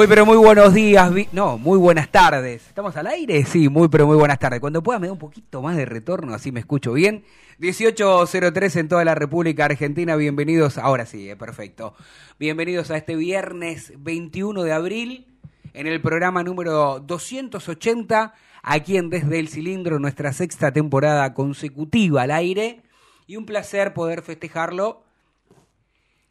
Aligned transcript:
Muy 0.00 0.06
pero 0.06 0.24
muy 0.24 0.38
buenos 0.38 0.72
días, 0.72 1.12
no, 1.30 1.58
muy 1.58 1.78
buenas 1.78 2.10
tardes. 2.10 2.66
¿Estamos 2.66 2.96
al 2.96 3.06
aire? 3.06 3.44
Sí, 3.44 3.68
muy 3.68 3.88
pero 3.88 4.06
muy 4.06 4.16
buenas 4.16 4.38
tardes. 4.38 4.58
Cuando 4.58 4.82
pueda 4.82 4.98
me 4.98 5.08
da 5.08 5.12
un 5.12 5.18
poquito 5.18 5.60
más 5.60 5.76
de 5.76 5.84
retorno, 5.84 6.32
así 6.32 6.52
me 6.52 6.60
escucho 6.60 6.94
bien. 6.94 7.22
1803 7.58 8.76
en 8.76 8.88
toda 8.88 9.04
la 9.04 9.14
República 9.14 9.66
Argentina, 9.66 10.16
bienvenidos, 10.16 10.78
ahora 10.78 11.04
sí, 11.04 11.28
eh, 11.28 11.36
perfecto. 11.36 11.92
Bienvenidos 12.38 12.90
a 12.90 12.96
este 12.96 13.14
viernes 13.14 13.92
21 13.98 14.62
de 14.62 14.72
abril, 14.72 15.26
en 15.74 15.86
el 15.86 16.00
programa 16.00 16.42
número 16.44 17.00
280, 17.00 18.32
aquí 18.62 18.96
en 18.96 19.10
Desde 19.10 19.38
el 19.38 19.48
Cilindro, 19.48 19.98
nuestra 19.98 20.32
sexta 20.32 20.72
temporada 20.72 21.34
consecutiva 21.34 22.22
al 22.22 22.30
aire. 22.30 22.80
Y 23.26 23.36
un 23.36 23.44
placer 23.44 23.92
poder 23.92 24.22
festejarlo 24.22 25.02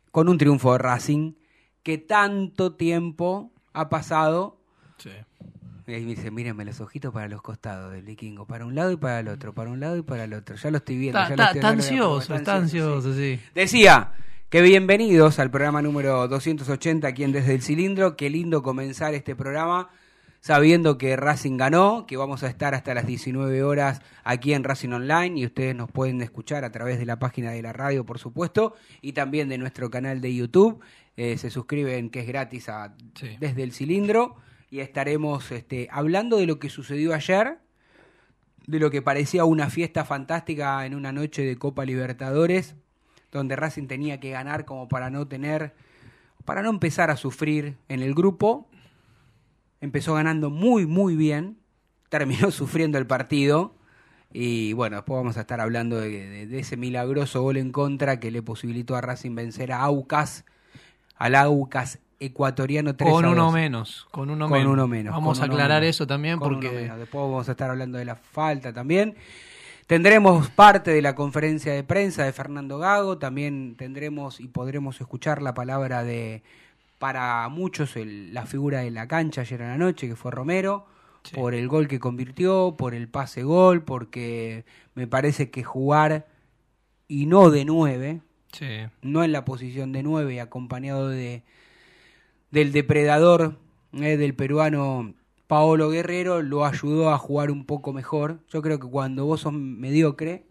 con 0.09 0.27
un 0.27 0.39
triunfo 0.39 0.71
de 0.71 0.79
Racing 0.79 1.33
que 1.83 1.99
tanto 1.99 2.73
tiempo 2.73 3.51
ha 3.79 3.90
pasado. 3.90 4.57
Sí. 4.97 5.12
Y 5.88 5.94
ahí 5.94 6.03
me 6.03 6.12
dice, 6.16 6.29
mírenme 6.29 6.66
los 6.66 6.79
ojitos 6.81 7.12
para 7.13 7.28
los 7.28 7.41
costados 7.41 7.91
del 7.91 8.03
vikingo, 8.03 8.45
para 8.45 8.63
un 8.66 8.75
lado 8.75 8.91
y 8.91 8.97
para 8.97 9.22
el 9.22 9.28
otro, 9.28 9.53
para 9.56 9.72
un 9.72 9.79
lado 9.79 9.97
y 9.97 10.03
para 10.03 10.25
el 10.25 10.34
otro. 10.34 10.56
Ya 10.56 10.69
lo 10.69 10.78
estoy 10.78 10.97
viendo. 10.97 11.19
Está, 11.19 11.29
ya 11.29 11.35
lo 11.35 11.44
está- 11.44 11.45
estoy- 11.45 11.59
está 11.59 11.67
lo 11.67 11.73
a 11.73 11.78
probar, 11.78 12.13
ansioso, 12.19 12.35
está 12.35 12.56
ansioso, 12.56 13.13
sí. 13.16 13.39
Decía 13.56 14.12
que 14.50 14.62
bienvenidos 14.62 15.39
al 15.39 15.50
programa 15.50 15.81
número 15.81 16.28
280 16.28 17.07
aquí 17.07 17.23
en 17.23 17.31
Desde 17.31 17.56
el 17.56 17.62
Cilindro. 17.63 18.16
Qué 18.18 18.29
lindo 18.29 18.62
comenzar 18.62 19.16
este 19.16 19.35
programa 19.35 19.89
sabiendo 20.41 20.97
que 20.97 21.16
Racing 21.18 21.57
ganó, 21.57 22.06
que 22.07 22.16
vamos 22.18 22.44
a 22.44 22.47
estar 22.47 22.73
hasta 22.73 22.94
las 22.94 23.06
19 23.06 23.62
horas 23.63 24.01
aquí 24.23 24.53
en 24.53 24.63
Racing 24.63 24.89
Online 24.94 25.39
y 25.39 25.45
ustedes 25.45 25.75
nos 25.75 25.91
pueden 25.91 26.22
escuchar 26.22 26.63
a 26.63 26.72
través 26.72 26.97
de 27.00 27.06
la 27.06 27.19
página 27.19 27.51
de 27.51 27.62
la 27.62 27.73
radio, 27.73 28.06
por 28.06 28.19
supuesto, 28.19 28.75
y 29.01 29.13
también 29.13 29.50
de 29.50 29.57
nuestro 29.57 29.89
canal 29.89 30.22
de 30.22 30.34
YouTube. 30.34 30.79
Eh, 31.17 31.37
se 31.37 31.49
suscriben, 31.49 32.09
que 32.09 32.21
es 32.21 32.27
gratis 32.27 32.69
a 32.69 32.95
Sí. 33.15 33.35
Desde 33.39 33.63
el 33.63 33.73
Cilindro 33.73 34.35
y 34.69 34.79
estaremos 34.79 35.51
este, 35.51 35.87
hablando 35.91 36.37
de 36.37 36.45
lo 36.45 36.59
que 36.59 36.69
sucedió 36.69 37.13
ayer, 37.13 37.57
de 38.67 38.79
lo 38.79 38.89
que 38.91 39.01
parecía 39.01 39.43
una 39.45 39.69
fiesta 39.69 40.05
fantástica 40.05 40.85
en 40.85 40.95
una 40.95 41.11
noche 41.11 41.41
de 41.43 41.57
Copa 41.57 41.85
Libertadores, 41.85 42.75
donde 43.31 43.55
Racing 43.55 43.87
tenía 43.87 44.19
que 44.19 44.29
ganar 44.31 44.65
como 44.65 44.87
para 44.87 45.09
no 45.09 45.27
tener, 45.27 45.73
para 46.45 46.61
no 46.61 46.69
empezar 46.69 47.09
a 47.11 47.17
sufrir 47.17 47.77
en 47.89 48.01
el 48.01 48.13
grupo. 48.13 48.69
Empezó 49.81 50.13
ganando 50.15 50.49
muy, 50.49 50.85
muy 50.85 51.15
bien, 51.15 51.57
terminó 52.09 52.51
sufriendo 52.51 52.97
el 52.97 53.07
partido. 53.07 53.75
Y 54.31 54.73
bueno, 54.73 54.97
después 54.97 55.17
vamos 55.17 55.37
a 55.37 55.41
estar 55.41 55.59
hablando 55.59 55.99
de, 55.99 56.09
de- 56.29 56.47
de 56.47 56.59
ese 56.59 56.77
milagroso 56.77 57.41
gol 57.41 57.57
en 57.57 57.71
contra 57.71 58.19
que 58.19 58.29
le 58.29 58.43
posibilitó 58.43 58.95
a 58.95 59.01
Racing 59.01 59.33
vencer 59.33 59.71
a 59.71 59.81
Aucas, 59.81 60.45
al 61.19 61.35
Aucas 61.35 62.00
ecuatoriano 62.19 62.96
3 62.96 63.12
Con 63.12 63.25
a 63.25 63.30
uno 63.30 63.44
2. 63.46 63.53
menos, 63.53 64.07
con 64.12 64.30
uno 64.30 64.50
Con 64.50 64.57
menos. 64.57 64.74
uno 64.74 64.88
menos. 64.88 65.13
Vamos 65.13 65.40
a 65.40 65.46
aclarar 65.46 65.81
menos. 65.81 65.96
eso 65.96 66.07
también 66.07 66.40
Con 66.40 66.53
porque. 66.56 66.69
Después 66.69 67.12
vamos 67.24 67.47
a 67.47 67.52
estar 67.52 67.69
hablando 67.69 67.97
de 67.97 68.06
la 68.06 68.16
falta 68.16 68.74
también. 68.74 69.16
Tendremos 69.88 70.50
parte 70.50 70.91
de 70.91 71.02
la 71.02 71.16
conferencia 71.16 71.74
de 71.74 71.84
prensa 71.84 72.24
de 72.24 72.31
Fernando 72.34 72.78
Gago, 72.78 73.18
también 73.18 73.75
tendremos 73.78 74.40
y 74.40 74.47
podremos 74.47 75.00
escuchar 75.02 75.41
la 75.41 75.53
palabra 75.56 76.03
de, 76.03 76.44
para 77.00 77.47
muchos, 77.50 77.96
el- 77.96 78.34
la 78.34 78.46
figura 78.46 78.80
de 78.81 78.91
la 78.91 79.07
cancha 79.07 79.41
ayer 79.41 79.62
en 79.62 79.69
la 79.69 79.78
noche, 79.78 80.07
que 80.07 80.16
fue 80.16 80.31
Romero, 80.31 80.86
Sí. 81.24 81.36
por 81.36 81.53
el 81.56 81.68
gol 81.68 81.88
que 81.88 82.00
convirtió, 82.00 82.75
por 82.78 82.94
el 82.94 83.07
pase 83.09 83.44
gol, 83.44 83.84
porque 83.84 84.63
me 84.94 85.07
parece 85.07 85.50
que 85.50 85.63
jugar 85.63 86.28
y 87.07 87.25
no 87.25 87.50
de 87.50 87.66
nueve, 87.66 88.22
sí, 88.51 88.67
no 89.01 89.23
en 89.23 89.31
la 89.31 89.45
posición 89.45 89.91
de 89.91 90.03
nueve, 90.03 90.35
y 90.35 90.39
acompañado 90.39 91.09
de 91.09 91.43
del 92.51 92.71
depredador 92.71 93.57
eh, 93.93 94.17
del 94.17 94.33
peruano 94.35 95.13
Paolo 95.47 95.89
Guerrero, 95.89 96.41
lo 96.41 96.65
ayudó 96.65 97.11
a 97.11 97.17
jugar 97.17 97.51
un 97.51 97.65
poco 97.65 97.93
mejor. 97.93 98.39
Yo 98.49 98.61
creo 98.61 98.79
que 98.79 98.88
cuando 98.88 99.25
vos 99.25 99.41
sos 99.41 99.53
mediocre 99.53 100.45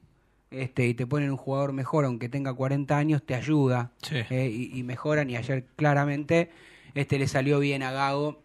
este, 0.51 0.87
y 0.87 0.95
te 0.95 1.07
ponen 1.07 1.31
un 1.31 1.37
jugador 1.37 1.73
mejor, 1.73 2.05
aunque 2.05 2.29
tenga 2.29 2.55
40 2.55 2.97
años, 2.97 3.23
te 3.25 3.35
ayuda 3.35 3.93
sí. 4.03 4.17
eh, 4.31 4.51
y, 4.53 4.79
y 4.79 4.83
mejoran. 4.83 5.31
Y 5.31 5.37
ayer 5.37 5.67
claramente 5.77 6.51
este 6.95 7.19
le 7.19 7.29
salió 7.29 7.59
bien 7.59 7.83
a 7.83 7.93
Gago 7.93 8.43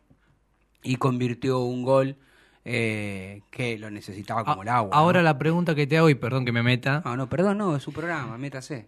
y 0.83 0.97
convirtió 0.97 1.59
un 1.59 1.83
gol 1.83 2.17
eh, 2.65 3.41
que 3.51 3.77
lo 3.77 3.89
necesitaba 3.89 4.45
como 4.45 4.63
el 4.63 4.69
agua. 4.69 4.95
Ahora 4.95 5.19
¿no? 5.19 5.25
la 5.25 5.37
pregunta 5.37 5.75
que 5.75 5.87
te 5.87 5.97
hago, 5.97 6.09
y 6.09 6.15
perdón 6.15 6.45
que 6.45 6.51
me 6.51 6.63
meta, 6.63 7.01
No, 7.03 7.17
no, 7.17 7.29
perdón, 7.29 7.57
no, 7.57 7.75
es 7.75 7.83
su 7.83 7.91
programa, 7.91 8.37
métase. 8.37 8.85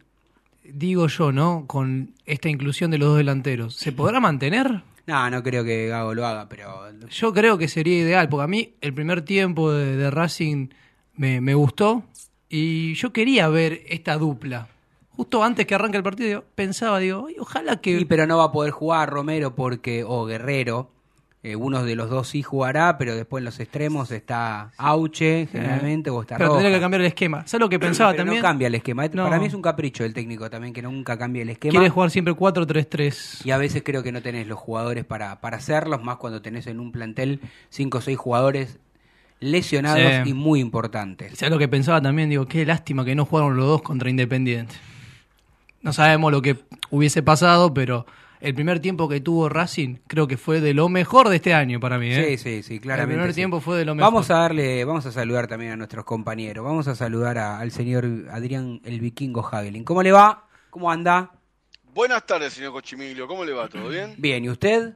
Digo 0.74 1.08
yo, 1.08 1.32
¿no? 1.32 1.66
Con 1.68 2.14
esta 2.26 2.50
inclusión 2.50 2.92
de 2.92 2.98
los 2.98 3.10
dos 3.10 3.18
delanteros, 3.18 3.76
¿se 3.76 3.92
podrá 3.92 4.20
mantener? 4.20 4.82
No, 5.08 5.30
no 5.30 5.44
creo 5.44 5.64
que 5.64 5.88
Gago 5.88 6.14
lo 6.16 6.26
haga, 6.26 6.50
pero 6.50 6.84
Yo 7.10 7.34
creo 7.34 7.58
que 7.58 7.68
sería 7.68 8.00
ideal, 8.00 8.28
porque 8.28 8.44
a 8.44 8.48
mí 8.48 8.74
el 8.82 8.94
primer 8.94 9.22
tiempo 9.22 9.72
de, 9.72 9.96
de 9.98 10.10
Racing 10.10 10.70
me, 11.16 11.42
me 11.42 11.54
gustó 11.54 12.04
y 12.50 12.94
yo 12.96 13.14
quería 13.14 13.48
ver 13.50 13.82
esta 13.88 14.18
dupla. 14.18 14.68
Justo 15.12 15.44
antes 15.44 15.66
que 15.66 15.76
arranque 15.76 15.98
el 15.98 16.04
partido, 16.04 16.44
pensaba, 16.56 17.00
digo, 17.00 17.28
"Ay, 17.30 17.36
ojalá 17.40 17.78
que... 17.78 18.06
Pero 18.08 18.28
no 18.28 18.38
va 18.38 18.46
a 18.46 18.52
poder 18.52 18.72
jugar 18.72 19.10
Romero 19.10 19.56
porque 19.56 20.04
o 20.06 20.26
Guerrero. 20.26 20.92
Eh, 21.48 21.56
uno 21.56 21.84
de 21.84 21.96
los 21.96 22.10
dos 22.10 22.28
sí 22.30 22.42
jugará, 22.42 22.98
pero 22.98 23.16
después 23.16 23.42
en 23.42 23.46
los 23.46 23.60
extremos 23.60 24.10
está 24.10 24.72
Auche, 24.78 25.48
generalmente, 25.52 26.10
o 26.10 26.22
está 26.22 26.38
pero 26.38 26.54
tendría 26.54 26.72
que 26.74 26.80
cambiar 26.82 27.02
el 27.02 27.08
esquema. 27.08 27.46
¿Sabes 27.46 27.62
lo 27.62 27.70
que 27.70 27.78
pensaba 27.78 28.12
Pero 28.12 28.24
también? 28.24 28.42
no 28.42 28.48
cambia 28.48 28.68
el 28.68 28.74
esquema. 28.76 29.08
No. 29.14 29.26
Para 29.26 29.38
mí 29.40 29.46
es 29.46 29.54
un 29.54 29.62
capricho 29.62 30.02
del 30.04 30.14
técnico 30.16 30.50
también 30.50 30.74
que 30.74 30.82
nunca 30.82 31.18
cambie 31.20 31.44
el 31.44 31.50
esquema. 31.50 31.72
Quiere 31.72 31.90
jugar 31.90 32.10
siempre 32.10 32.34
4-3-3. 32.34 33.46
Y 33.46 33.52
a 33.52 33.58
veces 33.58 33.84
creo 33.86 34.02
que 34.02 34.12
no 34.12 34.22
tenés 34.24 34.48
los 34.48 34.58
jugadores 34.58 35.06
para, 35.06 35.40
para 35.40 35.58
hacerlos, 35.58 36.04
más 36.04 36.18
cuando 36.18 36.42
tenés 36.42 36.66
en 36.68 36.80
un 36.80 36.92
plantel 36.92 37.40
cinco 37.70 38.00
o 38.00 38.02
seis 38.02 38.18
jugadores 38.18 38.80
lesionados 39.40 40.00
Sí. 40.24 40.30
y 40.30 40.34
muy 40.34 40.60
importantes. 40.60 41.38
¿Sabes 41.38 41.52
lo 41.52 41.60
que 41.60 41.68
pensaba 41.68 42.02
también? 42.02 42.30
Digo, 42.30 42.48
qué 42.48 42.66
lástima 42.66 43.06
que 43.06 43.14
no 43.16 43.26
jugaron 43.26 43.56
los 43.56 43.68
dos 43.68 43.82
contra 43.82 44.10
Independiente. 44.10 44.74
No 45.82 45.94
sabemos 45.94 46.32
lo 46.32 46.42
que 46.42 46.58
hubiese 46.90 47.22
pasado, 47.22 47.72
pero 47.74 48.08
el 48.46 48.54
primer 48.56 48.80
tiempo 48.80 49.10
que 49.10 49.20
tuvo 49.22 49.50
Racing 49.50 49.98
creo 50.08 50.28
que 50.28 50.38
fue 50.38 50.62
de 50.62 50.74
lo 50.74 50.88
mejor 50.90 51.30
de 51.30 51.38
este 51.38 51.54
año 51.54 51.80
para 51.80 51.98
mí. 51.98 52.12
¿eh? 52.14 52.38
Sí, 52.38 52.38
sí, 52.38 52.64
sí, 52.64 52.80
claramente. 52.80 53.14
El 53.16 53.20
primer 53.20 53.34
sí. 53.34 53.36
tiempo 53.42 53.60
fue 53.60 53.78
de 53.78 53.86
lo 53.86 53.96
mejor. 53.96 54.12
Vamos 54.14 54.30
a 54.32 54.36
darle, 54.40 54.86
vamos 54.86 55.06
a 55.06 55.12
saludar 55.12 55.48
también 55.48 55.72
a 55.72 55.76
nuestros 55.78 56.06
compañeros. 56.06 56.64
Vamos 56.64 56.88
a 56.88 56.96
saludar 56.96 57.38
a- 57.38 57.60
al 57.60 57.72
señor 57.72 58.06
Adrián 58.32 58.82
el 58.86 59.00
Vikingo 59.00 59.42
Hagelin. 59.46 59.84
¿Cómo 59.84 60.04
le 60.04 60.12
va? 60.12 60.48
¿Cómo 60.70 60.92
anda? 60.92 61.32
Buenas 61.94 62.26
tardes, 62.26 62.54
señor 62.54 62.74
Cochimilio. 62.74 63.28
¿Cómo 63.28 63.46
le 63.46 63.54
va? 63.54 63.68
¿Todo 63.70 63.88
bien? 63.90 64.16
Bien, 64.18 64.44
¿y 64.44 64.50
usted? 64.50 64.94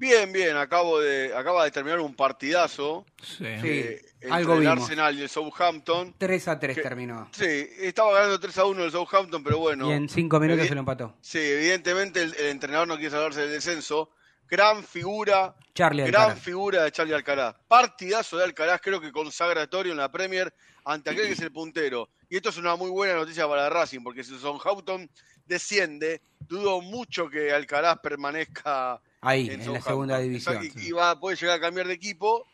Bien, 0.00 0.32
bien, 0.32 0.56
acabo 0.56 0.98
de, 0.98 1.32
acaba 1.36 1.64
de 1.64 1.70
terminar 1.70 2.00
un 2.00 2.14
partidazo 2.16 3.04
Sí. 3.22 3.36
Sí. 3.38 3.44
eh, 3.68 4.02
entre 4.22 4.30
algo 4.32 4.54
el 4.54 4.60
vimos. 4.60 4.80
Arsenal 4.82 5.18
y 5.18 5.22
el 5.22 5.28
Southampton. 5.28 6.14
3 6.16 6.48
a 6.48 6.58
3 6.58 6.74
Que- 6.76 6.82
terminó. 6.82 7.28
Sí, 7.32 7.68
estaba 7.80 8.14
ganando 8.14 8.40
3 8.40 8.56
a 8.58 8.64
1 8.64 8.82
el 8.84 8.90
Southampton, 8.90 9.44
pero 9.44 9.58
bueno. 9.58 9.90
y 9.90 9.92
en 9.92 10.08
5 10.08 10.40
minutos 10.40 10.66
se 10.66 10.74
lo 10.74 10.80
empató. 10.80 11.14
Sí, 11.20 11.38
evidentemente 11.38 12.22
el, 12.22 12.34
el 12.34 12.46
entrenador 12.46 12.88
no 12.88 12.96
quiere 12.96 13.10
salvarse 13.10 13.42
del 13.42 13.50
descenso. 13.50 14.10
Gran 14.48 14.82
figura, 14.82 15.54
Charlie 15.74 16.06
gran 16.06 16.22
Alcaraz. 16.22 16.42
figura 16.42 16.82
de 16.84 16.92
Charlie 16.92 17.14
Alcaraz. 17.14 17.54
Partidazo 17.68 18.38
de 18.38 18.44
Alcaraz, 18.44 18.80
creo 18.82 19.00
que 19.02 19.12
consagratorio 19.12 19.92
en 19.92 19.98
la 19.98 20.10
Premier 20.10 20.52
ante 20.86 21.10
aquel 21.10 21.26
que 21.26 21.32
es 21.34 21.40
el 21.40 21.52
puntero. 21.52 22.08
Y 22.30 22.36
esto 22.36 22.48
es 22.48 22.56
una 22.56 22.74
muy 22.74 22.90
buena 22.90 23.14
noticia 23.14 23.46
para 23.46 23.68
Racing, 23.68 24.00
porque 24.02 24.24
si 24.24 24.36
Southampton 24.38 25.08
desciende, 25.46 26.20
dudo 26.40 26.80
mucho 26.80 27.28
que 27.28 27.52
Alcaraz 27.52 27.98
permanezca 28.00 29.00
Ahí, 29.20 29.48
en, 29.50 29.60
en 29.60 29.72
la 29.72 29.80
segunda 29.80 30.18
división. 30.18 30.56
Exacto, 30.56 30.80
Y, 30.80 30.88
y 30.88 30.92
va, 30.92 31.18
puede 31.20 31.36
llegar 31.36 31.58
a 31.58 31.60
cambiar 31.60 31.86
de 31.86 31.94
equipo 31.94 32.46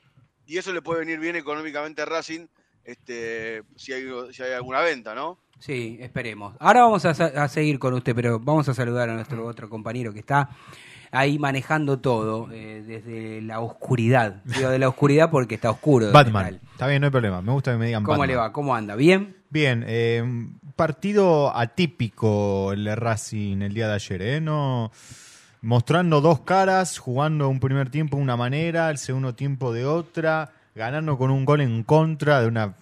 y 0.46 0.58
eso 0.58 0.72
le 0.72 0.82
puede 0.82 1.00
venir 1.00 1.18
bien 1.20 1.36
económicamente 1.36 2.02
a 2.02 2.04
Racing 2.06 2.46
este, 2.84 3.62
si, 3.76 3.92
hay, 3.92 4.04
si 4.32 4.42
hay 4.42 4.52
alguna 4.52 4.80
venta, 4.80 5.14
¿no? 5.14 5.38
Sí, 5.58 5.96
esperemos. 6.00 6.54
Ahora 6.60 6.82
vamos 6.82 7.04
a, 7.04 7.10
a 7.10 7.48
seguir 7.48 7.78
con 7.78 7.94
usted, 7.94 8.14
pero 8.14 8.38
vamos 8.38 8.68
a 8.68 8.74
saludar 8.74 9.08
a 9.10 9.14
nuestro 9.14 9.44
otro 9.46 9.68
compañero 9.68 10.12
que 10.12 10.20
está 10.20 10.50
ahí 11.10 11.38
manejando 11.38 11.98
todo 11.98 12.48
eh, 12.52 12.82
desde 12.86 13.40
la 13.42 13.60
oscuridad. 13.60 14.42
Digo 14.44 14.68
de 14.68 14.78
la 14.78 14.88
oscuridad 14.88 15.30
porque 15.30 15.54
está 15.54 15.70
oscuro. 15.70 16.12
Batman. 16.12 16.60
Está 16.72 16.86
bien, 16.86 17.00
no 17.00 17.06
hay 17.06 17.10
problema. 17.10 17.40
Me 17.42 17.52
gusta 17.52 17.72
que 17.72 17.78
me 17.78 17.86
digan 17.86 18.02
¿Cómo 18.04 18.18
Batman. 18.18 18.28
le 18.28 18.36
va? 18.36 18.52
¿Cómo 18.52 18.74
anda? 18.74 18.96
¿Bien? 18.96 19.36
Bien, 19.48 19.84
eh, 19.86 20.22
partido 20.76 21.56
atípico 21.56 22.72
el 22.72 22.84
de 22.84 22.94
Racing 22.96 23.62
el 23.62 23.72
día 23.72 23.88
de 23.88 23.94
ayer, 23.94 24.22
¿eh? 24.22 24.40
No, 24.40 24.92
mostrando 25.62 26.20
dos 26.20 26.40
caras, 26.40 26.98
jugando 26.98 27.48
un 27.48 27.60
primer 27.60 27.90
tiempo 27.90 28.16
de 28.16 28.22
una 28.22 28.36
manera, 28.36 28.90
el 28.90 28.98
segundo 28.98 29.34
tiempo 29.34 29.72
de 29.72 29.84
otra, 29.86 30.52
ganando 30.74 31.16
con 31.18 31.30
un 31.30 31.44
gol 31.44 31.60
en 31.60 31.82
contra 31.82 32.40
de 32.40 32.48
una, 32.48 32.74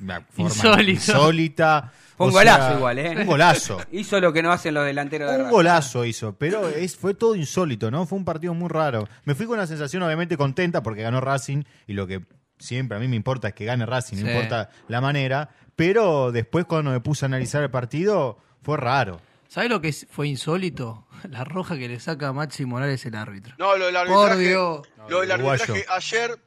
una 0.00 0.20
forma 0.22 0.48
Insólito. 0.50 0.90
insólita. 0.90 1.92
Fue 2.16 2.26
un 2.26 2.32
O 2.34 2.40
sea, 2.40 2.56
golazo 2.58 2.76
igual, 2.78 2.98
¿eh? 2.98 3.14
Un 3.20 3.26
golazo. 3.26 3.78
Hizo 3.92 4.20
lo 4.20 4.32
que 4.32 4.42
no 4.42 4.50
hacen 4.50 4.74
los 4.74 4.84
delanteros 4.84 5.30
de 5.30 5.36
Un 5.36 5.42
Racing. 5.42 5.52
golazo 5.54 6.04
hizo, 6.04 6.34
pero 6.36 6.68
es, 6.68 6.96
fue 6.96 7.14
todo 7.14 7.36
insólito, 7.36 7.90
¿no? 7.92 8.06
Fue 8.06 8.18
un 8.18 8.24
partido 8.24 8.54
muy 8.54 8.68
raro. 8.68 9.08
Me 9.24 9.36
fui 9.36 9.46
con 9.46 9.54
una 9.56 9.68
sensación 9.68 10.02
obviamente 10.02 10.36
contenta 10.36 10.82
porque 10.82 11.02
ganó 11.02 11.20
Racing 11.20 11.62
y 11.86 11.92
lo 11.92 12.08
que 12.08 12.22
siempre 12.58 12.96
a 12.96 13.00
mí 13.00 13.06
me 13.06 13.14
importa 13.14 13.48
es 13.48 13.54
que 13.54 13.64
gane 13.64 13.86
Racing, 13.86 14.16
no 14.16 14.22
Sí. 14.26 14.32
importa 14.32 14.68
la 14.88 15.00
manera, 15.00 15.50
pero 15.76 16.32
después 16.32 16.64
cuando 16.64 16.90
me 16.90 16.98
puse 16.98 17.24
a 17.24 17.26
analizar 17.28 17.62
el 17.62 17.70
partido 17.70 18.38
fue 18.62 18.76
raro. 18.76 19.20
¿Sabes 19.48 19.70
lo 19.70 19.80
que 19.80 19.92
fue 19.92 20.28
insólito? 20.28 21.06
La 21.30 21.44
roja 21.44 21.76
que 21.78 21.88
le 21.88 21.98
saca 22.00 22.28
a 22.28 22.32
Maxi 22.32 22.64
Morales 22.64 23.04
el 23.06 23.14
árbitro. 23.14 23.54
No, 23.58 23.76
lo 23.76 23.86
del 23.86 23.94
Por 23.94 24.06
arbitraje. 24.30 24.48
Dios. 24.48 24.88
Lo 25.08 25.20
del 25.20 25.30
arbitraje, 25.32 25.84
ayer, 25.88 26.38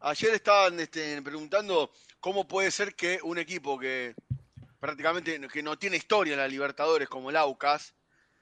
ayer 0.00 0.34
estaban 0.34 0.78
este, 0.80 1.22
preguntando 1.22 1.92
cómo 2.20 2.46
puede 2.48 2.70
ser 2.70 2.94
que 2.94 3.18
un 3.22 3.38
equipo 3.38 3.78
que 3.78 4.14
prácticamente 4.78 5.38
que 5.52 5.62
no 5.62 5.78
tiene 5.78 5.96
historia 5.96 6.32
en 6.34 6.38
la 6.40 6.48
Libertadores 6.48 7.08
como 7.08 7.30
el 7.30 7.36
Aucas, 7.36 7.94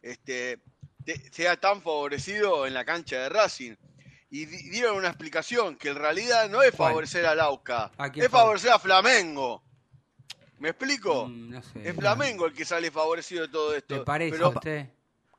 este, 0.02 0.60
te- 1.04 1.32
sea 1.32 1.56
tan 1.58 1.82
favorecido 1.82 2.66
en 2.66 2.74
la 2.74 2.84
cancha 2.84 3.16
de 3.18 3.28
Racing. 3.28 3.74
Y 4.30 4.44
di- 4.46 4.70
dieron 4.70 4.96
una 4.96 5.08
explicación 5.08 5.76
que 5.76 5.88
en 5.88 5.96
realidad 5.96 6.48
no 6.48 6.62
es 6.62 6.74
favorecer 6.74 7.26
al 7.26 7.40
Aucas, 7.40 7.90
¿A 7.98 8.10
quién 8.10 8.24
es 8.26 8.30
favorecer 8.30 8.70
a 8.70 8.78
Flamengo. 8.78 9.64
¿Me 10.58 10.70
explico? 10.70 11.26
Mm, 11.28 11.50
no 11.50 11.62
sé. 11.62 11.88
Es 11.88 11.94
Flamengo 11.96 12.46
el 12.46 12.52
que 12.52 12.64
sale 12.64 12.90
favorecido 12.90 13.42
de 13.42 13.48
todo 13.48 13.74
esto. 13.74 13.96
¿Le 13.96 14.02
parece 14.02 14.32
Pero- 14.32 14.46
a 14.46 14.48
usted? 14.50 14.88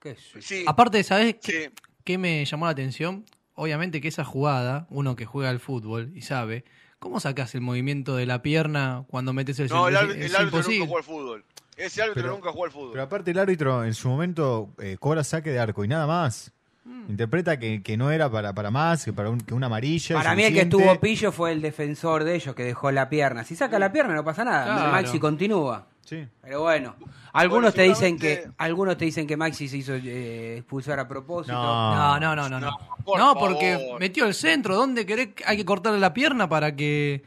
¿Qué 0.02 0.16
sí, 0.40 0.64
Aparte, 0.66 1.04
¿sabes 1.04 1.36
qué, 1.42 1.64
sí. 1.66 1.70
qué 2.06 2.18
me 2.18 2.46
llamó 2.46 2.66
la 2.66 2.72
atención? 2.72 3.26
Obviamente 3.56 4.00
que 4.00 4.08
esa 4.08 4.24
jugada, 4.24 4.88
uno 4.90 5.18
que 5.18 5.26
juega 5.26 5.50
al 5.50 5.60
fútbol 5.60 6.12
y 6.16 6.22
sabe, 6.22 6.64
¿cómo 7.00 7.20
sacas 7.20 7.54
el 7.56 7.60
movimiento 7.62 8.16
de 8.16 8.26
la 8.26 8.42
pierna 8.42 9.04
cuando 9.10 9.34
metes 9.34 9.60
el 9.60 9.68
No, 9.68 9.90
el, 9.90 9.98
árbitro- 9.98 10.24
el 10.26 10.36
árbitro 10.38 10.62
nunca 10.62 10.86
jugó 10.86 10.98
al 10.98 11.04
fútbol. 11.04 11.46
Ese 11.76 12.02
árbitro 12.02 12.24
Pero- 12.24 12.34
nunca 12.36 12.52
jugó 12.52 12.66
al 12.66 12.72
fútbol. 12.72 12.92
Pero 12.94 13.04
aparte 13.04 13.32
el 13.32 13.40
árbitro 13.40 13.84
en 13.84 13.94
su 13.94 14.08
momento 14.08 14.74
eh, 14.80 14.96
cobra 14.98 15.24
saque 15.26 15.50
de 15.52 15.60
arco 15.60 15.84
y 15.84 15.90
nada 15.90 16.08
más. 16.08 16.54
Mm. 16.90 17.10
Interpreta 17.12 17.60
que, 17.60 17.82
que 17.84 17.98
no 17.98 18.10
era 18.12 18.30
para, 18.30 18.54
para 18.54 18.72
más, 18.72 19.06
que 19.06 19.14
para 19.14 19.30
un, 19.30 19.40
que 19.40 19.54
una 19.54 19.68
amarilla. 19.68 20.16
Para 20.16 20.36
mí 20.36 20.44
el 20.44 20.54
que 20.54 20.62
suficiente. 20.62 20.78
estuvo 20.86 21.00
pillo 21.02 21.32
fue 21.32 21.52
el 21.52 21.62
defensor 21.62 22.24
de 22.24 22.36
ellos 22.36 22.56
que 22.56 22.64
dejó 22.64 22.92
la 22.92 23.10
pierna. 23.10 23.44
Si 23.44 23.56
saca 23.56 23.78
la 23.80 23.92
pierna 23.92 24.14
no 24.16 24.24
pasa 24.24 24.44
nada. 24.44 24.64
Claro. 24.66 24.92
Maxi 24.92 25.20
continúa. 25.20 25.86
Sí. 26.06 26.28
Pero 26.42 26.62
bueno, 26.62 26.96
algunos 27.34 27.74
te 27.76 27.84
dicen 27.84 28.18
que 28.18 28.28
seguramente- 28.36 28.56
algunos 28.64 28.98
te 28.98 29.06
dicen 29.06 29.28
que 29.28 29.38
Maxi 29.38 29.68
se 29.68 29.78
hizo 29.78 29.94
eh, 29.94 30.58
expulsar 30.58 31.00
a 31.00 31.08
propósito. 31.08 31.54
No. 31.54 32.20
No, 32.20 32.36
no, 32.36 32.36
no, 32.36 32.50
no. 32.50 32.60
No, 32.60 32.72
No, 32.72 33.04
por 33.06 33.20
No, 33.20 33.36
porque 33.36 33.78
favor. 33.78 34.00
metió 34.00 34.26
el 34.26 34.34
centro. 34.34 34.76
¿Dónde 34.76 35.06
querés 35.06 35.36
que 35.36 35.44
hay 35.46 35.58
que 35.58 35.66
cortarle 35.66 36.00
la 36.00 36.12
pierna 36.14 36.50
para 36.50 36.76
que.? 36.76 37.22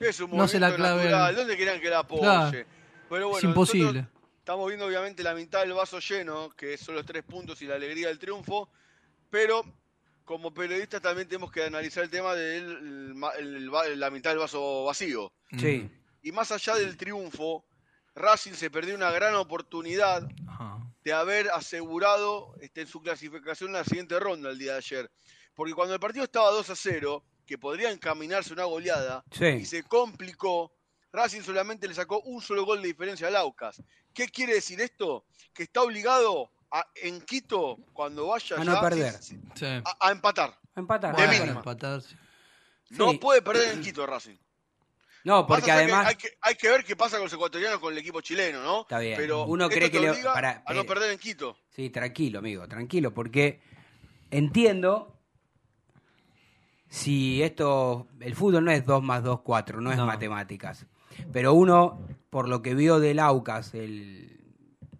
Es 0.00 0.18
un 0.20 0.36
No 0.36 0.46
se 0.48 0.58
la 0.58 0.68
movimiento 0.70 0.76
clave 0.94 1.04
natural. 1.10 1.36
¿Dónde 1.36 1.56
querían 1.56 1.80
que 1.80 1.88
la 1.88 1.98
apoye? 2.00 2.20
Claro. 2.22 2.50
Pero 3.08 3.28
bueno, 3.28 3.38
es 3.38 3.44
imposible. 3.44 3.84
nosotros 4.02 4.12
Estamos 4.40 4.66
viendo 4.68 4.86
obviamente 4.86 5.22
la 5.24 5.34
mitad 5.34 5.60
del 5.60 5.72
vaso 5.72 5.98
lleno, 6.00 6.50
que 6.50 6.76
son 6.76 6.94
los 6.96 7.04
tres 7.06 7.22
puntos 7.24 7.60
y 7.62 7.66
la 7.66 7.74
alegría 7.76 8.08
del 8.08 8.18
triunfo, 8.18 8.68
pero 9.30 9.62
como 10.24 10.52
periodistas 10.52 11.00
también 11.00 11.28
tenemos 11.28 11.52
que 11.52 11.64
analizar 11.64 12.02
el 12.04 12.10
tema 12.10 12.34
de 12.34 12.60
la 13.96 14.10
mitad 14.10 14.30
del 14.30 14.38
vaso 14.40 14.84
vacío. 14.84 15.32
Sí. 15.58 15.88
Y 16.22 16.32
más 16.32 16.50
allá 16.50 16.74
del 16.74 16.96
triunfo, 16.96 17.64
Racing 18.14 18.54
se 18.54 18.70
perdió 18.70 18.94
una 18.94 19.10
gran 19.10 19.34
oportunidad 19.36 20.26
Ajá. 20.48 20.78
de 21.04 21.12
haber 21.12 21.50
asegurado 21.50 22.54
este, 22.60 22.80
en 22.80 22.86
su 22.88 23.00
clasificación 23.00 23.68
en 23.70 23.74
la 23.74 23.84
siguiente 23.84 24.18
ronda 24.18 24.50
el 24.50 24.58
día 24.58 24.72
de 24.72 24.78
ayer. 24.78 25.10
Porque 25.54 25.74
cuando 25.74 25.94
el 25.94 26.00
partido 26.00 26.24
estaba 26.24 26.50
2 26.50 26.70
a 26.70 26.76
0, 26.76 27.22
que 27.46 27.58
podría 27.58 27.90
encaminarse 27.90 28.52
una 28.52 28.64
goleada, 28.64 29.24
Sí. 29.30 29.44
y 29.46 29.64
se 29.66 29.84
complicó, 29.84 30.72
Racing 31.12 31.42
solamente 31.42 31.86
le 31.86 31.94
sacó 31.94 32.20
un 32.22 32.42
solo 32.42 32.64
gol 32.64 32.82
de 32.82 32.88
diferencia 32.88 33.28
al 33.28 33.36
Aucas. 33.36 33.80
¿Qué 34.12 34.28
quiere 34.28 34.54
decir 34.54 34.80
esto? 34.80 35.24
Que 35.54 35.62
está 35.62 35.82
obligado 35.82 36.50
a, 36.70 36.86
en 36.96 37.20
Quito, 37.22 37.78
cuando 37.92 38.26
vaya 38.28 38.56
A 38.56 38.58
ya, 38.58 38.64
no 38.64 38.80
perder. 38.80 39.12
sí, 39.22 39.36
sí, 39.36 39.40
Sí. 39.54 39.66
a, 39.66 39.82
a 40.08 40.10
empatar. 40.12 40.58
Empatar. 40.74 41.14
De 41.16 41.26
mínima. 41.28 41.58
empatar, 41.58 42.02
sí. 42.02 42.14
No 42.90 43.18
puede 43.18 43.42
perder 43.42 43.74
en 43.74 43.80
Quito 43.82 44.06
Racing. 44.06 44.36
No, 45.24 45.44
porque 45.46 45.62
a 45.62 45.64
que 45.64 45.72
además 45.82 46.06
hay, 46.06 46.14
que, 46.14 46.28
hay 46.40 46.54
que 46.54 46.68
ver 46.68 46.84
qué 46.84 46.94
pasa 46.94 47.16
con 47.16 47.24
los 47.24 47.32
ecuatorianos 47.32 47.80
con 47.80 47.92
el 47.92 47.98
equipo 47.98 48.20
chileno, 48.20 48.62
¿no? 48.62 48.82
Está 48.82 49.00
bien. 49.00 49.16
Pero 49.16 49.44
Uno 49.46 49.68
cree 49.68 49.90
que 49.90 49.98
le- 49.98 50.14
para- 50.22 50.62
a 50.64 50.72
no 50.72 50.82
eh, 50.82 50.84
perder 50.84 51.10
en 51.10 51.18
Quito. 51.18 51.56
Sí, 51.70 51.90
tranquilo, 51.90 52.38
amigo, 52.38 52.68
tranquilo, 52.68 53.12
porque 53.12 53.60
entiendo 54.30 55.18
si 56.88 57.42
esto, 57.42 58.06
el 58.20 58.34
fútbol 58.36 58.64
no 58.64 58.70
es 58.70 58.86
2 58.86 59.02
más 59.02 59.22
2, 59.24 59.40
4, 59.42 59.80
no 59.80 59.90
es 59.90 59.96
No. 59.96 60.06
matemáticas. 60.06 60.86
Pero 61.32 61.54
uno, 61.54 62.06
por 62.30 62.48
lo 62.48 62.62
que 62.62 62.74
vio 62.74 63.00
del 63.00 63.18
Aucas, 63.18 63.74
el 63.74 64.35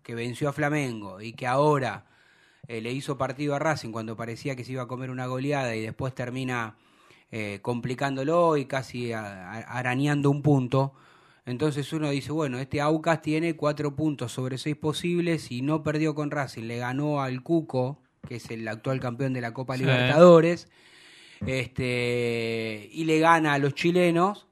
que 0.06 0.14
venció 0.14 0.48
a 0.48 0.52
Flamengo 0.52 1.20
y 1.20 1.32
que 1.32 1.48
ahora 1.48 2.04
eh, 2.68 2.80
le 2.80 2.92
hizo 2.92 3.18
partido 3.18 3.56
a 3.56 3.58
Racing 3.58 3.90
cuando 3.90 4.16
parecía 4.16 4.54
que 4.54 4.62
se 4.62 4.70
iba 4.70 4.82
a 4.82 4.86
comer 4.86 5.10
una 5.10 5.26
goleada 5.26 5.74
y 5.74 5.80
después 5.82 6.14
termina 6.14 6.76
eh, 7.32 7.58
complicándolo 7.60 8.56
y 8.56 8.66
casi 8.66 9.12
a- 9.12 9.50
a- 9.50 9.58
arañando 9.78 10.30
un 10.30 10.42
punto. 10.42 10.94
Entonces 11.44 11.92
uno 11.92 12.08
dice, 12.10 12.30
bueno, 12.30 12.60
este 12.60 12.80
Aucas 12.80 13.20
tiene 13.20 13.56
cuatro 13.56 13.96
puntos 13.96 14.30
sobre 14.30 14.58
seis 14.58 14.76
posibles 14.76 15.50
y 15.50 15.60
no 15.62 15.82
perdió 15.82 16.14
con 16.14 16.30
Racing, 16.30 16.64
le 16.68 16.78
ganó 16.78 17.20
al 17.20 17.42
Cuco, 17.42 18.00
que 18.28 18.36
es 18.36 18.48
el 18.50 18.66
actual 18.68 19.00
campeón 19.00 19.32
de 19.32 19.40
la 19.40 19.52
Copa 19.52 19.74
Sí. 19.76 19.80
Libertadores, 19.82 20.68
este, 21.44 22.88
y 22.92 23.04
le 23.04 23.18
gana 23.18 23.54
a 23.54 23.58
los 23.58 23.74
chilenos. 23.74 24.46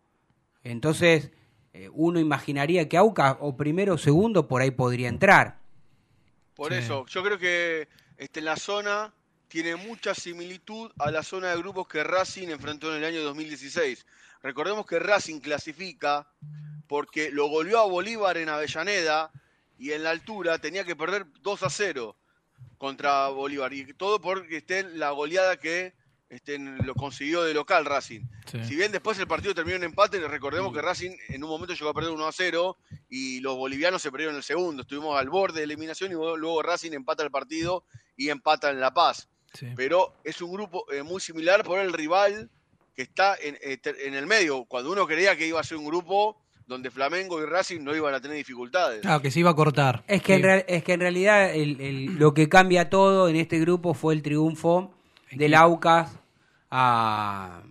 Entonces 0.64 1.30
eh, 1.74 1.90
uno 1.92 2.18
imaginaría 2.20 2.88
que 2.88 2.96
Aucas 2.96 3.36
o 3.40 3.56
primero 3.56 3.94
o 3.94 3.98
segundo 3.98 4.48
por 4.48 4.62
ahí 4.62 4.70
podría 4.70 5.08
entrar. 5.08 5.58
Por 6.54 6.72
Sí. 6.72 6.78
eso, 6.78 7.04
yo 7.06 7.22
creo 7.22 7.38
que 7.38 7.88
este, 8.16 8.40
la 8.40 8.56
zona 8.56 9.12
tiene 9.48 9.76
mucha 9.76 10.14
similitud 10.14 10.90
a 10.98 11.10
la 11.10 11.22
zona 11.22 11.50
de 11.50 11.58
grupos 11.58 11.86
que 11.88 12.02
Racing 12.02 12.48
enfrentó 12.48 12.90
en 12.92 13.02
el 13.02 13.04
año 13.04 13.22
2016. 13.22 14.06
Recordemos 14.42 14.86
que 14.86 14.98
Racing 14.98 15.40
clasifica 15.40 16.26
porque 16.86 17.30
lo 17.30 17.48
goleó 17.48 17.80
a 17.80 17.86
Bolívar 17.86 18.36
en 18.36 18.48
Avellaneda 18.48 19.30
y 19.78 19.92
en 19.92 20.04
la 20.04 20.10
altura 20.10 20.58
tenía 20.58 20.84
que 20.84 20.94
perder 20.96 21.26
2 21.42 21.62
a 21.64 21.70
0 21.70 22.16
contra 22.78 23.28
Bolívar. 23.28 23.72
Y 23.72 23.92
todo 23.94 24.20
porque 24.20 24.58
esté 24.58 24.80
en 24.80 24.98
la 24.98 25.10
goleada 25.10 25.56
que 25.58 25.94
este, 26.34 26.58
lo 26.58 26.94
consiguió 26.94 27.42
de 27.42 27.54
local 27.54 27.84
Racing. 27.84 28.20
Sí. 28.50 28.64
Si 28.64 28.76
bien 28.76 28.92
después 28.92 29.18
el 29.18 29.26
partido 29.26 29.54
terminó 29.54 29.76
en 29.76 29.84
empate, 29.84 30.18
recordemos 30.28 30.72
que 30.72 30.82
Racing 30.82 31.12
en 31.28 31.42
un 31.44 31.50
momento 31.50 31.74
llegó 31.74 31.90
a 31.90 31.94
perder 31.94 32.10
1 32.12 32.26
a 32.26 32.32
0 32.32 32.76
y 33.08 33.40
los 33.40 33.56
bolivianos 33.56 34.02
se 34.02 34.10
perdieron 34.10 34.36
el 34.36 34.42
segundo. 34.42 34.82
Estuvimos 34.82 35.18
al 35.18 35.28
borde 35.30 35.58
de 35.60 35.64
eliminación 35.64 36.10
y 36.10 36.14
luego 36.14 36.62
Racing 36.62 36.92
empata 36.92 37.22
el 37.22 37.30
partido 37.30 37.84
y 38.16 38.28
empata 38.30 38.70
en 38.70 38.80
La 38.80 38.92
Paz. 38.92 39.28
Sí. 39.52 39.68
Pero 39.76 40.14
es 40.24 40.42
un 40.42 40.52
grupo 40.52 40.84
eh, 40.92 41.02
muy 41.02 41.20
similar 41.20 41.62
por 41.64 41.78
el 41.78 41.92
rival 41.92 42.50
que 42.96 43.02
está 43.02 43.36
en, 43.40 43.56
eh, 43.62 43.76
ter- 43.76 43.96
en 44.04 44.14
el 44.14 44.26
medio. 44.26 44.64
Cuando 44.64 44.90
uno 44.92 45.06
creía 45.06 45.36
que 45.36 45.46
iba 45.46 45.60
a 45.60 45.64
ser 45.64 45.78
un 45.78 45.86
grupo 45.86 46.36
donde 46.66 46.90
Flamengo 46.90 47.42
y 47.42 47.44
Racing 47.46 47.80
no 47.82 47.94
iban 47.94 48.14
a 48.14 48.20
tener 48.20 48.36
dificultades. 48.38 49.02
Claro, 49.02 49.20
que 49.20 49.30
se 49.30 49.40
iba 49.40 49.50
a 49.50 49.54
cortar. 49.54 50.02
Es 50.08 50.22
que, 50.22 50.34
en, 50.36 50.42
real- 50.42 50.64
es 50.66 50.82
que 50.82 50.94
en 50.94 51.00
realidad 51.00 51.54
el- 51.54 51.80
el- 51.80 52.06
lo 52.18 52.32
que 52.34 52.48
cambia 52.48 52.88
todo 52.88 53.28
en 53.28 53.36
este 53.36 53.58
grupo 53.60 53.92
fue 53.94 54.14
el 54.14 54.22
triunfo 54.22 54.94
del 55.30 55.54
Aucas 55.54 56.16
a 56.76 57.62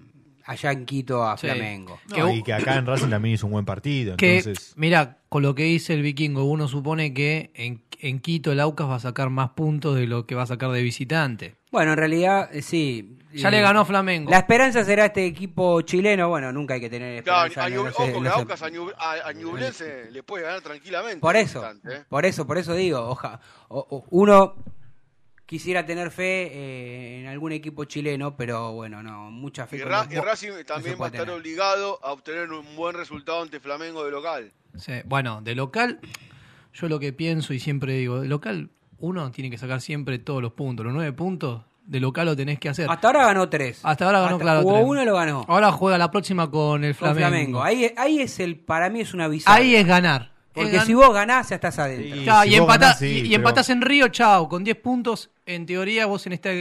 allá 0.45 0.72
en 0.72 0.86
Quito 0.86 1.24
a 1.25 1.38
Sí. 1.38 1.48
Flamengo. 1.48 2.00
No, 2.10 2.29
y 2.33 2.41
que 2.43 2.53
acá 2.53 2.75
en 2.75 2.86
Racing 2.86 3.10
también 3.10 3.36
hizo 3.36 3.45
un 3.48 3.53
buen 3.53 3.65
partido. 3.65 4.17
Que, 4.17 4.38
Entonces, 4.39 4.74
mira, 4.77 5.19
con 5.29 5.41
lo 5.43 5.55
que 5.55 5.63
dice 5.63 5.93
el 5.93 6.01
vikingo, 6.01 6.43
uno 6.45 6.67
supone 6.67 7.13
que 7.13 7.51
en, 7.55 7.81
en 8.00 8.19
Quito 8.19 8.51
el 8.51 8.60
Aucas 8.60 8.88
va 8.89 8.95
a 8.95 9.00
sacar 9.00 9.29
más 9.29 9.51
puntos 9.51 9.95
de 9.95 10.05
lo 10.07 10.25
que 10.25 10.36
va 10.36 10.43
a 10.43 10.48
sacar 10.48 10.72
de 10.72 10.81
visitante. 10.81 11.55
Bueno, 11.72 11.91
en 11.93 11.98
realidad, 11.98 12.50
eh, 12.53 12.62
sí. 12.62 13.17
Ya 13.33 13.48
Eh, 13.48 13.51
le 13.51 13.62
ganó 13.62 13.79
a 13.79 13.86
Flamengo. 13.86 14.29
La 14.29 14.38
esperanza 14.39 14.83
será 14.86 15.05
este 15.05 15.25
equipo 15.25 15.81
chileno. 15.81 16.29
Bueno, 16.29 16.51
nunca 16.51 16.75
hay 16.75 16.81
que 16.81 16.89
tener 16.89 17.24
Claro, 17.24 17.48
esperanza. 17.48 17.65
a 17.65 17.69
no- 17.75 17.81
Ñub- 17.81 17.86
no 17.86 17.91
sé- 17.91 18.03
ojo 18.12 18.13
que 18.22 18.29
no 18.29 18.33
sé- 18.36 18.39
Aucas 18.41 18.62
a, 18.62 18.65
a- 18.67 19.27
a 19.29 19.33
Ñublense 19.33 20.12
le 20.12 20.22
puede 20.24 20.43
ganar 20.43 20.62
tranquilamente. 20.62 21.19
Por 21.19 21.36
eso, 21.36 21.63
¿eh? 21.89 22.03
por 22.10 22.25
eso, 22.27 22.45
por 22.45 22.57
eso 22.60 22.75
digo, 22.75 23.00
oja, 23.07 23.39
o- 23.69 23.88
o- 23.89 24.05
uno 24.12 24.55
quisiera 25.53 25.86
tener 25.86 26.10
fe 26.10 26.48
eh, 26.51 27.19
en 27.22 27.27
algún 27.27 27.51
equipo 27.51 27.86
chileno, 27.86 28.36
pero 28.36 28.72
bueno, 28.74 29.03
no, 29.03 29.29
mucha 29.29 29.67
fe. 29.67 29.77
Y, 29.77 29.81
Ra- 29.81 30.07
y 30.10 30.15
Racing 30.15 30.50
también 30.65 30.95
va 31.00 31.05
a 31.05 31.07
estar 31.10 31.25
tener. 31.25 31.36
obligado 31.39 32.00
a 32.03 32.12
obtener 32.12 32.50
un 32.51 32.75
buen 32.75 32.95
resultado 32.95 33.43
ante 33.43 33.60
Flamengo 33.60 34.03
de 34.03 34.10
local. 34.10 34.51
Sí, 34.75 34.93
Bueno, 35.05 35.41
de 35.43 35.53
local, 35.53 36.00
yo 36.74 36.89
lo 36.89 37.00
que 37.00 37.13
pienso 37.13 37.53
y 37.53 37.60
siempre 37.60 37.93
digo, 37.93 38.22
de 38.22 38.27
local 38.27 38.72
uno 38.98 39.29
tiene 39.29 39.51
que 39.51 39.60
sacar 39.60 39.79
siempre 39.79 40.17
todos 40.17 40.41
los 40.41 40.53
puntos, 40.53 40.83
los 40.88 40.95
nueve 40.95 41.13
puntos, 41.13 41.62
de 41.86 42.00
local 42.00 42.25
lo 42.25 42.36
tenés 42.36 42.57
que 42.57 42.69
hacer. 42.69 42.89
Hasta 42.89 43.05
ahora 43.10 43.25
ganó 43.27 43.48
tres. 43.48 43.79
Hasta 43.83 44.05
ahora 44.07 44.22
ganó, 44.22 44.39
claro, 44.39 44.63
Jugó 44.63 44.74
tres. 44.77 44.86
uno 44.88 45.05
lo 45.05 45.13
ganó. 45.13 45.45
Ahora 45.48 45.72
juega 45.72 46.00
la 46.00 46.10
próxima 46.10 46.50
con 46.50 46.83
el 46.83 46.95
Con 46.95 47.13
Flamengo. 47.13 47.27
Flamengo. 47.29 47.63
Ahí, 47.63 47.93
ahí 47.95 48.22
es 48.22 48.39
el, 48.39 48.57
para 48.57 48.89
mí 48.89 49.01
es 49.01 49.13
una 49.13 49.27
visada. 49.27 49.55
Ahí 49.55 49.75
es 49.75 49.86
ganar. 49.86 50.32
Porque 50.53 50.79
si 50.81 50.93
vos 50.93 51.13
ganás, 51.13 51.50
ya 51.50 51.55
estás 51.55 51.79
adentro. 51.79 52.15
Sí. 52.17 52.24
Claro, 52.24 52.43
si 52.43 52.50
y, 52.50 52.55
empatás, 52.55 52.79
ganás, 52.81 53.00
sí, 53.00 53.05
y- 53.07 53.17
y 53.19 53.22
pero- 53.24 53.36
empatás 53.36 53.69
en 53.69 53.81
Río, 53.81 54.07
chao, 54.10 54.48
con 54.48 54.63
10 54.63 54.77
puntos, 54.77 55.29
en 55.45 55.65
teoría 55.65 56.05
vos 56.05 56.25
en 56.27 56.33
esta 56.33 56.51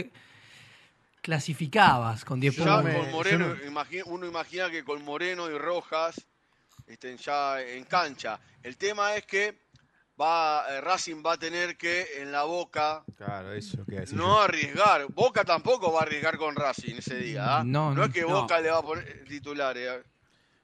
clasificabas 1.21 2.25
con 2.25 2.39
10 2.39 2.55
Ya 2.57 2.63
puntos. 2.63 2.83
me- 2.83 2.93
con 2.99 3.11
Moreno, 3.11 3.55
uno 4.07 4.25
imagina 4.27 4.69
que 4.69 4.83
con 4.83 5.03
Moreno 5.03 5.49
y 5.49 5.57
Rojas 5.57 6.21
estén 6.87 7.17
ya 7.17 7.61
en 7.61 7.85
cancha. 7.85 8.39
El 8.61 8.77
tema 8.77 9.15
es 9.15 9.25
que 9.25 9.57
va 10.19 10.65
eh, 10.69 10.81
Racing 10.81 11.23
va 11.25 11.33
a 11.33 11.37
tener 11.37 11.77
que 11.77 12.05
en 12.21 12.31
la 12.31 12.43
Boca 12.43 13.03
claro, 13.15 13.53
eso 13.53 13.85
que 13.85 14.01
decir 14.01 14.17
no 14.17 14.39
arriesgar. 14.41 15.05
Boca 15.13 15.43
tampoco 15.45 15.91
va 15.93 16.01
a 16.01 16.03
arriesgar 16.03 16.37
con 16.37 16.55
Racing 16.55 16.95
ese 16.97 17.15
día. 17.17 17.57
¿ah? 17.59 17.63
No, 17.65 17.93
no, 17.93 18.03
es 18.05 18.11
que 18.13 18.21
no. 18.21 18.41
Boca 18.41 18.59
le 18.59 18.69
va 18.69 18.79
a 18.79 18.81
poner 18.83 19.23
titulares. 19.27 19.89
¿ah? 19.89 20.07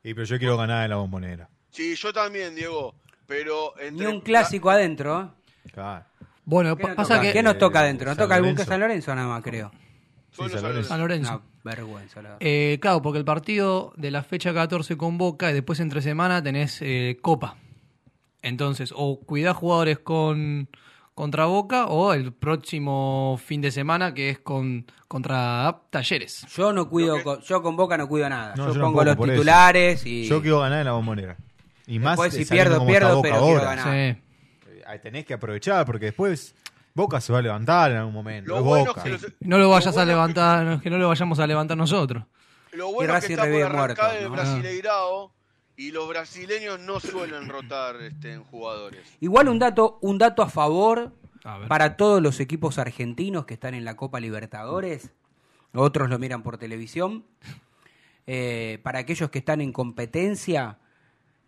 Y 0.04 0.14
pero 0.14 0.26
yo 0.26 0.38
quiero 0.38 0.58
ganar 0.58 0.84
en 0.84 0.90
la 0.90 0.96
bombonera. 0.98 1.50
Sí, 1.72 1.96
yo 1.96 2.12
también, 2.14 2.54
Diego. 2.56 2.96
Pero 3.30 3.74
Ni 3.94 4.06
un 4.06 4.20
clásico 4.20 4.70
adentro. 4.70 5.22
¿eh? 5.22 5.72
Claro. 5.72 6.04
Bueno, 6.44 6.76
¿Qué 6.76 6.88
pasa 6.88 7.16
toca? 7.16 7.22
que 7.22 7.32
¿Qué 7.32 7.44
nos 7.44 7.58
toca 7.58 7.80
adentro? 7.80 8.08
Nos 8.08 8.18
San 8.18 8.26
toca 8.26 8.36
algún 8.36 8.56
que. 8.56 8.66
San 8.66 8.80
Lorenzo 8.82 9.16
nada 9.16 9.28
más, 9.28 9.42
creo. 9.44 9.72
Solo 10.32 10.50
Sí, 10.50 10.56
San 10.56 10.64
Lorenzo. 10.64 10.90
San 10.90 11.00
Lorenzo. 11.00 11.32
Una 11.32 11.42
vergüenza, 11.64 12.22
la. 12.22 12.38
Eh, 12.40 12.80
claro, 12.82 13.02
porque 13.02 13.20
el 13.20 13.26
partido 13.26 13.94
de 13.98 14.12
la 14.12 14.24
fecha 14.24 14.54
14 14.54 14.98
con 14.98 15.18
Boca 15.18 15.52
y 15.52 15.54
después 15.54 15.80
entre 15.80 16.02
semana 16.02 16.42
tenés 16.44 16.80
eh, 16.82 17.18
Copa. 17.22 17.56
Entonces, 18.42 18.94
o 18.96 19.20
cuidás 19.20 19.56
jugadores 19.58 20.00
con 20.00 20.70
contra 21.14 21.46
Boca 21.46 21.86
o 21.88 22.14
el 22.14 22.32
próximo 22.32 23.38
fin 23.44 23.60
de 23.62 23.72
semana 23.72 24.14
que 24.14 24.30
es 24.30 24.40
con 24.40 24.86
contra 25.10 25.82
Talleres. 25.90 26.46
Yo 26.56 26.72
no 26.72 26.90
cuido, 26.90 27.18
que- 27.18 27.24
con, 27.24 27.42
yo 27.42 27.62
con 27.62 27.76
Boca 27.76 27.98
no 27.98 28.08
cuido 28.08 28.30
nada. 28.30 28.56
No, 28.56 28.68
yo, 28.70 28.74
yo 28.76 28.82
pongo 28.82 29.04
los 29.04 29.16
eso. 29.16 29.24
titulares 29.26 30.06
y 30.06 30.26
Yo 30.28 30.42
quiero 30.42 30.62
ganar 30.62 30.80
en 30.80 30.86
la 30.86 30.94
bombonera. 30.94 31.38
Y 31.90 32.00
más 32.00 32.12
Después, 32.18 32.34
si 32.36 32.46
pierdo, 32.46 32.86
pierdo, 32.86 33.16
Boca 33.18 33.22
pero 33.30 33.42
quiero 33.44 33.60
ahora. 33.62 33.76
ganar. 33.76 34.16
Sí. 34.16 35.00
Tenés 35.04 35.26
que 35.26 35.34
aprovechar 35.34 35.86
porque 35.86 36.06
después 36.06 36.56
Boca 36.94 37.20
se 37.20 37.34
va 37.34 37.40
a 37.40 37.42
levantar 37.42 37.92
en 37.92 37.98
algún 37.98 38.14
momento. 38.14 38.50
Lo 38.52 38.58
es 38.60 38.64
bueno 38.64 38.86
Boca. 38.86 39.02
es 39.02 39.04
que 39.04 39.10
los- 39.12 39.34
No 39.42 39.58
lo 39.58 39.70
vayas 39.70 39.94
bueno 39.94 40.02
a 40.02 40.06
que- 40.06 40.12
levantar, 40.12 40.66
no, 40.66 40.82
que 40.82 40.90
no 40.90 40.98
lo 40.98 41.08
vayamos 41.10 41.40
a 41.40 41.48
levantar 41.48 41.76
nosotros. 41.78 42.24
Lo 42.74 42.92
bueno 42.94 43.16
es 43.16 43.26
que 43.26 43.34
está 43.34 43.46
por 43.46 43.52
el 43.52 44.24
¿no? 44.24 44.30
Brasileirao 44.32 45.34
y 45.78 45.92
los 45.92 46.08
brasileños 46.08 46.80
no 46.80 47.00
suelen 47.00 47.50
rotar 47.50 47.96
este, 48.02 48.34
en 48.34 48.44
jugadores. 48.44 49.02
Igual 49.20 49.48
un 49.50 49.58
dato, 49.60 49.98
un 50.02 50.18
dato 50.20 50.42
a 50.44 50.50
favor 50.50 51.14
A 51.44 51.60
para 51.68 51.98
todos 51.98 52.22
los 52.22 52.40
equipos 52.40 52.78
argentinos 52.78 53.46
que 53.46 53.56
están 53.56 53.74
en 53.74 53.84
la 53.86 53.96
Copa 53.96 54.20
Libertadores. 54.20 55.12
Otros 55.74 56.10
lo 56.10 56.20
miran 56.20 56.44
por 56.44 56.58
televisión. 56.58 57.26
Eh, 58.28 58.80
para 58.84 59.00
aquellos 59.00 59.30
que 59.32 59.40
están 59.40 59.62
en 59.62 59.72
competencia, 59.72 60.78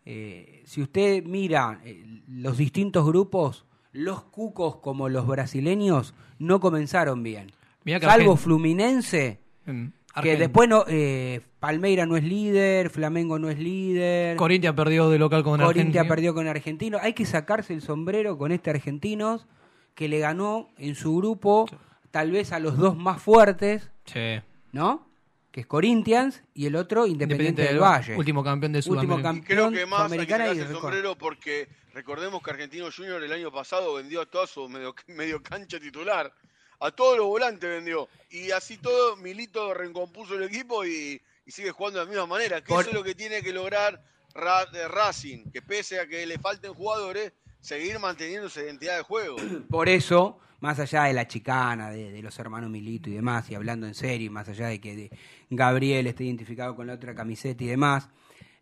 eh, 0.06 0.62
si 0.66 0.82
usted 0.82 1.24
mira 1.26 1.80
eh, 1.86 2.04
los 2.28 2.58
distintos 2.58 3.06
grupos, 3.06 3.66
los 3.92 4.24
cucos 4.24 4.78
como 4.78 5.10
los 5.10 5.28
brasileños 5.28 6.14
no 6.40 6.60
comenzaron 6.60 7.24
bien. 7.24 7.52
Mirá 7.84 8.00
que 8.00 8.06
Salvo 8.06 8.34
Argen- 8.36 8.38
Fluminense, 8.38 9.40
En 9.66 9.94
que 10.22 10.38
después 10.38 10.68
no, 10.70 10.84
eh, 10.88 11.42
Palmeira 11.60 12.06
no 12.06 12.16
es 12.18 12.24
líder, 12.24 12.90
Flamengo 12.90 13.38
no 13.40 13.50
es 13.50 13.60
líder. 13.60 14.38
Corinthians 14.38 14.76
perdió 14.76 15.10
de 15.10 15.20
local 15.20 15.44
con 15.44 15.60
Corinthians 15.60 15.88
Argentina. 15.88 16.08
perdió 16.08 16.34
con 16.34 16.48
Argentino. 16.48 16.98
Hay 17.02 17.14
que 17.14 17.26
sacarse 17.26 17.74
el 17.74 17.82
sombrero 17.82 18.38
con 18.38 18.52
este 18.52 18.70
Argentinos 18.70 19.48
que 19.96 20.08
le 20.08 20.20
ganó 20.20 20.70
en 20.78 20.96
su 20.96 21.16
grupo 21.18 21.68
tal 22.12 22.32
vez 22.32 22.52
a 22.54 22.60
los 22.60 22.78
dos 22.78 22.98
más 22.98 23.22
fuertes, 23.22 23.92
Sí. 24.06 24.40
¿no? 24.72 25.08
Que 25.52 25.62
es 25.62 25.68
Corinthians 25.68 26.42
y 26.54 26.66
el 26.68 26.76
otro 26.78 27.06
Independiente, 27.06 27.64
del 27.64 27.80
Valle. 27.80 28.16
Último 28.16 28.44
campeón 28.44 28.72
de 28.72 28.80
Último 28.80 28.96
Sudamérica. 29.02 29.22
campeón. 29.30 29.44
Y 29.44 29.48
creo 29.48 29.72
que 29.72 29.86
más 29.86 30.00
hay 30.12 30.18
que 30.20 30.26
Sudamericana 30.26 30.46
y 30.46 30.48
sacarse 30.50 30.74
el 30.74 30.80
sombrero 30.80 31.18
porque 31.18 31.68
recordemos 31.94 32.42
que 32.42 32.52
Argentino 32.52 32.90
Junior 32.96 33.22
el 33.22 33.34
año 33.34 33.52
pasado 33.52 33.96
vendió 33.96 34.22
a 34.22 34.26
toda 34.26 34.48
su 34.48 34.70
medio, 34.70 34.96
medio 35.08 35.44
cancha 35.44 35.80
titular. 35.80 36.34
A 36.80 36.90
todos 36.92 37.18
los 37.18 37.28
volantes 37.28 37.70
vendió. 37.70 38.08
Y 38.30 38.52
así 38.52 38.78
todo, 38.78 39.16
Milito 39.18 39.74
recompuso 39.74 40.36
el 40.36 40.44
equipo 40.44 40.84
y, 40.86 41.22
y 41.46 41.52
sigue 41.52 41.72
jugando 41.72 42.00
de 42.00 42.06
la 42.06 42.10
misma 42.12 42.26
manera. 42.28 42.62
Que 42.62 42.70
Por- 42.70 42.82
eso 42.82 42.90
es 42.92 42.96
lo 42.96 43.04
que 43.04 43.14
tiene 43.14 43.44
que 43.44 43.52
lograr 43.54 44.02
Ra- 44.34 44.66
de 44.68 44.88
Racing. 44.88 45.52
Que 45.52 45.62
pese 45.62 46.00
a 46.00 46.08
que 46.08 46.26
le 46.26 46.40
falten 46.40 46.74
jugadores, 46.74 47.34
seguir 47.60 48.00
manteniendo 48.00 48.48
esa 48.48 48.62
identidad 48.62 48.96
de 48.98 49.04
juego. 49.04 49.36
Por 49.70 49.90
eso, 49.90 50.40
más 50.62 50.80
allá 50.80 51.04
de 51.04 51.14
la 51.14 51.28
chicana, 51.28 51.90
de, 51.90 52.12
de 52.12 52.22
los 52.22 52.38
hermanos 52.40 52.70
Milito 52.70 53.10
y 53.10 53.14
demás, 53.14 53.50
y 53.52 53.56
hablando 53.56 53.86
en 53.88 53.94
serio, 53.96 54.32
más 54.32 54.48
allá 54.48 54.68
de 54.68 54.80
que 54.80 54.96
de 54.96 55.12
Gabriel 55.50 56.08
esté 56.08 56.24
identificado 56.24 56.76
con 56.76 56.88
la 56.88 56.94
otra 56.94 57.14
camiseta 57.14 57.64
y 57.64 57.68
demás, 57.68 58.10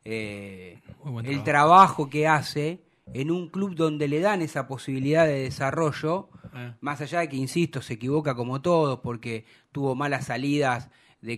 eh, 0.05 0.79
el 1.25 1.43
trabajo. 1.43 2.09
que 2.09 2.27
hace 2.27 2.81
en 3.13 3.31
un 3.31 3.49
club 3.49 3.75
donde 3.75 4.07
le 4.07 4.19
dan 4.21 4.41
esa 4.41 4.67
posibilidad 4.67 5.25
de 5.25 5.43
desarrollo, 5.43 6.29
Eh. 6.55 6.73
más 6.81 6.99
allá 7.01 7.19
de 7.19 7.29
que, 7.29 7.35
insisto, 7.35 7.79
se 7.81 7.93
equivoca 7.93 8.33
como 8.33 8.59
todos 8.59 8.99
porque 9.01 9.45
tuvo 9.71 9.93
malas 9.93 10.25
salidas 10.25 10.89
de, 11.21 11.37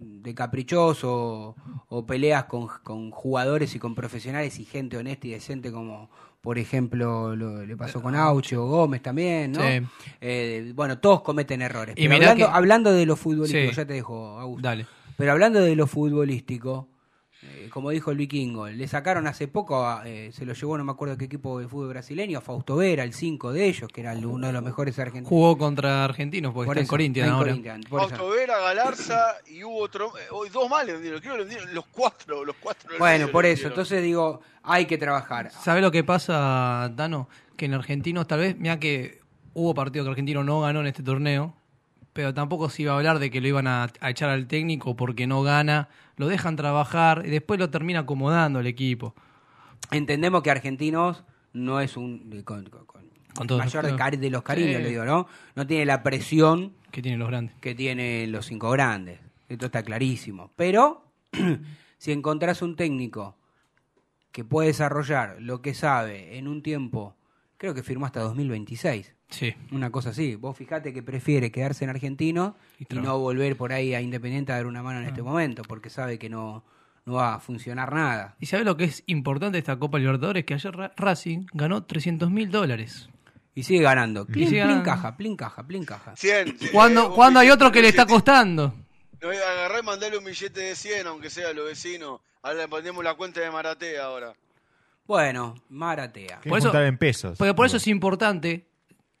de 0.00 0.34
caprichoso 0.34 1.56
o 1.88 2.06
peleas 2.06 2.44
con, 2.44 2.68
con 2.82 3.10
jugadores 3.10 3.74
y 3.74 3.78
con 3.78 3.94
profesionales 3.94 4.58
y 4.58 4.64
gente 4.64 4.96
honesta 4.96 5.26
y 5.26 5.30
decente 5.32 5.70
como 5.72 6.10
por 6.46 6.60
ejemplo 6.60 7.34
lo- 7.34 7.66
le 7.66 7.76
pasó 7.76 8.00
con 8.00 8.14
Aucho 8.14 8.62
o 8.64 8.68
Gómez 8.68 9.02
también, 9.02 9.50
¿no? 9.50 9.62
Sí. 9.62 9.84
Eh, 10.20 10.70
bueno, 10.76 10.98
todos 11.00 11.22
cometen 11.22 11.60
errores. 11.60 11.96
Y 11.98 12.02
Pero 12.04 12.14
hablando, 12.14 12.46
que- 12.46 12.52
hablando 12.52 12.92
de 12.92 13.04
lo 13.04 13.16
futbolístico, 13.16 13.70
Sí. 13.70 13.74
ya 13.76 13.84
te 13.84 13.94
dejo, 13.94 14.38
Augusto. 14.38 14.62
Dale. 14.68 14.86
Pero 15.16 15.32
hablando 15.32 15.60
de 15.60 15.74
lo 15.74 15.88
futbolístico, 15.88 16.86
eh, 17.42 17.68
como 17.70 17.90
dijo 17.90 18.10
el 18.10 18.16
vikingo, 18.16 18.66
le 18.68 18.88
sacaron 18.88 19.26
hace 19.26 19.46
poco, 19.46 19.86
a- 19.86 20.02
eh, 20.08 20.30
se 20.32 20.44
lo 20.46 20.54
llevó, 20.54 20.78
no 20.78 20.84
me 20.84 20.92
acuerdo 20.92 21.16
qué 21.18 21.26
equipo 21.26 21.58
de 21.60 21.68
fútbol 21.68 21.88
brasileño, 21.90 22.38
a 22.38 22.40
Fausto 22.40 22.76
Vera, 22.76 23.04
el 23.04 23.12
5 23.12 23.52
de 23.52 23.66
ellos, 23.66 23.88
que 23.92 24.00
era 24.00 24.12
el- 24.12 24.24
uno 24.26 24.46
de 24.46 24.52
los 24.52 24.62
mejores 24.62 24.98
argentinos. 24.98 25.28
Jugó 25.28 25.56
contra 25.58 26.04
Argentinos 26.04 26.52
porque 26.54 26.66
Por 26.66 26.76
está 26.76 26.80
en 26.80 26.84
eso, 26.84 26.90
Corinthians 26.90 27.28
en 27.28 27.34
ahora. 27.34 27.48
Corinthians, 27.50 27.86
eso. 27.86 27.98
Autovera, 27.98 28.58
Galarza 28.58 29.24
y 29.46 29.62
hubo 29.64 29.78
otro, 29.80 30.12
eh, 30.18 30.22
hoy 30.32 30.48
dos 30.48 30.68
más 30.70 30.84
le 30.86 30.92
vendieron, 30.94 31.20
creo 31.20 31.36
que 31.46 31.54
le 31.66 31.72
los 31.74 31.86
cuatro, 31.86 32.44
los 32.44 32.56
cuatro. 32.60 32.90
Bueno, 32.98 33.28
por 33.28 33.44
eso, 33.46 33.68
entonces 33.68 34.02
digo, 34.02 34.40
hay 34.62 34.86
que 34.86 34.98
trabajar. 34.98 35.50
¿Sabe 35.50 35.80
lo 35.80 35.90
que 35.90 36.02
pasa, 36.04 36.90
Dano? 36.94 37.28
Que 37.56 37.66
en 37.66 37.74
Argentinos 37.74 38.26
tal 38.26 38.40
vez, 38.40 38.56
mira 38.58 38.78
que 38.80 39.20
hubo 39.54 39.74
partido 39.74 40.04
que 40.04 40.10
Argentino 40.10 40.42
no 40.42 40.60
ganó 40.62 40.80
en 40.80 40.86
este 40.88 41.02
torneo, 41.02 41.54
pero 42.12 42.32
tampoco 42.34 42.70
se 42.70 42.82
iba 42.82 42.92
a 42.92 42.96
hablar 42.96 43.18
de 43.18 43.30
que 43.30 43.40
lo 43.40 43.48
iban 43.48 43.66
a, 43.66 43.90
a 44.00 44.10
echar 44.10 44.30
al 44.30 44.46
técnico 44.46 44.96
porque 44.96 45.26
no 45.26 45.42
gana, 45.42 45.88
lo 46.16 46.28
dejan 46.28 46.56
trabajar 46.56 47.22
y 47.26 47.30
después 47.30 47.58
lo 47.60 47.70
termina 47.70 48.00
acomodando 48.00 48.60
el 48.60 48.66
equipo. 48.66 49.14
Entendemos 49.90 50.42
que 50.42 50.50
Argentinos 50.50 51.24
no 51.52 51.80
es 51.80 51.96
un, 51.96 52.42
con, 52.44 52.64
con- 52.68 52.86
con 52.86 53.58
mayor 53.58 53.84
de, 53.84 54.16
de 54.16 54.30
los 54.30 54.42
cariños, 54.42 54.76
Sí. 54.78 54.82
le 54.82 54.88
digo, 54.88 55.04
¿no? 55.04 55.26
No 55.54 55.66
tiene 55.66 55.84
la 55.84 56.02
presión 56.02 56.72
que 56.90 57.02
tienen 57.02 57.20
los 57.20 57.28
grandes. 57.28 57.54
que 57.60 57.74
tienen 57.74 58.32
los 58.32 58.46
cinco 58.46 58.70
grandes. 58.70 59.20
Esto 59.48 59.66
está 59.66 59.82
clarísimo. 59.82 60.50
Pero 60.56 61.04
si 61.98 62.12
encontrás 62.12 62.62
un 62.62 62.76
técnico 62.76 63.36
que 64.32 64.42
puede 64.44 64.68
desarrollar 64.68 65.36
lo 65.40 65.60
que 65.62 65.74
sabe 65.74 66.38
en 66.38 66.48
un 66.48 66.62
tiempo, 66.62 67.14
creo 67.58 67.74
que 67.74 67.82
firmó 67.82 68.06
hasta 68.06 68.20
2026. 68.20 69.14
Sí. 69.28 69.54
Una 69.72 69.90
cosa 69.90 70.10
así. 70.10 70.36
Vos 70.36 70.56
fijate 70.56 70.92
que 70.92 71.02
prefiere 71.02 71.50
quedarse 71.50 71.84
en 71.84 71.90
Argentino 71.90 72.56
Y 72.78 72.84
y, 72.94 72.98
no 72.98 73.18
volver 73.18 73.56
por 73.56 73.72
ahí 73.72 73.94
a 73.94 74.00
Independiente 74.00 74.52
a 74.52 74.56
dar 74.56 74.66
una 74.66 74.82
mano 74.82 75.00
en 75.00 75.06
este 75.06 75.22
momento, 75.22 75.62
porque 75.62 75.90
sabe 75.90 76.18
que 76.18 76.28
no, 76.28 76.64
no 77.04 77.14
va 77.14 77.34
a 77.34 77.40
funcionar 77.40 77.92
nada. 77.92 78.36
¿Y 78.40 78.46
sabe 78.46 78.64
lo 78.64 78.76
que 78.76 78.84
es 78.84 79.02
importante 79.06 79.56
de 79.56 79.60
esta 79.60 79.78
Copa 79.78 79.98
Libertadores? 79.98 80.44
Que 80.44 80.54
ayer 80.54 80.74
Ra- 80.74 80.92
Racing 80.96 81.46
ganó 81.52 81.84
300 81.84 82.30
mil 82.30 82.50
dólares. 82.50 83.08
Y 83.54 83.62
sigue 83.62 83.82
ganando. 83.82 84.26
Plin, 84.26 84.48
sigue 84.48 84.64
plin, 84.64 84.82
caja, 84.82 85.16
plin, 85.16 85.34
caja, 85.34 85.66
plin, 85.66 85.84
caja. 85.84 86.14
100. 86.14 86.58
Cuando, 86.72 87.06
eh, 87.06 87.10
cuando 87.14 87.40
hay 87.40 87.50
otro 87.50 87.72
que 87.72 87.80
le 87.80 87.88
está 87.88 88.04
costando. 88.04 88.74
No, 89.22 89.30
agarré 89.30 89.80
y 89.80 89.82
mandale 89.82 90.18
un 90.18 90.24
billete 90.24 90.60
de 90.60 90.76
100, 90.76 91.06
aunque 91.06 91.30
sea 91.30 91.48
a 91.48 91.52
los 91.54 91.64
vecinos. 91.66 92.20
Ahora 92.42 92.60
le 92.60 92.68
ponemos 92.68 93.02
la 93.02 93.14
cuenta 93.14 93.40
de 93.40 93.50
Maratea 93.50 94.04
ahora. 94.04 94.34
Bueno, 95.06 95.54
Maratea. 95.68 96.40
Por 96.40 96.58
eso- 96.58 96.68
juntar 96.68 96.84
en 96.84 96.98
pesos. 96.98 97.36
Pero 97.38 97.54
por 97.54 97.66
eso 97.66 97.76
es 97.76 97.86
importante, 97.86 98.66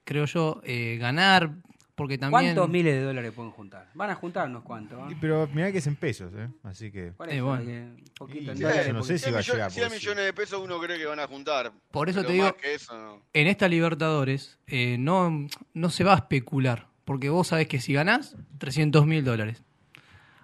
creo 0.04 0.24
yo, 0.26 0.60
eh, 0.64 0.96
ganar, 1.00 1.50
porque 1.94 2.18
también... 2.18 2.54
¿Cuántos 2.54 2.68
miles 2.68 2.94
de 2.94 3.00
dólares 3.02 3.32
pueden 3.34 3.52
juntar? 3.52 3.88
Van 3.94 4.10
a 4.10 4.14
juntar 4.16 4.48
unos 4.48 4.62
cuantos. 4.64 4.98
¿eh? 5.10 5.12
Y- 5.12 5.14
Pero 5.14 5.48
mirá 5.54 5.72
que 5.72 5.78
es 5.78 5.86
en 5.86 5.96
pesos, 5.96 6.32
¿eh? 6.36 6.48
Así 6.64 6.90
que. 6.90 7.12
Por 7.12 7.28
Eh, 7.30 7.36
eso, 7.36 7.46
bueno. 7.46 7.64
que 7.64 7.88
poquito 8.18 8.52
en 8.52 8.58
Y- 8.58 8.60
dólares, 8.60 8.86
yo 8.88 8.92
no 8.92 9.02
sé 9.02 9.14
porque- 9.14 9.18
si 9.24 9.30
va 9.30 9.38
a 9.38 9.42
100 9.42 9.54
llegar, 9.54 9.70
100 9.70 9.84
porque 9.88 9.98
sí. 10.00 10.04
millones 10.06 10.24
de 10.26 10.32
pesos 10.34 10.60
uno 10.62 10.80
cree 10.80 10.98
que 10.98 11.06
van 11.06 11.20
a 11.20 11.26
juntar. 11.26 11.72
Por 11.90 12.08
eso 12.10 12.18
Pero 12.18 12.26
te 12.28 12.32
digo- 12.34 12.44
más 12.46 12.54
que 12.54 12.74
eso, 12.74 12.98
no. 12.98 13.22
En 13.32 13.46
esta 13.46 13.68
Libertadores 13.68 14.58
eh, 14.66 14.96
no, 14.98 15.46
no 15.72 15.90
se 15.90 16.04
va 16.04 16.12
a 16.12 16.16
especular, 16.16 16.88
porque 17.04 17.30
vos 17.30 17.46
sabés 17.48 17.68
que 17.68 17.80
si 17.80 17.92
ganás, 17.94 18.36
300 18.58 19.06
mil 19.06 19.24
dólares. 19.24 19.62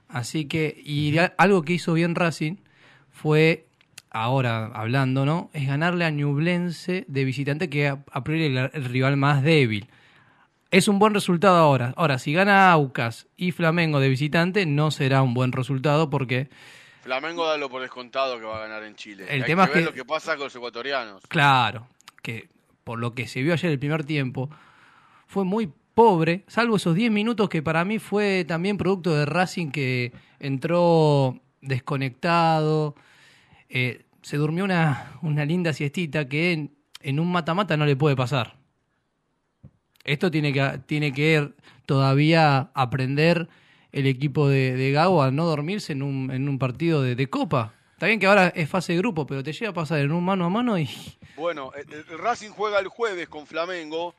Así 0.09 0.47
que, 0.47 0.81
y 0.85 1.17
algo 1.39 1.63
que 1.63 1.73
hizo 1.75 1.93
bien 1.95 2.15
Racing 2.15 2.57
fue, 3.11 3.67
ahora 4.13 4.67
hablando, 4.75 5.25
¿no? 5.27 5.51
Es 5.53 5.67
ganarle 5.67 6.05
a 6.05 6.11
Ñublense 6.11 7.05
de 7.09 7.25
visitante, 7.25 7.69
que 7.71 7.89
a, 7.89 8.05
a 8.13 8.23
priori 8.25 8.45
el, 8.47 8.71
el 8.73 8.85
rival 8.85 9.17
más 9.17 9.43
débil. 9.43 9.89
Es 10.71 10.89
un 10.89 10.99
buen 10.99 11.13
resultado 11.15 11.57
ahora. 11.57 11.93
Ahora, 11.97 12.19
si 12.19 12.33
gana 12.33 12.71
Aucas 12.73 13.27
y 13.37 13.53
Flamengo 13.53 14.01
de 14.01 14.09
visitante, 14.09 14.65
no 14.67 14.91
será 14.91 15.23
un 15.23 15.35
buen 15.35 15.53
resultado 15.53 16.09
porque, 16.11 16.49
Flamengo 17.03 17.47
dalo 17.47 17.69
por 17.69 17.83
descontado 17.83 18.39
que 18.39 18.45
va 18.47 18.57
a 18.59 18.61
ganar 18.61 18.83
en 18.85 18.95
Chile. 18.95 19.27
El 19.29 19.43
Hay 19.43 19.47
tema 19.47 19.65
que 19.67 19.71
es 19.71 19.75
ver 19.75 19.85
que- 19.85 19.91
lo 19.91 19.95
que 19.95 20.05
pasa 20.07 20.37
con 20.37 20.45
los 20.45 20.57
ecuatorianos. 20.57 21.23
claro, 21.29 21.89
que 22.23 22.49
por 22.85 22.99
lo 22.99 23.15
que 23.15 23.27
se 23.27 23.43
vio 23.43 23.53
ayer 23.53 23.71
el 23.71 23.79
primer 23.79 24.05
tiempo, 24.05 24.49
fue 25.27 25.45
muy 25.45 25.71
pobre, 25.95 26.45
salvo 26.47 26.77
esos 26.77 26.95
10 26.95 27.11
minutos 27.13 27.49
que 27.51 27.61
para 27.63 27.85
mí 27.85 27.99
fue 27.99 28.45
también 28.47 28.79
producto 28.79 29.15
de 29.15 29.27
Racing 29.27 29.71
que 29.71 30.13
entró 30.41 31.39
desconectado, 31.61 32.95
eh, 33.73 34.05
se 34.23 34.37
durmió 34.37 34.65
una, 34.65 35.19
una 35.23 35.45
linda 35.45 35.73
siestita 35.73 36.29
que 36.29 36.53
en, 36.53 36.77
en 37.01 37.19
un 37.19 37.33
mata-mata 37.33 37.77
no 37.77 37.87
le 37.87 37.97
puede 37.97 38.15
pasar. 38.15 38.57
Esto 40.05 40.31
tiene 40.31 40.53
que, 40.53 40.81
tiene 40.87 41.13
que 41.13 41.53
todavía 41.87 42.71
aprender 42.75 43.49
el 43.93 44.07
equipo 44.07 44.49
de, 44.49 44.75
de 44.77 44.91
Gago 44.93 45.23
a 45.23 45.31
no 45.31 45.45
dormirse 45.45 45.93
en 45.93 46.03
un, 46.03 46.31
en 46.31 46.49
un 46.49 46.59
partido 46.59 47.03
de, 47.03 47.15
de 47.15 47.29
Copa. 47.29 47.75
Está 47.93 48.07
bien 48.07 48.19
que 48.19 48.27
ahora 48.27 48.49
es 48.49 48.69
fase 48.69 48.93
de 48.95 48.99
grupo, 48.99 49.27
pero 49.27 49.43
te 49.45 49.53
llega 49.53 49.71
a 49.71 49.75
pasar 49.75 49.99
en 50.01 50.11
un 50.13 50.25
mano 50.25 50.45
a 50.45 50.51
mano 50.51 50.79
y... 50.79 50.89
Bueno, 51.37 51.73
el, 51.75 51.91
el 51.93 52.19
Racing 52.19 52.51
juega 52.51 52.79
el 52.79 52.89
jueves 52.89 53.27
con 53.29 53.47
Flamengo. 53.47 54.15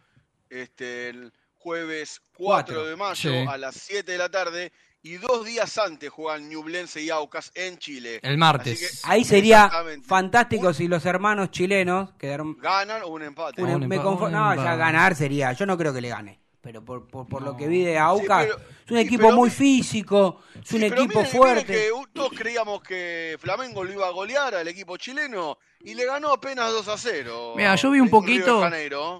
Este, 0.50 1.10
el 1.10 1.32
jueves 1.60 2.20
4 2.36 2.76
Cuatro. 2.76 2.86
de 2.88 2.96
mayo 2.96 3.16
Sí. 3.32 3.46
a 3.48 3.58
las 3.58 3.76
7 3.76 4.12
de 4.12 4.18
la 4.18 4.30
tarde. 4.30 4.72
Y 5.06 5.18
dos 5.18 5.46
días 5.46 5.78
antes 5.78 6.10
juegan 6.10 6.48
Ñublense 6.48 7.02
y 7.02 7.10
Aucas 7.10 7.52
en 7.56 7.78
Chile. 7.78 8.20
El 8.24 8.38
martes. 8.38 8.80
Que- 8.80 9.10
Ahí 9.12 9.26
sería 9.26 9.70
fantástico 10.06 10.68
Un- 10.68 10.74
si 10.74 10.88
los 10.88 11.06
hermanos 11.06 11.52
chilenos 11.52 12.12
quedaron. 12.18 12.58
Ganan 12.62 13.02
o 13.04 13.08
un 13.10 13.22
empate. 13.24 13.62
un- 13.62 13.70
un 13.70 13.88
me 13.88 13.98
empa- 14.00 14.04
confo- 14.04 14.26
un 14.28 14.32
no, 14.32 14.56
ya 14.56 14.76
ganar 14.78 15.14
sería. 15.16 15.52
Yo 15.52 15.66
no 15.66 15.78
creo 15.78 15.94
que 15.94 16.00
le 16.00 16.08
gane. 16.08 16.40
Pero 16.62 16.82
por, 16.86 17.06
por, 17.10 17.28
por 17.28 17.42
lo 17.42 17.58
que 17.58 17.68
vi 17.68 17.84
de 17.84 17.98
Aucas, 18.00 18.46
pero- 18.46 18.58
es 18.86 18.92
un 18.92 18.98
equipo 18.98 19.24
pero 19.24 19.36
muy 19.36 19.50
físico, 19.50 20.40
es 20.56 20.70
Sí, 20.70 20.76
un 20.76 20.82
pero 20.84 20.96
equipo 20.96 21.20
miren- 21.20 21.32
miren 21.34 21.38
fuerte. 21.42 21.66
que 21.74 21.90
todos 22.14 22.32
creíamos 22.34 22.82
que 22.82 23.36
Flamengo 23.42 23.84
lo 23.84 23.92
iba 23.92 24.08
a 24.08 24.12
golear 24.12 24.56
al 24.56 24.68
equipo 24.70 24.96
chileno 24.96 25.58
y 25.82 25.94
le 25.96 26.06
ganó 26.06 26.32
apenas 26.32 26.72
2 26.72 26.88
a 26.88 26.98
0. 26.98 27.56
Mira, 27.58 27.76
yo 27.76 27.92
vi 27.92 28.00
un 28.00 28.10
poquito, 28.10 28.62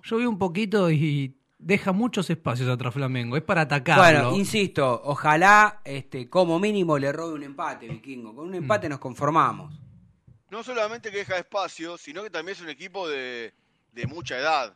yo 0.06 0.18
vi 0.18 0.26
un 0.26 0.40
poquito 0.40 0.90
y 0.90 1.36
deja 1.66 1.92
muchos 1.92 2.30
espacios 2.30 2.70
atrás 2.70 2.94
Flamengo. 2.94 3.38
Es 3.38 3.44
para 3.44 3.62
atacarlo. 3.62 4.04
Bueno, 4.04 4.36
insisto, 4.38 5.02
ojalá 5.06 5.82
este, 5.86 6.30
como 6.30 6.60
mínimo 6.60 6.98
le 6.98 7.12
robe 7.12 7.34
un 7.34 7.44
empate, 7.44 7.88
Vikingo. 7.88 8.36
Con 8.36 8.46
un 8.46 8.52
Mm. 8.52 8.56
empate 8.56 8.90
nos 8.90 9.00
conformamos. 9.00 9.74
No 10.50 10.64
solamente 10.64 11.10
que 11.12 11.18
deja 11.18 11.38
espacio, 11.38 11.98
sino 11.98 12.22
que 12.24 12.30
también 12.30 12.56
es 12.56 12.62
un 12.62 12.70
equipo 12.70 13.08
de, 13.08 13.54
de 13.92 14.08
mucha 14.08 14.38
edad. 14.38 14.76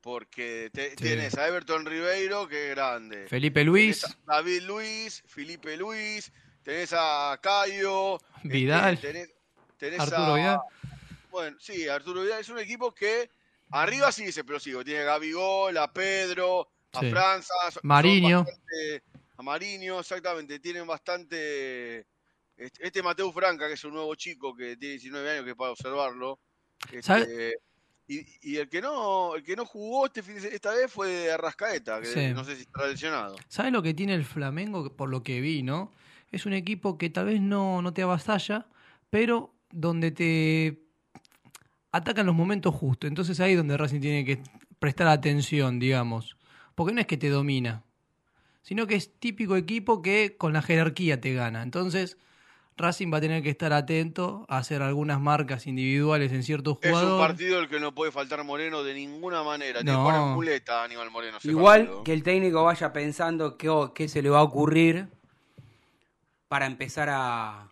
Porque 0.00 0.70
te- 0.72 0.90
Sí. 0.90 0.96
tienes 0.96 1.36
a 1.36 1.48
Everton 1.48 1.84
Ribeiro, 1.84 2.46
que 2.48 2.68
es 2.70 2.76
grande. 2.76 3.26
Felipe 3.28 3.64
Luis, 3.64 4.00
Tenés 4.00 4.16
a 4.26 4.32
David 4.36 4.62
Luis, 4.62 5.22
Felipe 5.26 5.76
Luis, 5.76 6.32
tenés 6.62 6.94
a 6.96 7.38
Cayo, 7.42 8.16
este, 8.36 8.48
Vidal. 8.48 9.00
tenés, 9.00 9.28
tenés 9.76 10.00
Arturo 10.00 10.34
a- 10.34 10.36
Vidal. 10.36 10.58
Bueno, 11.30 11.56
sí, 11.60 11.88
Arturo 11.88 12.22
Vidal 12.22 12.40
es 12.40 12.48
un 12.48 12.58
equipo 12.60 12.94
que 12.94 13.28
arriba 13.70 14.10
sí 14.12 14.24
es 14.24 14.36
explosivo. 14.36 14.84
Tiene 14.84 15.00
a 15.00 15.04
Gabigol, 15.04 15.76
a 15.76 15.92
Pedro, 15.92 16.68
a 16.92 17.00
Sí. 17.00 17.10
Franza, 17.10 17.54
Mariño. 17.82 18.44
bastante- 18.44 19.02
a 19.36 19.42
Mariño, 19.42 20.00
exactamente. 20.00 20.58
Tienen 20.58 20.86
bastante. 20.86 22.06
Este, 22.56 22.86
este 22.86 23.02
Mateo 23.02 23.30
Franca, 23.32 23.68
que 23.68 23.74
es 23.74 23.84
un 23.84 23.94
nuevo 23.94 24.14
chico 24.16 24.54
que 24.56 24.76
tiene 24.76 24.94
19 24.94 25.30
años, 25.30 25.44
que 25.44 25.50
es 25.50 25.56
para 25.56 25.70
observarlo. 25.70 26.40
Este, 26.90 27.54
y, 28.08 28.26
y 28.52 28.56
el 28.56 28.68
que 28.68 28.80
no 28.80 29.34
el 29.36 29.42
que 29.44 29.54
no 29.54 29.64
jugó 29.66 30.06
este 30.06 30.22
fin 30.22 30.38
esta 30.38 30.72
vez 30.74 30.90
fue 30.90 31.30
Arrascaeta, 31.30 32.00
que 32.00 32.06
Sí. 32.06 32.32
no 32.34 32.42
sé 32.44 32.56
si 32.56 32.62
está 32.62 32.86
lesionado. 32.86 33.36
¿sabes 33.48 33.72
lo 33.72 33.82
que 33.82 33.94
tiene 33.94 34.14
el 34.14 34.24
Flamengo? 34.24 34.96
Por 34.96 35.08
lo 35.10 35.22
que 35.22 35.40
vi, 35.40 35.62
¿no? 35.62 35.92
Es 36.32 36.46
un 36.46 36.52
equipo 36.52 36.98
que 36.98 37.10
tal 37.10 37.26
vez 37.26 37.40
no, 37.40 37.80
no 37.82 37.92
te 37.94 38.02
avasalla, 38.02 38.66
pero 39.10 39.54
donde 39.70 40.10
te 40.10 40.80
atacan 41.92 42.26
los 42.26 42.34
momentos 42.34 42.74
justos. 42.74 43.08
Entonces 43.08 43.40
ahí 43.40 43.52
es 43.52 43.58
donde 43.58 43.76
Racing 43.76 44.00
tiene 44.00 44.24
que 44.24 44.40
prestar 44.78 45.08
atención, 45.08 45.78
digamos. 45.78 46.36
Porque 46.74 46.92
no 46.94 47.00
es 47.00 47.06
que 47.06 47.16
te 47.16 47.28
domina, 47.28 47.82
sino 48.62 48.86
que 48.86 48.94
es 48.94 49.12
típico 49.18 49.56
equipo 49.56 50.02
que 50.02 50.36
con 50.36 50.52
la 50.52 50.62
jerarquía 50.62 51.20
te 51.20 51.32
gana. 51.34 51.62
Entonces 51.62 52.16
Racing 52.76 53.12
va 53.12 53.18
a 53.18 53.20
tener 53.20 53.42
que 53.42 53.50
estar 53.50 53.72
atento 53.72 54.46
a 54.48 54.58
hacer 54.58 54.82
algunas 54.82 55.18
marcas 55.20 55.66
individuales 55.66 56.30
en 56.30 56.44
ciertos 56.44 56.78
Es 56.80 56.92
un 56.92 56.96
jugadores. 56.96 57.26
partido 57.28 57.58
el 57.60 57.68
que 57.68 57.80
no 57.80 57.92
puede 57.92 58.12
faltar 58.12 58.44
Moreno 58.44 58.84
de 58.84 58.94
ninguna 58.94 59.42
manera. 59.42 59.80
Tiene 59.82 59.92
No. 59.98 60.34
muleta 60.36 60.84
Aníbal 60.84 61.10
Moreno. 61.10 61.38
Igual 61.42 61.80
partido. 61.86 62.04
que 62.04 62.12
el 62.12 62.22
técnico 62.22 62.62
vaya 62.62 62.92
pensando 62.92 63.56
qué, 63.58 63.68
qué 63.96 64.06
se 64.08 64.22
le 64.22 64.30
va 64.30 64.38
a 64.38 64.42
ocurrir 64.44 65.08
para 66.46 66.66
empezar 66.66 67.08
a, 67.10 67.68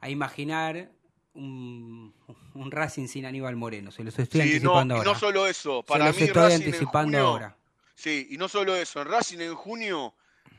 a 0.00 0.08
imaginar 0.10 0.90
un, 1.36 2.12
un 2.54 2.70
Racing 2.70 3.06
sin 3.08 3.26
Aníbal 3.26 3.56
Moreno. 3.56 3.90
Se 3.90 4.02
los 4.04 4.18
estoy 4.18 4.40
Sí, 4.42 4.60
no, 4.60 4.76
anticipando 4.78 4.94
y 4.94 4.98
ahora. 4.98 5.12
no 5.12 5.18
solo 5.18 5.46
eso. 5.46 5.82
Se 5.82 5.88
Para 5.92 6.06
los 6.06 6.16
mí, 6.16 6.22
estoy 6.24 6.42
Racing 6.42 6.56
en 6.56 6.62
anticipando 6.66 7.18
junio- 7.18 7.26
ahora. 7.28 7.56
Sí, 7.94 8.26
y 8.30 8.36
no 8.36 8.48
solo 8.48 8.74
eso. 8.76 9.00
En 9.02 9.08
Racing 9.08 9.38
en 9.40 9.54
junio 9.54 10.14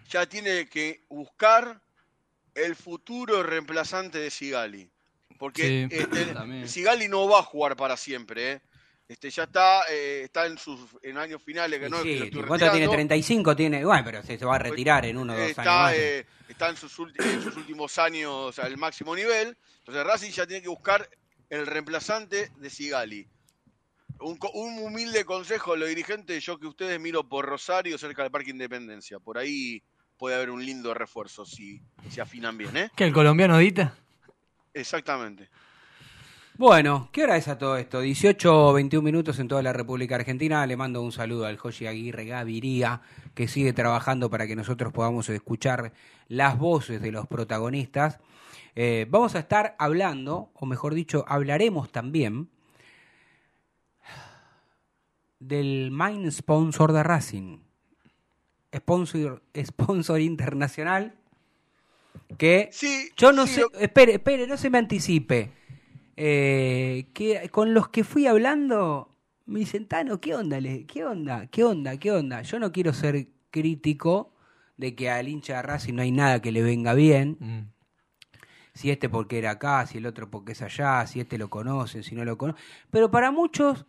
ya 0.09 0.25
tiene 0.27 0.67
que 0.67 1.03
buscar 1.09 1.79
el 2.55 2.75
futuro 2.75 3.43
reemplazante 3.43 4.17
de 4.19 4.31
Sigali. 4.31 4.89
Porque 5.37 5.87
Sí, 5.91 5.95
este. 5.95 6.67
Sigali 6.67 7.07
no 7.07 7.27
va 7.29 7.39
a 7.39 7.43
jugar 7.43 7.75
para 7.75 7.95
siempre. 7.97 8.53
¿eh? 8.53 8.61
Este, 9.07 9.29
ya 9.29 9.43
está, 9.43 9.83
eh, 9.89 10.23
está 10.25 10.45
en 10.47 10.57
sus 10.57 10.79
en 11.01 11.17
años 11.17 11.41
finales. 11.41 11.79
Que 11.79 11.87
Y 11.87 11.89
no, 11.89 11.97
sí, 12.01 12.03
que 12.03 12.19
lo 12.19 12.25
estoy 12.25 12.41
¿Cuánto 12.43 12.57
tiene? 12.65 12.71
retirando. 12.71 12.91
35 12.91 13.55
tiene. 13.55 13.85
Bueno, 13.85 14.03
pero 14.03 14.21
se, 14.23 14.37
se 14.37 14.45
va 14.45 14.55
a 14.55 14.59
retirar 14.59 15.05
en 15.05 15.17
uno 15.17 15.33
o 15.33 15.35
dos 15.35 15.43
años. 15.45 15.57
está, 15.57 15.63
más. 15.83 15.93
eh, 15.95 16.25
está 16.49 16.69
en, 16.69 16.75
sus 16.77 16.99
en 17.15 17.41
sus 17.41 17.55
últimos 17.55 17.97
años 17.99 18.59
al 18.59 18.75
máximo 18.77 19.15
nivel. 19.15 19.57
Entonces 19.79 20.03
Racing 20.05 20.31
ya 20.31 20.45
tiene 20.45 20.61
que 20.61 20.67
buscar 20.69 21.09
el 21.49 21.65
reemplazante 21.65 22.51
de 22.57 22.69
Sigali. 22.69 23.27
Un, 24.19 24.35
co- 24.37 24.51
un 24.51 24.79
humilde 24.79 25.23
consejo 25.23 25.73
a 25.73 25.77
los 25.77 25.87
dirigentes, 25.87 26.43
yo 26.43 26.59
que 26.59 26.67
ustedes 26.67 26.99
miro 26.99 27.27
por 27.29 27.45
Rosario, 27.45 27.97
cerca 27.97 28.23
del 28.23 28.31
Parque 28.31 28.49
Independencia. 28.49 29.19
Por 29.19 29.37
ahí 29.37 29.81
puede 30.17 30.35
haber 30.35 30.49
un 30.49 30.65
lindo 30.65 30.93
refuerzo 30.93 31.45
si, 31.45 31.79
si 32.09 32.19
afinan 32.19 32.57
bien, 32.57 32.75
¿eh? 32.75 32.89
¿Que 32.95 33.05
el 33.05 33.13
colombiano 33.13 33.57
Dita? 33.59 33.95
Exactamente. 34.73 35.49
Bueno, 36.57 37.09
¿qué 37.11 37.23
hora 37.23 37.37
es 37.37 37.47
a 37.47 37.57
todo 37.59 37.77
esto? 37.77 38.01
18 38.01 38.73
21 38.73 39.03
minutos 39.03 39.37
en 39.39 39.47
toda 39.47 39.61
la 39.61 39.73
República 39.73 40.15
Argentina. 40.15 40.65
Le 40.65 40.75
mando 40.75 41.03
un 41.03 41.11
saludo 41.11 41.45
al 41.45 41.57
Joshi 41.57 41.85
Aguirre 41.85 42.25
Gaviria, 42.25 43.01
que 43.35 43.47
sigue 43.47 43.73
trabajando 43.73 44.29
para 44.31 44.47
que 44.47 44.55
nosotros 44.55 44.91
podamos 44.91 45.29
escuchar 45.29 45.93
las 46.27 46.57
voces 46.57 46.99
de 47.01 47.11
los 47.11 47.27
protagonistas. 47.27 48.19
Eh, 48.75 49.05
vamos 49.09 49.35
a 49.35 49.39
estar 49.39 49.75
hablando, 49.77 50.49
o 50.55 50.65
mejor 50.65 50.95
dicho, 50.95 51.25
hablaremos 51.27 51.91
también 51.91 52.49
del 55.39 55.91
main 55.91 56.31
sponsor 56.31 56.91
de 56.91 57.03
Racing. 57.03 57.59
Sponsor, 58.75 59.43
sponsor 59.63 60.19
internacional 60.21 61.13
que 62.37 62.69
Sí, 62.71 63.09
yo 63.15 63.31
no 63.31 63.45
sí, 63.47 63.53
sé, 63.55 63.61
lo- 63.61 63.79
espere, 63.79 64.13
espere, 64.15 64.47
no 64.47 64.57
se 64.57 64.69
me 64.71 64.77
anticipe. 64.79 65.51
Eh, 66.19 67.09
que 67.13 67.47
con 67.49 67.73
los 67.75 67.89
que 67.89 68.03
fui 68.03 68.25
hablando 68.25 69.15
me 69.45 69.59
dicen, 69.59 69.87
Tano, 69.87 70.19
¿qué 70.19 70.33
onda? 70.35 70.57
¿Qué 70.87 71.05
onda? 71.05 71.45
¿Qué 71.47 71.63
onda? 71.63 71.97
¿Qué 71.97 72.11
onda? 72.11 72.41
Yo 72.41 72.59
no 72.59 72.71
quiero 72.71 72.91
ser 72.91 73.27
crítico 73.51 74.33
de 74.77 74.95
que 74.95 75.09
al 75.09 75.27
hincha 75.29 75.57
de 75.57 75.61
Racing 75.61 75.93
no 75.93 76.01
hay 76.01 76.11
nada 76.11 76.41
que 76.41 76.51
le 76.51 76.61
venga 76.63 76.93
bien. 76.95 77.37
Mm. 77.39 77.59
Si 78.73 78.89
este 78.91 79.09
porque 79.09 79.37
era 79.37 79.51
acá, 79.51 79.85
si 79.85 79.99
el 79.99 80.05
otro 80.07 80.29
porque 80.29 80.51
es 80.53 80.61
allá, 80.61 81.05
si 81.07 81.19
este 81.19 81.37
lo 81.37 81.49
conocen, 81.49 82.03
si 82.03 82.13
no 82.15 82.25
lo 82.25 82.37
conocen. 82.37 82.61
Pero 82.91 83.09
para 83.09 83.31
muchos, 83.31 83.85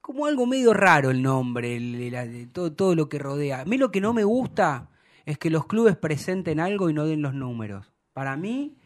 como 0.00 0.26
algo 0.26 0.46
medio 0.46 0.72
raro 0.72 1.10
el 1.10 1.22
nombre, 1.22 1.76
el- 1.76 1.94
el- 1.96 2.14
el- 2.14 2.48
todo, 2.52 2.72
todo 2.72 2.94
lo 2.94 3.08
que 3.08 3.18
rodea. 3.18 3.60
A 3.62 3.64
mí 3.64 3.76
lo 3.76 3.90
que 3.90 4.00
no 4.00 4.12
me 4.14 4.24
gusta 4.24 4.88
es 5.24 5.36
que 5.38 5.50
los 5.50 5.66
clubes 5.66 5.96
presenten 5.96 6.60
algo 6.60 6.88
y 6.90 6.94
no 6.94 7.06
den 7.06 7.22
los 7.22 7.34
números. 7.34 7.92
Para 8.12 8.36
mí, 8.36 8.76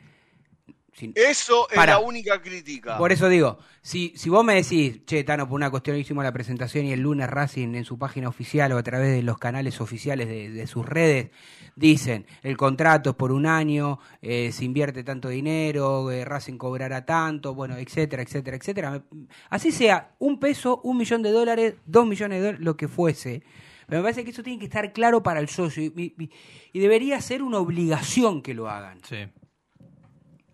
si- 0.93 1.13
Eso 1.15 1.69
es 1.71 1.77
la 1.77 1.99
única 1.99 2.41
crítica. 2.43 2.99
por 2.99 3.13
eso 3.13 3.29
digo, 3.29 3.59
si, 3.83 4.13
si 4.17 4.29
vos 4.29 4.45
me 4.45 4.55
decís, 4.55 5.01
che, 5.07 5.25
Tano, 5.25 5.49
por 5.49 5.57
una 5.57 5.71
cuestión 5.71 5.97
hicimos 5.97 6.25
la 6.25 6.33
presentación 6.33 6.85
y 6.87 6.93
el 6.93 7.01
lunes 7.01 7.29
Racing 7.31 7.75
en 7.75 7.85
su 7.85 7.99
página 7.99 8.29
oficial 8.29 8.73
o 8.73 8.79
a 8.79 8.83
través 8.83 9.11
de 9.13 9.23
los 9.23 9.39
canales 9.39 9.81
oficiales 9.81 10.29
de, 10.29 10.51
de 10.51 10.67
sus 10.67 10.85
redes 10.87 11.31
dicen, 11.77 12.27
el 12.43 12.57
contrato 12.57 13.11
es 13.11 13.17
por 13.17 13.33
un 13.33 13.47
año, 13.47 13.99
eh, 14.21 14.51
se 14.53 14.65
invierte 14.65 15.03
tanto 15.05 15.29
dinero, 15.29 16.11
eh, 16.11 16.25
Racing 16.25 16.59
cobrará 16.59 17.07
tanto, 17.07 17.55
bueno, 17.55 17.77
etcétera, 17.77 18.23
etcétera, 18.23 18.57
etcétera. 18.57 19.03
Así 19.49 19.73
sea, 19.73 20.11
un 20.19 20.39
peso, 20.39 20.81
un 20.85 20.99
millón 20.99 21.23
de 21.23 21.31
dólares, 21.31 21.75
dos 21.87 22.07
millones 22.07 22.39
de 22.41 22.45
dólares, 22.47 22.65
lo 22.65 22.77
que 22.77 22.89
fuese. 22.89 23.43
Pero 23.87 24.03
me 24.03 24.05
parece 24.05 24.25
que 24.25 24.31
eso 24.31 24.43
tiene 24.43 24.59
que 24.59 24.67
estar 24.67 24.93
claro 24.93 25.23
para 25.23 25.41
el 25.41 25.49
socio 25.49 25.83
y, 25.83 26.15
y- 26.19 26.31
y 26.73 26.79
debería 26.81 27.21
ser 27.21 27.43
una 27.43 27.59
obligación 27.59 28.43
que 28.43 28.53
lo 28.55 28.69
hagan. 28.69 28.99
Sí. 29.09 29.17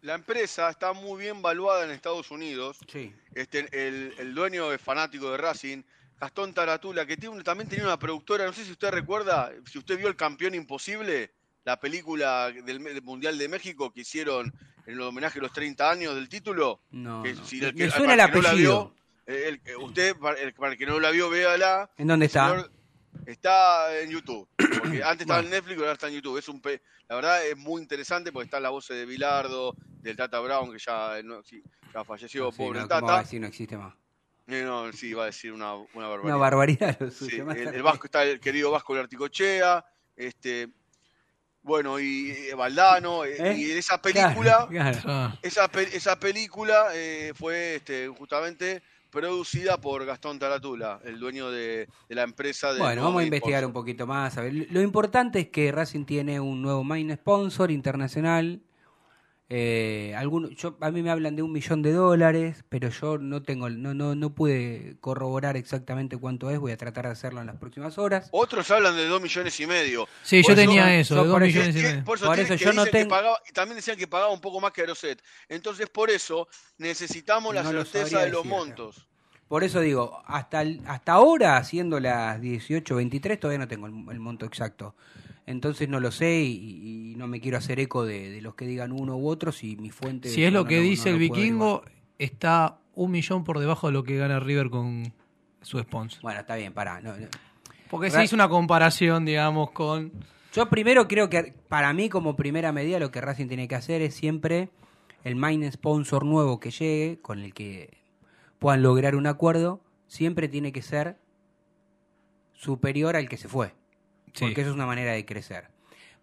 La 0.07 0.15
empresa 0.15 0.71
está 0.71 0.93
muy 0.93 1.21
bien 1.21 1.43
valuada 1.43 1.85
en 1.85 1.91
Estados 1.91 2.31
Unidos. 2.31 2.79
Sí. 2.87 3.13
Este, 3.35 3.67
el, 3.73 4.15
el 4.19 4.35
dueño 4.37 4.73
es 4.73 4.81
fanático 4.81 5.33
de 5.33 5.37
Racing, 5.37 5.83
Gastón 6.21 6.55
Taratula, 6.55 7.05
que 7.07 7.17
tiene, 7.17 7.43
también 7.43 7.69
tenía 7.69 7.85
una 7.87 7.99
productora, 7.99 8.47
no 8.47 8.53
sé 8.53 8.65
si 8.65 8.71
usted 8.71 8.91
recuerda, 8.91 9.51
si 9.71 9.79
usted 9.79 9.99
vio 9.99 10.07
El 10.07 10.15
Campeón 10.15 10.55
Imposible, 10.55 11.33
la 11.65 11.81
película 11.81 12.53
del, 12.53 12.83
del 12.85 13.03
Mundial 13.03 13.37
de 13.37 13.49
México 13.49 13.93
que 13.93 14.03
hicieron 14.03 14.55
en 14.87 14.93
el 14.95 15.01
homenaje 15.01 15.41
a 15.41 15.43
los 15.43 15.53
30 15.53 15.91
años 15.91 16.15
del 16.15 16.29
título. 16.29 16.81
No, 16.93 17.25
que 17.25 17.35
no. 17.35 17.45
si 17.45 17.59
el 17.65 17.75
que- 17.75 17.85
me 17.87 17.91
suena 17.91 18.13
el 18.13 18.19
no 18.21 18.25
la 18.43 18.51
apellido. 18.51 18.95
vio, 19.27 19.35
el- 19.35 19.61
usted, 19.81 20.15
para 20.17 20.39
el, 20.41 20.55
para 20.55 20.73
el 20.73 20.79
que 20.79 20.87
no 20.87 21.01
la 21.01 21.11
vio, 21.11 21.29
véala. 21.29 21.91
¿En 21.97 22.07
dónde 22.07 22.27
está? 22.27 22.49
Señor, 22.51 22.71
está 23.25 23.99
en 24.01 24.11
YouTube. 24.11 24.49
Porque 24.79 25.03
antes 25.03 25.23
estaba 25.23 25.41
en 25.41 25.51
Netflix, 25.51 25.79
ahora 25.79 25.93
está 25.93 26.09
en 26.09 26.15
YouTube. 26.15 26.39
Es 26.39 26.49
un 26.49 26.61
pe- 26.61 26.83
la 27.09 27.17
verdad 27.17 27.47
es 27.47 27.57
muy 27.57 27.81
interesante 27.81 28.33
porque 28.33 28.45
está 28.45 28.61
la 28.61 28.71
voz 28.71 28.89
de 28.89 29.07
Bilardo, 29.07 29.75
del 30.03 30.17
Tata 30.17 30.41
Brown, 30.41 30.71
que 30.73 30.79
ya, 30.79 31.19
eh, 31.19 31.23
no, 31.23 31.43
sí, 31.43 31.63
ya 31.95 32.05
falleció, 32.05 32.51
Sí, 32.53 32.59
pobre 32.59 32.79
no, 32.81 32.83
el 32.85 32.89
¿cómo 32.89 33.07
va 33.07 33.13
a 33.13 33.17
Tata. 33.17 33.23
decir 33.25 33.41
no 33.41 33.47
existe 33.47 33.77
más? 33.77 33.95
Eh, 34.49 34.63
no, 34.63 34.93
sí, 34.93 35.09
iba 35.09 35.25
a 35.25 35.27
decir 35.27 35.53
una, 35.53 35.75
una 35.75 36.07
barbaridad. 36.09 36.25
Una 36.25 36.37
barbaridad 36.37 36.97
lo 37.01 37.11
Sí, 37.11 37.31
suyo. 37.31 37.47
más 37.47 37.57
el, 37.57 37.75
el 37.75 37.83
Vasco 37.83 38.07
está 38.07 38.23
el 38.25 38.39
querido 38.39 38.71
Vasco 38.71 38.95
Larticochea, 38.95 39.85
este, 40.15 40.69
bueno, 41.63 41.99
y 41.99 42.31
eh, 42.31 42.55
Valdano, 42.55 43.25
eh, 43.25 43.57
y 43.57 43.71
esa 43.73 44.01
Claro, 44.01 44.29
película, 44.35 44.67
claro. 44.71 44.99
Ah, 45.05 45.39
esa, 45.43 45.69
pe- 45.69 45.97
esa 45.97 46.19
película 46.21 46.91
eh, 46.95 47.33
fue 47.35 47.77
este, 47.77 48.07
justamente 48.09 48.83
producida 49.17 49.81
por 49.81 50.05
Gastón 50.05 50.39
Taratula, 50.39 51.01
el 51.03 51.19
dueño 51.19 51.51
de, 51.51 51.89
de 52.07 52.15
la 52.15 52.23
empresa 52.23 52.75
de 52.75 52.81
Bueno, 52.81 53.03
vamos 53.03 53.23
a 53.23 53.25
investigar 53.25 53.65
un 53.65 53.73
poquito 53.73 54.07
más. 54.07 54.37
A 54.37 54.43
ver, 54.43 54.53
lo 54.71 54.83
importante 54.83 55.41
es 55.41 55.49
que 55.49 55.73
Racing 55.73 56.05
tiene 56.05 56.39
un 56.39 56.61
nuevo 56.61 56.85
main 56.85 57.11
sponsor 57.15 57.71
internacional. 57.71 58.61
Eh, 59.49 60.13
alguno- 60.17 60.49
yo, 60.51 60.77
a 60.81 60.91
mí 60.91 61.03
me 61.03 61.11
hablan 61.11 61.37
de 61.37 61.43
un 61.43 61.53
millón 61.53 61.81
de 61.81 61.93
dólares, 61.93 62.65
pero 62.69 62.89
yo 62.91 63.17
no 63.19 63.43
tengo, 63.45 63.71
no, 63.71 63.95
no, 63.95 64.17
no 64.17 64.35
pude 64.35 64.97
corroborar 65.01 65.57
exactamente 65.57 66.17
cuánto 66.17 66.51
es. 66.51 66.59
Voy 66.59 66.73
a 66.73 66.77
tratar 66.77 67.07
de 67.07 67.13
hacerlo 67.13 67.41
en 67.41 67.47
las 67.47 67.57
próximas 67.57 67.97
horas. 67.97 68.29
Otros 68.33 68.69
hablan 68.73 68.97
de 68.97 69.07
dos 69.07 69.23
millones 69.23 69.59
y 69.61 69.67
medio. 69.69 70.09
Sí, 70.25 70.43
Por 70.43 70.51
yo 70.51 70.57
tenía 70.57 70.99
eso, 70.99 71.15
de 71.23 71.29
dos 71.29 71.41
millones 71.41 71.77
y 71.77 71.79
medio. 71.83 72.05
por 72.05 72.17
eso, 72.19 72.27
Por 72.27 72.35
tiene- 72.35 72.49
eso 72.55 72.59
que 72.59 72.65
yo 72.65 72.73
no 72.73 72.87
tengo- 72.87 73.09
pagaba- 73.11 73.41
y 73.49 73.53
también 73.53 73.77
decían 73.77 73.97
que 73.97 74.09
pagaba 74.09 74.33
un 74.33 74.41
poco 74.41 74.59
más 74.61 74.73
que 74.73 74.81
Aeroset. 74.81 75.23
Entonces, 75.49 75.89
por 75.91 76.11
eso 76.11 76.49
necesitamos 76.79 77.55
la 77.55 77.63
No 77.63 77.71
certeza 77.71 78.23
de 78.23 78.31
los 78.31 78.45
montos. 78.45 79.07
Por 79.49 79.63
eso 79.65 79.81
digo, 79.81 80.23
hasta, 80.27 80.63
el- 80.63 80.81
hasta 80.87 81.13
ahora, 81.13 81.63
siendo 81.65 82.01
las 82.01 82.41
18.23, 82.41 83.39
todavía 83.39 83.59
no 83.59 83.69
tengo 83.69 83.87
el, 83.87 83.95
el 84.11 84.21
monto 84.21 84.45
exacto. 84.47 84.95
Entonces 85.47 85.89
no 85.89 86.01
lo 86.01 86.11
sé 86.11 86.41
y, 86.43 87.13
y 87.13 87.15
no 87.17 87.29
me 87.29 87.41
quiero 87.41 87.57
hacer 87.59 87.79
eco 87.79 88.05
de, 88.05 88.31
de 88.31 88.41
los 88.41 88.57
que 88.57 88.67
digan 88.67 88.91
uno 88.91 89.17
u 89.17 89.29
otro 89.29 89.53
si 89.53 89.77
mi 89.77 89.91
fuente... 89.91 90.29
Si 90.31 90.43
es 90.43 90.53
no- 90.53 90.61
lo 90.61 90.65
que 90.67 90.77
no- 90.77 90.83
no 90.83 90.89
dice 90.89 91.11
el 91.11 91.19
vikingo, 91.19 91.85
está 92.19 92.79
un 92.97 93.11
millón 93.13 93.45
por 93.45 93.61
debajo 93.61 93.87
de 93.87 93.93
lo 93.93 94.03
que 94.03 94.17
gana 94.17 94.41
River 94.41 94.71
con 94.71 95.13
su 95.63 95.79
sponsor. 95.79 96.23
Bueno, 96.23 96.41
está 96.41 96.57
bien, 96.57 96.73
pará. 96.73 97.01
Porque 97.89 98.11
se 98.11 98.25
hizo 98.25 98.35
una 98.35 98.49
comparación, 98.49 99.25
digamos, 99.25 99.71
con... 99.71 100.11
Yo 100.53 100.69
primero 100.69 101.07
creo 101.07 101.29
que 101.29 101.55
para 101.69 101.93
mí 101.93 102.09
como 102.09 102.35
primera 102.35 102.73
medida 102.73 102.99
lo 102.99 103.11
que 103.13 103.21
Racing 103.21 103.47
tiene 103.47 103.69
que 103.69 103.75
hacer 103.77 104.01
es 104.03 104.15
siempre 104.15 104.71
el 105.23 105.37
main 105.37 105.71
sponsor 105.71 106.25
nuevo 106.25 106.59
que 106.59 106.71
llegue, 106.73 107.19
con 107.21 107.39
el 107.41 107.53
que 107.55 107.97
puedan 108.59 108.83
lograr 108.83 109.17
un 109.17 109.27
acuerdo, 109.27 109.81
siempre 110.07 110.49
tiene 110.49 110.73
que 110.73 110.83
ser 110.83 111.17
superior 112.55 113.17
al 113.17 113.29
que 113.29 113.37
se 113.37 113.49
fue. 113.49 113.75
Sí. 114.33 114.45
Porque 114.45 114.61
eso 114.63 114.71
es 114.71 114.77
una 114.77 114.87
manera 114.87 115.13
de 115.13 115.25
crecer. 115.25 115.69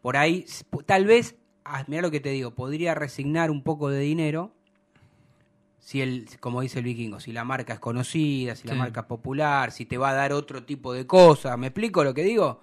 Por 0.02 0.18
ahí, 0.18 0.46
tal 0.86 1.06
vez, 1.06 1.36
ah, 1.64 1.84
mira 1.88 2.02
lo 2.02 2.12
que 2.12 2.20
te 2.20 2.30
digo, 2.30 2.52
podría 2.52 2.94
resignar 2.96 3.50
un 3.52 3.64
poco 3.64 3.90
de 3.90 4.00
dinero 4.00 4.52
si 5.80 6.02
el, 6.02 6.28
como 6.40 6.62
dice 6.62 6.80
el 6.80 6.86
vikingo, 6.86 7.20
si 7.20 7.34
la 7.34 7.44
marca 7.44 7.74
es 7.74 7.80
conocida, 7.80 8.56
si 8.56 8.68
la 8.68 8.74
Sí. 8.74 8.80
marca 8.80 9.02
es 9.02 9.06
popular, 9.06 9.72
si 9.72 9.86
te 9.86 9.98
va 9.98 10.10
a 10.12 10.14
dar 10.14 10.32
otro 10.32 10.64
tipo 10.64 10.94
de 10.94 11.06
cosas. 11.06 11.58
¿Me 11.58 11.68
explico 11.68 12.04
lo 12.04 12.14
que 12.14 12.24
digo? 12.24 12.62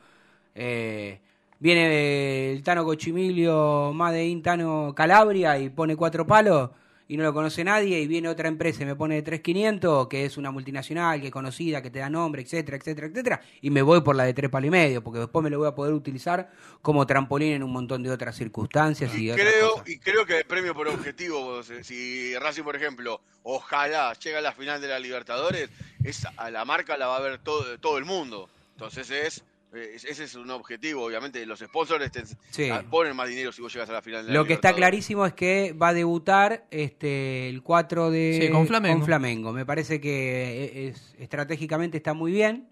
Eh, 0.54 1.20
viene 1.58 2.52
el 2.52 2.62
Tano 2.62 2.84
Cochimilio, 2.84 3.92
Made 3.94 4.26
in 4.26 4.42
Tano 4.42 4.94
Calabria 4.94 5.58
y 5.58 5.68
pone 5.68 5.96
cuatro 5.96 6.26
palos 6.26 6.70
y 7.10 7.16
no 7.16 7.24
lo 7.24 7.34
conoce 7.34 7.64
nadie 7.64 7.98
y 8.00 8.06
viene 8.06 8.28
otra 8.28 8.46
empresa 8.46 8.84
y 8.84 8.86
me 8.86 8.94
pone 8.94 9.24
3.500 9.24 10.06
que 10.06 10.24
es 10.24 10.36
una 10.36 10.52
multinacional, 10.52 11.20
que 11.20 11.26
es 11.26 11.32
conocida, 11.32 11.82
que 11.82 11.90
te 11.90 11.98
da 11.98 12.08
nombre, 12.08 12.42
etcétera, 12.42 12.76
etcétera, 12.76 13.08
etcétera 13.08 13.40
y 13.60 13.70
me 13.70 13.82
voy 13.82 14.00
por 14.02 14.14
la 14.14 14.22
de 14.22 14.32
tres 14.32 14.48
palos 14.48 14.68
y 14.68 14.70
medio 14.70 15.02
porque 15.02 15.18
después 15.18 15.42
me 15.42 15.50
lo 15.50 15.58
voy 15.58 15.66
a 15.66 15.74
poder 15.74 15.92
utilizar 15.92 16.52
como 16.82 17.04
trampolín 17.06 17.52
en 17.54 17.62
un 17.64 17.72
montón 17.72 18.04
de 18.04 18.12
otras 18.12 18.36
circunstancias 18.36 19.12
y, 19.16 19.28
creo, 19.32 19.70
cosas. 19.72 19.88
y 19.88 19.98
creo 19.98 20.24
que 20.24 20.38
el 20.38 20.44
premio 20.44 20.72
por 20.72 20.86
objetivo, 20.86 21.60
eh, 21.60 21.82
si 21.82 22.38
Racing, 22.38 22.62
por 22.62 22.76
ejemplo, 22.76 23.20
ojalá 23.42 24.12
llega 24.14 24.38
a 24.38 24.42
la 24.42 24.52
final 24.52 24.80
de 24.80 24.86
la 24.86 25.00
Libertadores, 25.00 25.68
esa, 26.04 26.32
a 26.36 26.50
la 26.50 26.64
marca 26.64 26.96
la 26.96 27.08
va 27.08 27.16
a 27.16 27.20
ver 27.20 27.38
todo, 27.38 27.76
todo 27.80 27.98
el 27.98 28.04
mundo. 28.04 28.48
Entonces 28.74 29.10
es, 29.10 29.26
es- 29.38 29.44
ese 29.72 30.24
es 30.24 30.34
un 30.34 30.50
objetivo, 30.50 31.04
obviamente. 31.04 31.44
Los 31.46 31.60
sponsors 31.60 32.10
te- 32.10 32.24
Sí. 32.50 32.68
ah, 32.70 32.82
ponen 32.90 33.14
más 33.16 33.28
dinero 33.28 33.52
si 33.52 33.62
vos 33.62 33.72
llegas 33.72 33.88
a 33.90 33.92
la 33.94 34.02
final 34.02 34.26
de 34.26 34.32
la 34.32 34.38
Lo 34.38 34.44
que 34.44 34.54
está 34.54 34.72
clarísimo 34.74 35.24
es 35.26 35.32
que 35.34 35.72
va 35.80 35.88
a 35.88 35.94
debutar 35.94 36.66
este 36.70 37.48
el 37.48 37.62
4 37.62 38.10
de 38.10 38.38
Sí, 38.42 38.50
con 38.50 38.66
Flamengo. 38.66 39.04
Flamengo. 39.04 39.52
Me 39.52 39.64
parece 39.66 40.00
que 40.00 40.64
e, 40.64 40.88
es, 40.88 41.14
estratégicamente 41.18 41.96
está 41.96 42.14
muy 42.14 42.32
bien, 42.32 42.68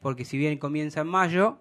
porque 0.00 0.24
si 0.24 0.36
bien 0.36 0.58
comienza 0.58 1.00
en 1.00 1.06
mayo, 1.08 1.58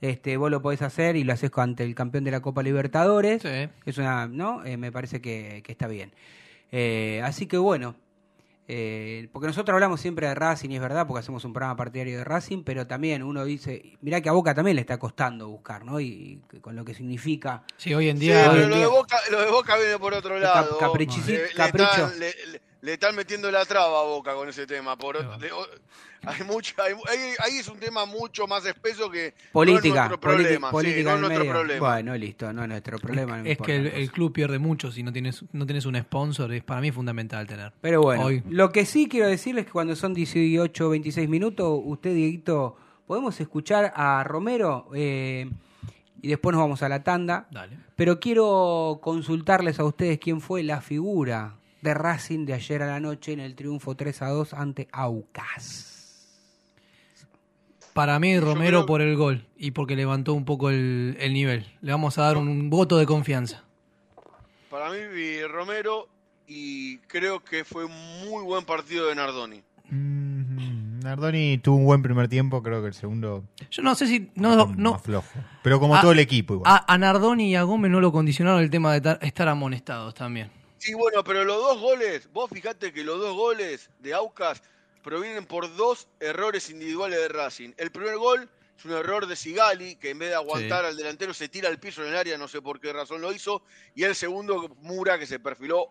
este 0.00 0.36
vos 0.36 0.50
lo 0.50 0.62
podés 0.62 0.82
hacer 0.82 1.16
y 1.16 1.24
lo 1.24 1.32
haces 1.32 1.50
ante 1.56 1.82
el 1.84 1.94
campeón 1.94 2.24
de 2.24 2.30
la 2.30 2.40
Copa 2.40 2.62
Libertadores. 2.62 3.42
Sí. 3.42 3.68
Es 3.84 3.98
una, 3.98 4.26
¿no? 4.28 4.64
Eh, 4.64 4.76
me 4.76 4.92
parece 4.92 5.20
que, 5.20 5.62
que 5.64 5.72
está 5.72 5.88
bien. 5.88 6.12
Eh, 6.72 7.20
así 7.24 7.46
que 7.46 7.58
bueno, 7.58 7.96
eh, 8.68 9.28
porque 9.32 9.48
nosotros 9.48 9.74
hablamos 9.74 10.00
siempre 10.00 10.28
de 10.28 10.34
Racing 10.34 10.70
y 10.70 10.76
es 10.76 10.80
verdad, 10.80 11.06
porque 11.06 11.20
hacemos 11.20 11.44
un 11.44 11.52
programa 11.52 11.76
partidario 11.76 12.18
de 12.18 12.24
Racing, 12.24 12.62
pero 12.62 12.86
también 12.86 13.22
uno 13.22 13.44
dice, 13.44 13.96
mirá 14.00 14.20
que 14.20 14.28
a 14.28 14.32
Boca 14.32 14.54
también 14.54 14.76
le 14.76 14.80
está 14.82 14.98
costando 14.98 15.48
buscar, 15.48 15.84
¿no? 15.84 16.00
Y, 16.00 16.40
y 16.52 16.60
con 16.60 16.76
lo 16.76 16.84
que 16.84 16.94
significa 16.94 17.64
Sí, 17.76 17.92
hoy 17.94 18.08
en 18.10 18.18
Sí, 18.18 18.26
día... 18.26 18.42
hoy 18.50 18.60
pero 18.60 18.64
en 18.64 18.70
lo 18.70 18.78
de, 18.78 18.86
Boca, 18.86 19.18
lo 19.30 19.40
de 19.40 19.50
Boca 19.50 19.76
viene 19.76 19.98
por 19.98 20.14
otro 20.14 20.34
Cap- 20.34 20.42
lado. 20.42 20.78
Eh, 20.80 21.48
le, 21.48 21.54
capricho. 21.54 21.90
están, 21.90 22.18
le- 22.20 22.34
le- 22.52 22.60
le 22.82 22.92
están 22.94 23.14
metiendo 23.14 23.50
la 23.50 23.64
traba 23.66 24.00
a 24.00 24.04
Boca 24.04 24.34
con 24.34 24.48
ese 24.48 24.66
tema. 24.66 24.96
Por. 24.96 25.16
Hay 26.26 26.44
mucha, 26.46 26.74
hay- 26.82 26.94
ahí, 27.08 27.34
ahí 27.44 27.58
es 27.58 27.68
un 27.68 27.78
tema 27.78 28.04
mucho 28.06 28.46
más 28.46 28.64
espeso 28.66 29.10
que 29.10 29.34
política, 29.52 29.80
no 29.80 29.90
es 29.90 30.08
nuestro 30.10 30.20
problema. 30.20 30.68
sí, 30.68 30.72
política 30.72 31.02
no 31.04 31.10
es 31.10 31.14
en 31.16 31.20
nuestro 31.22 31.38
medio. 31.40 31.52
problema. 31.52 31.88
Bueno, 31.88 32.16
listo, 32.16 32.52
no 32.52 32.62
es 32.62 32.68
nuestro 32.68 32.98
problema. 32.98 33.36
no 33.38 33.44
es 33.44 33.50
importa, 33.52 33.66
que 33.72 33.76
el, 34.02 34.10
club 34.12 34.32
pierde 34.32 34.58
mucho 34.58 34.90
si 34.92 35.02
no 35.02 35.12
tienes, 35.12 35.44
no 35.52 35.66
tienes 35.66 35.86
un 35.86 35.96
sponsor. 35.96 36.52
Es 36.52 36.62
para 36.64 36.80
mí 36.80 36.90
fundamental 36.90 37.46
tener. 37.46 37.72
Pero 37.80 38.02
bueno, 38.02 38.24
Hoy. 38.24 38.42
lo 38.48 38.70
que 38.70 38.84
sí 38.84 39.08
quiero 39.08 39.28
decirles 39.28 39.62
es 39.62 39.66
que 39.66 39.72
cuando 39.72 39.96
son 39.96 40.14
18 40.14 40.86
o 40.86 40.90
26 40.90 41.28
minutos, 41.28 41.80
usted, 41.84 42.14
Dieguito, 42.14 42.76
podemos 43.06 43.40
escuchar 43.40 43.92
a 43.96 44.22
Romero 44.24 44.88
eh, 44.94 45.50
y 46.22 46.28
después 46.28 46.52
nos 46.54 46.62
vamos 46.62 46.82
a 46.82 46.88
la 46.88 47.02
tanda. 47.02 47.48
Dale. 47.50 47.76
Pero 47.96 48.20
quiero 48.20 48.98
consultarles 49.02 49.78
a 49.80 49.84
ustedes 49.84 50.18
quién 50.18 50.40
fue 50.40 50.62
la 50.62 50.80
figura 50.80 51.56
de 51.82 51.94
Racing 51.94 52.44
de 52.46 52.52
ayer 52.54 52.82
a 52.82 52.86
la 52.86 53.00
noche 53.00 53.32
en 53.32 53.40
el 53.40 53.54
triunfo 53.54 53.94
3 53.94 54.22
a 54.22 54.28
2 54.28 54.54
ante 54.54 54.88
Aucas. 54.92 55.89
Para 58.00 58.18
mí, 58.18 58.40
Romero 58.40 58.78
creo- 58.78 58.86
por 58.86 59.02
el 59.02 59.14
gol 59.14 59.44
y 59.58 59.72
porque 59.72 59.94
levantó 59.94 60.32
un 60.32 60.46
poco 60.46 60.70
el, 60.70 61.18
el 61.20 61.34
nivel. 61.34 61.66
Le 61.82 61.92
vamos 61.92 62.16
a 62.16 62.22
dar 62.22 62.38
un 62.38 62.70
voto 62.70 62.96
de 62.96 63.04
confianza. 63.04 63.62
Para 64.70 64.88
mí, 64.88 64.96
vi 65.14 65.42
Romero 65.42 66.08
y 66.46 66.96
creo 67.00 67.44
que 67.44 67.62
fue 67.62 67.84
un 67.84 67.92
muy 68.26 68.42
buen 68.42 68.64
partido 68.64 69.06
de 69.08 69.14
Nardoni. 69.16 69.62
Mm, 69.90 71.00
Nardoni 71.00 71.58
tuvo 71.58 71.76
un 71.76 71.84
buen 71.84 72.02
primer 72.02 72.26
tiempo, 72.28 72.62
creo 72.62 72.80
que 72.80 72.88
el 72.88 72.94
segundo 72.94 73.44
Yo 73.70 73.82
no 73.82 73.94
sé 73.94 74.06
si. 74.06 74.20
fue 74.20 74.30
No, 74.36 74.56
no, 74.76 74.92
más 74.92 75.02
flojo. 75.02 75.28
Pero 75.62 75.78
como 75.78 76.00
todo 76.00 76.12
el 76.12 76.20
equipo 76.20 76.54
igual. 76.54 76.72
a, 76.72 76.90
a 76.90 76.96
Nardoni 76.96 77.50
y 77.50 77.54
a 77.56 77.64
Gómez 77.64 77.90
no 77.90 78.00
lo 78.00 78.12
condicionaron 78.12 78.62
el 78.62 78.70
tema 78.70 78.94
de 78.94 79.02
tar- 79.02 79.18
estar 79.20 79.46
amonestados 79.48 80.14
también. 80.14 80.50
Sí, 80.78 80.94
bueno, 80.94 81.22
pero 81.22 81.44
los 81.44 81.58
dos 81.58 81.78
goles, 81.80 82.30
vos 82.32 82.48
fijate 82.50 82.94
que 82.94 83.04
los 83.04 83.18
dos 83.20 83.34
goles 83.36 83.90
de 83.98 84.14
Aucas 84.14 84.62
provienen 85.02 85.46
por 85.46 85.74
dos 85.76 86.08
errores 86.20 86.70
individuales 86.70 87.18
de 87.18 87.28
Racing. 87.28 87.70
El 87.76 87.90
primer 87.90 88.16
gol 88.18 88.48
es 88.78 88.84
un 88.84 88.92
error 88.92 89.26
de 89.26 89.36
Sigali, 89.36 89.96
que 89.96 90.10
en 90.10 90.18
vez 90.18 90.30
de 90.30 90.34
aguantar 90.36 90.84
al 90.84 90.96
delantero 90.96 91.34
se 91.34 91.48
tira 91.48 91.68
al 91.68 91.78
piso 91.78 92.02
en 92.02 92.08
el 92.08 92.16
área, 92.16 92.38
no 92.38 92.48
sé 92.48 92.62
por 92.62 92.80
qué 92.80 92.92
razón 92.92 93.20
lo 93.20 93.32
hizo. 93.32 93.62
Y 93.94 94.04
el 94.04 94.14
segundo, 94.14 94.74
Mura, 94.82 95.18
que 95.18 95.26
se 95.26 95.38
perfiló 95.38 95.88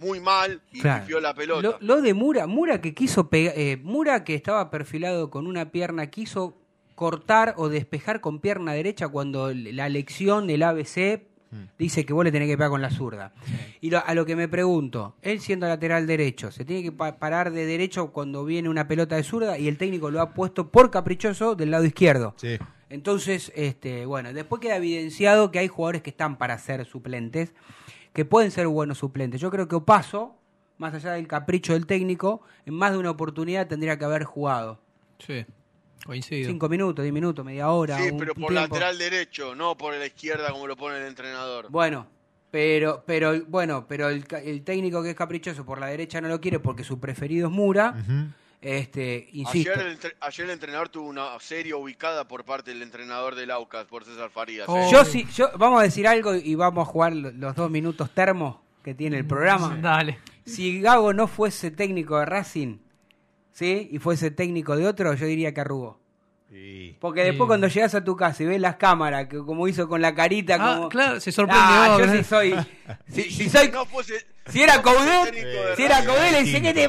muy 0.00 0.18
mal 0.20 0.60
y 0.72 0.80
Claro. 0.80 1.20
la 1.20 1.34
pelota. 1.34 1.62
Lo, 1.62 1.78
lo 1.80 2.02
de 2.02 2.14
Mura, 2.14 2.46
Mura 2.46 2.80
que 2.80 2.94
quiso 2.94 3.28
pegar, 3.28 3.54
Mura 3.82 4.24
que 4.24 4.34
estaba 4.34 4.70
perfilado 4.70 5.30
con 5.30 5.46
una 5.46 5.70
pierna, 5.70 6.08
quiso 6.10 6.56
cortar 6.94 7.54
o 7.56 7.68
despejar 7.68 8.20
con 8.20 8.40
pierna 8.40 8.72
derecha 8.72 9.08
cuando 9.08 9.52
la 9.52 9.88
lección 9.88 10.46
del 10.46 10.62
ABC 10.62 11.22
dice 11.78 12.04
que 12.04 12.12
vos 12.12 12.24
le 12.24 12.32
tenés 12.32 12.48
que 12.48 12.56
pegar 12.56 12.70
con 12.70 12.82
la 12.82 12.90
zurda. 12.90 13.32
Y 13.80 13.90
lo- 13.90 14.04
a 14.04 14.14
lo 14.14 14.24
que 14.26 14.36
me 14.36 14.48
pregunto, 14.48 15.16
él 15.22 15.40
siendo 15.40 15.66
lateral 15.68 16.06
derecho, 16.06 16.50
se 16.50 16.64
tiene 16.64 16.82
que 16.82 16.92
pa- 16.92 17.18
parar 17.18 17.50
de 17.52 17.66
derecho 17.66 18.12
cuando 18.12 18.44
viene 18.44 18.68
una 18.68 18.86
pelota 18.88 19.16
de 19.16 19.22
zurda 19.22 19.58
y 19.58 19.68
el 19.68 19.78
técnico 19.78 20.10
lo 20.10 20.20
ha 20.20 20.34
puesto 20.34 20.70
por 20.70 20.90
caprichoso 20.90 21.54
del 21.54 21.70
lado 21.70 21.84
izquierdo. 21.84 22.34
Sí. 22.36 22.58
Entonces, 22.90 23.50
este, 23.56 24.06
bueno, 24.06 24.32
después 24.32 24.60
queda 24.60 24.76
evidenciado 24.76 25.50
que 25.50 25.58
hay 25.58 25.68
jugadores 25.68 26.02
que 26.02 26.10
están 26.10 26.36
para 26.38 26.56
ser 26.58 26.84
suplentes, 26.84 27.52
que 28.12 28.24
pueden 28.24 28.50
ser 28.50 28.68
buenos 28.68 28.98
suplentes. 28.98 29.40
Yo 29.40 29.50
creo 29.50 29.66
que 29.66 29.74
Opaso, 29.74 30.36
más 30.78 30.94
allá 30.94 31.12
del 31.12 31.26
capricho 31.26 31.72
del 31.72 31.86
técnico, 31.86 32.42
en 32.66 32.74
más 32.74 32.92
de 32.92 32.98
una 32.98 33.10
oportunidad 33.10 33.66
tendría 33.66 33.98
que 33.98 34.04
haber 34.04 34.24
jugado. 34.24 34.80
Sí, 35.18 35.44
coincido. 36.04 36.48
Cinco 36.50 36.68
minutos, 36.68 37.02
diez 37.02 37.12
minutos, 37.12 37.44
media 37.44 37.70
hora. 37.70 37.98
sí, 37.98 38.10
un- 38.10 38.18
pero 38.18 38.34
por 38.34 38.48
tiempo. 38.52 38.74
lateral 38.74 38.98
derecho, 38.98 39.54
no 39.54 39.76
por 39.76 39.94
la 39.94 40.06
izquierda 40.06 40.50
como 40.50 40.66
lo 40.66 40.76
pone 40.76 40.98
el 40.98 41.06
entrenador. 41.06 41.66
Bueno, 41.70 42.06
pero, 42.50 43.02
pero, 43.06 43.44
bueno, 43.46 43.86
pero 43.88 44.08
el, 44.08 44.24
técnico 44.64 45.02
que 45.02 45.10
es 45.10 45.16
caprichoso 45.16 45.64
por 45.64 45.80
la 45.80 45.86
derecha 45.88 46.20
no 46.20 46.28
lo 46.28 46.40
quiere 46.40 46.60
porque 46.60 46.84
su 46.84 47.00
preferido 47.00 47.48
es 47.48 47.52
Mura. 47.52 47.94
Este, 48.60 49.28
insisto. 49.32 49.72
Ayer 49.72 49.86
el, 49.86 49.92
entre- 49.92 50.16
ayer 50.20 50.44
el 50.46 50.50
entrenador 50.52 50.88
tuvo 50.88 51.06
una 51.08 51.38
serie 51.38 51.74
ubicada 51.74 52.26
por 52.26 52.44
parte 52.44 52.70
del 52.70 52.80
entrenador 52.80 53.34
del 53.34 53.50
Aucas, 53.50 53.84
por 53.84 54.04
César 54.04 54.30
Farías. 54.30 54.66
Oh. 54.68 54.78
¿eh? 54.78 54.88
Yo 54.90 55.04
sí, 55.04 55.26
yo, 55.34 55.50
vamos 55.58 55.80
a 55.80 55.84
decir 55.84 56.08
algo 56.08 56.34
y 56.34 56.54
vamos 56.54 56.88
a 56.88 56.90
jugar 56.90 57.14
lo- 57.14 57.30
los 57.30 57.54
dos 57.54 57.70
minutos 57.70 58.10
termos 58.14 58.56
que 58.82 58.94
tiene 58.94 59.18
el 59.18 59.26
programa. 59.26 59.76
Dale. 59.82 60.18
Si 60.46 60.80
Gago 60.80 61.12
no 61.12 61.26
fuese 61.26 61.70
técnico 61.72 62.18
de 62.18 62.24
Racing, 62.24 62.78
¿sí? 63.54 63.88
Y 63.90 63.98
fuese 63.98 64.30
técnico 64.30 64.76
de 64.76 64.86
otro, 64.86 65.14
yo 65.14 65.24
diría 65.24 65.54
que 65.54 65.62
arrugó. 65.62 65.98
Sí. 66.50 66.96
Porque 67.00 67.22
después 67.24 67.46
Sí. 67.46 67.48
cuando 67.48 67.66
llegas 67.68 67.94
a 67.96 68.04
tu 68.04 68.14
casa 68.14 68.42
y 68.42 68.46
ves 68.46 68.60
las 68.60 68.76
cámaras, 68.76 69.26
que 69.28 69.38
como 69.38 69.66
hizo 69.66 69.88
con 69.88 70.00
la 70.02 70.14
carita, 70.14 70.56
Ah, 70.60 70.76
como... 70.76 70.88
claro, 70.90 71.18
se 71.18 71.32
sorprende. 71.32 71.64
Ah, 71.66 71.96
yo 71.98 72.12
sí 72.12 72.22
soy... 72.22 72.54
Si, 73.08 73.22
Y- 73.22 73.30
si 73.32 73.48
soy... 73.50 73.70
no 73.72 73.86
fuese- 73.86 74.24
Si 74.52 74.62
era 74.62 74.76
no 74.76 74.82
fuese 74.82 75.32
Coudet, 75.32 75.76
si 75.76 75.82
era 75.82 76.04
Coudet, 76.04 76.32
le 76.32 76.42
dice 76.44 76.60
que 76.62 76.74
te 76.74 76.88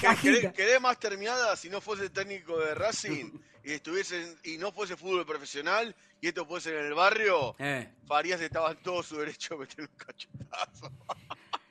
cajita. 0.00 0.20
quedé, 0.20 0.52
quedé 0.52 0.80
más 0.80 0.98
terminada 1.00 1.56
si 1.56 1.68
no 1.70 1.80
fuese 1.80 2.10
técnico 2.10 2.58
de 2.60 2.74
Racing 2.74 3.30
y 3.64 3.72
estuviese 3.72 4.22
en- 4.22 4.36
y 4.44 4.58
no 4.58 4.70
fuese 4.70 4.96
fútbol 4.96 5.24
profesional 5.26 5.94
y 6.20 6.28
esto 6.28 6.44
fuese 6.46 6.78
en 6.78 6.86
el 6.86 6.94
barrio, 6.94 7.56
Eh. 7.58 7.88
Farías 8.06 8.40
estaba 8.40 8.70
en 8.70 8.76
todo 8.78 9.02
su 9.02 9.16
derecho 9.16 9.54
a 9.54 9.58
meter 9.58 9.80
un 9.80 9.90
cachetazo. 9.96 10.92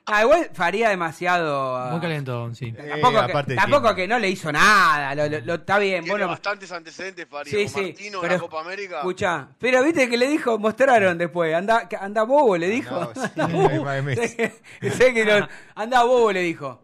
Ah, 0.08 0.22
igual 0.22 0.48
faría 0.54 0.88
demasiado... 0.88 1.76
ah, 1.76 1.90
Muy 1.90 2.00
calentón, 2.00 2.54
sí. 2.54 2.70
Tampoco, 2.72 3.08
Eh, 3.18 3.26
que, 3.26 3.32
aparte 3.32 3.54
tampoco 3.56 3.94
que 3.94 4.06
no 4.06 4.18
le 4.20 4.30
hizo 4.30 4.52
nada, 4.52 5.14
lo, 5.16 5.28
lo- 5.28 5.40
lo- 5.40 5.54
está 5.54 5.78
bien, 5.78 6.04
Tiene 6.04 6.10
bueno, 6.10 6.28
bastantes 6.28 6.70
antecedentes 6.70 7.26
Farías. 7.28 7.56
Sí, 7.56 7.68
sí. 7.68 7.86
Martino 7.86 8.18
en 8.18 8.22
pero 8.22 8.34
la 8.34 8.40
Copa 8.40 8.60
América. 8.60 8.96
Escucha, 8.98 9.48
pero 9.58 9.82
viste 9.82 10.08
que 10.08 10.16
le 10.16 10.28
dijo, 10.28 10.58
mostraron 10.60 11.18
después, 11.18 11.52
anda, 11.54 11.88
que 11.88 11.96
anda 11.96 12.22
bobo, 12.22 12.56
le 12.56 12.68
dijo. 12.68 12.94
no, 13.00 13.10
sí, 13.14 13.20
anda 13.34 13.46
bobo. 13.48 13.86
Sé 14.14 15.12
que- 15.12 15.24
que 15.24 15.48
anda 15.74 16.02
bobo, 16.04 16.30
le 16.32 16.40
dijo. 16.42 16.80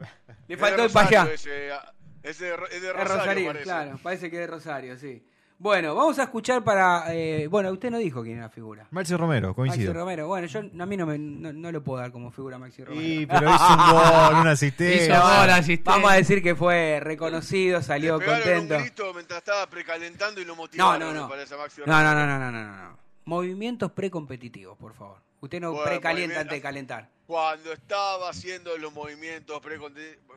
Le 0.49 0.57
faltó 0.57 0.83
el. 0.83 0.93
Rosario 0.93 1.33
ese, 1.33 1.73
ah, 1.73 1.93
es 2.25 2.39
de, 2.41 2.55
es 2.73 2.83
de 2.83 2.89
Es 2.89 2.93
Rosario, 2.93 3.17
Rosario, 3.19 3.47
parece. 3.47 3.63
claro, 3.65 3.99
parece 4.03 4.31
que 4.31 4.37
es 4.37 4.41
de 4.41 4.47
Rosario, 4.49 4.99
sí. 4.99 5.25
Bueno, 5.63 5.95
vamos 5.95 6.19
a 6.19 6.25
escuchar 6.25 6.65
para. 6.65 7.05
eh, 7.15 7.47
bueno, 7.47 7.71
usted 7.71 7.89
no 7.89 7.99
dijo 7.99 8.21
quién 8.25 8.35
era 8.39 8.47
la 8.47 8.51
figura. 8.51 8.85
Maxi 8.91 9.15
Romero, 9.15 9.51
Maxi 9.51 9.55
coincido. 9.55 9.93
Romero. 9.93 10.27
Bueno, 10.27 10.49
yo 10.49 10.59
a 10.59 10.87
mí 10.87 10.97
no, 10.97 11.07
me, 11.07 11.17
no, 11.21 11.53
no 11.53 11.71
lo 11.71 11.85
puedo 11.85 12.01
dar 12.01 12.11
como 12.11 12.33
figura 12.33 12.57
a 12.57 12.59
Maxi 12.59 12.83
Romero. 12.83 13.01
Sí, 13.01 13.27
pero 13.27 13.49
hizo 13.55 13.69
un 13.69 13.91
gol, 13.93 14.41
una 14.41 14.51
asistencia. 14.51 15.05
Hizo 15.17 15.23
gol, 15.23 15.51
asistencia. 15.51 15.93
Vamos 15.93 16.11
a 16.11 16.15
decir 16.17 16.43
que 16.43 16.57
fue 16.57 16.99
reconocido, 17.01 17.81
salió 17.81 18.19
Le 18.19 18.27
contento. 18.27 18.75
un 18.77 18.81
grito 18.83 19.15
mientras 19.15 19.39
estaba 19.39 19.65
precalentando 19.69 20.41
y 20.41 20.45
lo 20.45 20.55
No, 20.57 20.63
motivaron. 20.63 20.99
no, 20.99 21.13
no. 21.15 21.23
me 21.27 21.31
parece, 21.31 21.55
a 21.55 21.59
Maxi 21.59 21.81
No, 21.87 22.03
no, 22.03 22.11
Romero. 22.13 22.27
no, 22.27 22.39
no, 22.39 22.51
no, 22.51 22.63
no, 22.63 22.77
no. 22.91 22.99
Movimientos 23.27 23.93
precompetitivos, 23.93 24.77
por 24.77 24.95
favor. 24.95 25.19
Usted 25.43 25.61
no 25.61 25.73
Bueno, 25.73 25.85
precalienta 25.87 26.41
antes 26.41 26.57
de 26.57 26.63
calentar. 26.63 27.09
Cuando 27.27 27.73
estaba 27.73 28.31
haciendo 28.31 28.77
los 28.79 28.93
movimientos 28.93 29.61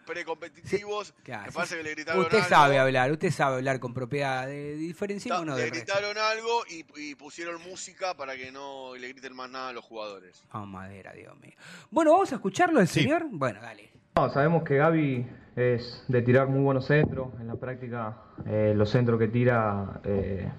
precompetitivos, 0.06 1.13
Claro, 1.24 1.44
me 1.46 1.50
sí. 1.52 1.56
parece 1.56 1.78
que 1.78 1.84
le 1.84 1.91
gritaron 1.91 2.22
Usted 2.24 2.38
algo. 2.38 2.50
sabe 2.50 2.80
hablar, 2.80 3.12
usted 3.12 3.30
sabe 3.32 3.56
hablar 3.58 3.80
con 3.80 3.94
propiedad. 3.94 4.48
De, 4.48 4.72
Ta- 4.74 4.78
diferenciémonos 4.80 5.58
le 5.58 5.62
del 5.63 5.72
resto. 5.74 5.94
gritaron 5.94 6.18
algo 6.18 6.63
y, 6.70 6.86
y 7.10 7.13
pusieron 7.15 7.62
música 7.62 8.15
para 8.18 8.36
que 8.36 8.52
no 8.52 8.96
le 8.96 9.10
griten 9.10 9.36
más 9.36 9.48
nada 9.50 9.70
a 9.70 9.74
los 9.74 9.86
jugadores. 9.86 10.41
Oh, 10.54 10.65
madera, 10.65 11.13
Dios 11.13 11.38
mío. 11.39 11.54
Bueno, 11.91 12.12
vamos 12.13 12.32
a 12.32 12.36
escucharlo 12.36 12.80
el 12.80 12.88
Sí. 12.88 13.02
señor. 13.02 13.26
Bueno, 13.30 13.62
dale. 13.62 13.91
No, 14.15 14.30
sabemos 14.32 14.63
que 14.63 14.78
Gaby 14.78 15.28
es 15.56 16.04
de 16.08 16.22
tirar 16.24 16.48
muy 16.48 16.62
buenos 16.63 16.88
centros. 16.88 17.28
En 17.39 17.48
la 17.48 17.56
práctica, 17.56 18.18
eh, 18.48 18.74
los 18.76 18.89
centros 18.89 19.20
que 19.20 19.28
tira 19.28 20.00
eh, 20.04 20.50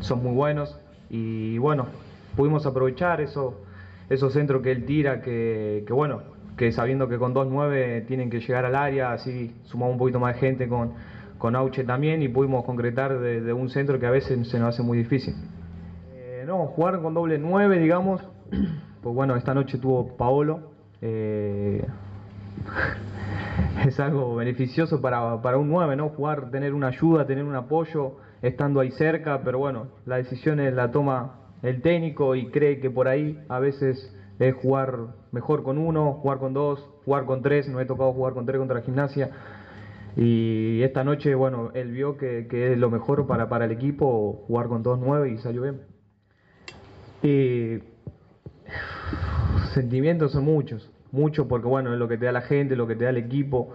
son 0.00 0.22
muy 0.22 0.32
buenos. 0.32 0.78
Y 1.10 1.58
bueno, 1.58 1.88
pudimos 2.36 2.64
aprovechar 2.64 3.20
eso, 3.20 3.60
esos 4.12 4.32
centros 4.32 4.62
que 4.62 4.70
él 4.70 4.84
tira, 4.84 5.20
que, 5.20 5.84
bueno, 5.90 6.22
que 6.56 6.70
sabiendo 6.72 7.08
que 7.08 7.18
con 7.18 7.34
2-9 7.34 8.06
tienen 8.06 8.30
que 8.30 8.40
llegar 8.40 8.64
al 8.64 8.74
área, 8.74 9.12
así 9.12 9.52
sumamos 9.64 9.92
un 9.92 9.98
poquito 9.98 10.20
más 10.20 10.34
de 10.34 10.40
gente 10.40 10.68
con, 10.68 10.92
con 11.38 11.56
Auche 11.56 11.84
también 11.84 12.22
y 12.22 12.28
pudimos 12.28 12.64
concretar 12.64 13.18
de, 13.18 13.40
de 13.40 13.52
un 13.52 13.68
centro 13.68 13.98
que 13.98 14.06
a 14.06 14.10
veces 14.10 14.46
se 14.48 14.58
nos 14.58 14.68
hace 14.68 14.82
muy 14.82 14.98
difícil. 14.98 15.34
Eh, 16.14 16.44
no, 16.46 16.66
jugar 16.66 17.00
con 17.00 17.14
doble 17.14 17.38
9, 17.38 17.78
digamos. 17.78 18.20
Pues 19.02 19.16
bueno, 19.16 19.34
esta 19.34 19.52
noche 19.52 19.78
tuvo 19.78 20.16
Paolo. 20.16 20.60
eh, 21.00 21.84
es 23.86 23.98
algo 23.98 24.36
beneficioso 24.36 25.00
para, 25.00 25.40
para 25.42 25.58
un 25.58 25.68
9, 25.68 25.96
¿no? 25.96 26.10
Jugar, 26.10 26.50
tener 26.50 26.72
una 26.72 26.88
ayuda, 26.88 27.26
tener 27.26 27.44
un 27.44 27.56
apoyo, 27.56 28.12
estando 28.42 28.80
ahí 28.80 28.90
cerca, 28.90 29.40
pero 29.42 29.58
bueno, 29.58 29.88
la 30.06 30.16
decisión 30.16 30.60
es 30.60 30.72
la 30.72 30.90
toma 30.90 31.32
el 31.62 31.80
técnico 31.80 32.34
y 32.34 32.46
cree 32.46 32.78
que 32.80 32.90
por 32.90 33.08
ahí 33.08 33.38
a 33.48 33.58
veces 33.58 34.12
es 34.38 34.54
jugar 34.54 34.98
mejor 35.30 35.62
con 35.62 35.78
uno, 35.78 36.14
jugar 36.14 36.38
con 36.38 36.52
dos, 36.52 36.88
jugar 37.04 37.24
con 37.24 37.42
tres, 37.42 37.68
no 37.68 37.80
he 37.80 37.86
tocado 37.86 38.12
jugar 38.12 38.34
con 38.34 38.44
tres 38.46 38.58
contra 38.58 38.78
la 38.78 38.84
gimnasia. 38.84 39.30
Y 40.16 40.82
esta 40.82 41.04
noche, 41.04 41.34
bueno, 41.34 41.70
él 41.74 41.90
vio 41.90 42.16
que, 42.16 42.46
que 42.48 42.72
es 42.72 42.78
lo 42.78 42.90
mejor 42.90 43.26
para, 43.26 43.48
para 43.48 43.64
el 43.64 43.70
equipo, 43.70 44.42
jugar 44.46 44.66
con 44.66 44.82
dos 44.82 44.98
nueve 44.98 45.30
y 45.30 45.38
salió 45.38 45.62
bien. 45.62 45.80
Y 47.22 47.78
sentimientos 49.72 50.32
son 50.32 50.44
muchos, 50.44 50.90
muchos 51.12 51.46
porque 51.46 51.68
bueno, 51.68 51.92
es 51.92 51.98
lo 51.98 52.08
que 52.08 52.18
te 52.18 52.26
da 52.26 52.32
la 52.32 52.42
gente, 52.42 52.76
lo 52.76 52.86
que 52.86 52.96
te 52.96 53.04
da 53.04 53.10
el 53.10 53.16
equipo, 53.16 53.70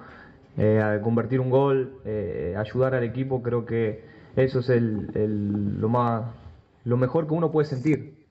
eh, 0.57 0.99
convertir 1.01 1.39
un 1.39 1.49
gol, 1.49 1.93
eh, 2.05 2.55
ayudar 2.57 2.93
al 2.93 3.03
equipo, 3.03 3.41
creo 3.41 3.65
que 3.65 4.01
eso 4.35 4.59
es 4.59 4.69
el- 4.69 5.79
lo 5.79 5.89
más, 5.89 6.25
lo 6.87 6.95
mejor 6.95 7.27
que 7.27 7.33
uno 7.33 7.51
puede 7.51 7.67
sentir, 7.67 8.25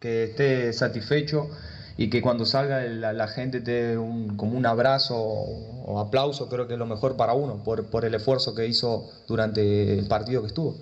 que 0.00 0.24
esté 0.24 0.72
satisfecho 0.72 1.48
y 1.96 2.10
que 2.10 2.20
cuando 2.20 2.44
salga 2.44 2.82
la, 2.82 3.28
gente 3.28 3.60
te 3.60 3.70
dé 3.70 3.98
un, 3.98 4.36
como 4.36 4.58
un 4.58 4.66
abrazo 4.66 5.14
o, 5.16 5.84
o 5.84 6.00
aplauso, 6.00 6.48
creo 6.48 6.66
que 6.66 6.72
es 6.72 6.78
lo 6.78 6.86
mejor 6.86 7.16
para 7.16 7.34
uno 7.34 7.62
por, 7.62 7.88
por 7.88 8.04
el 8.04 8.12
esfuerzo 8.14 8.52
que 8.52 8.66
hizo 8.66 9.08
durante 9.28 9.96
el 9.96 10.08
partido 10.08 10.40
que 10.40 10.48
estuvo. 10.48 10.76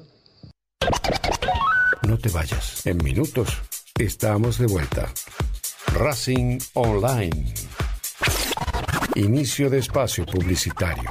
No 2.06 2.16
te 2.16 2.30
vayas. 2.30 2.86
En 2.86 2.96
minutos 3.04 3.58
estamos 3.98 4.56
de 4.56 4.66
vuelta. 4.66 5.12
Racing 5.92 6.58
Online. 6.72 7.52
Inicio 9.16 9.68
de 9.68 9.80
espacio 9.80 10.24
publicitario. 10.24 11.10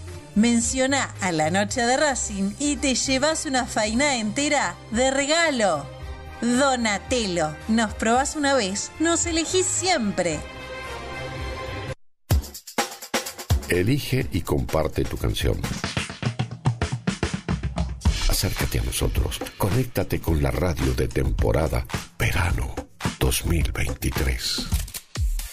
menciona 0.35 1.13
a 1.21 1.31
la 1.31 1.49
noche 1.49 1.81
de 1.81 1.97
Racing 1.97 2.53
y 2.59 2.77
te 2.77 2.95
llevas 2.95 3.45
una 3.45 3.65
faina 3.65 4.17
entera 4.17 4.75
de 4.91 5.11
regalo. 5.11 5.85
Donatelo, 6.41 7.55
nos 7.67 7.93
probás 7.93 8.35
una 8.35 8.53
vez, 8.53 8.91
nos 8.99 9.25
elegís 9.25 9.65
siempre. 9.65 10.39
Elige 13.69 14.27
y 14.31 14.41
comparte 14.41 15.03
tu 15.05 15.17
canción. 15.17 15.59
Acércate 18.27 18.79
a 18.79 18.83
nosotros, 18.83 19.39
conéctate 19.57 20.19
con 20.19 20.41
la 20.41 20.51
radio 20.51 20.93
de 20.93 21.07
temporada 21.07 21.85
Verano 22.17 22.73
2023. 23.19 24.90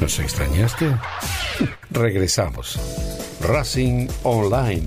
¿Nos 0.00 0.18
extrañaste? 0.20 0.94
Regresamos. 1.90 2.78
Racing 3.40 4.06
Online. 4.22 4.86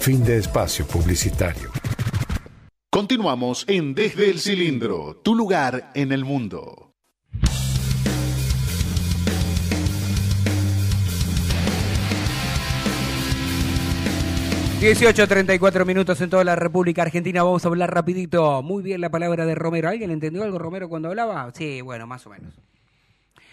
Fin 0.00 0.24
de 0.24 0.38
espacio 0.38 0.86
publicitario. 0.86 1.70
Continuamos 2.90 3.66
en 3.68 3.94
Desde 3.94 4.30
el 4.30 4.40
Cilindro, 4.40 5.16
tu 5.22 5.34
lugar 5.34 5.90
en 5.94 6.12
el 6.12 6.24
mundo. 6.24 6.94
Dieciocho 14.80 15.28
treinta 15.28 15.54
y 15.54 15.58
cuatro 15.58 15.84
minutos 15.84 16.18
en 16.22 16.30
toda 16.30 16.42
la 16.42 16.56
República 16.56 17.02
Argentina. 17.02 17.42
Vamos 17.42 17.66
a 17.66 17.68
hablar 17.68 17.92
rapidito. 17.92 18.62
Muy 18.62 18.82
bien 18.82 19.02
la 19.02 19.10
palabra 19.10 19.44
de 19.44 19.54
Romero. 19.54 19.90
¿Alguien 19.90 20.10
entendió 20.10 20.42
algo 20.42 20.58
Romero 20.58 20.88
cuando 20.88 21.10
hablaba? 21.10 21.52
Sí, 21.54 21.82
bueno, 21.82 22.06
más 22.06 22.26
o 22.26 22.30
menos. 22.30 22.54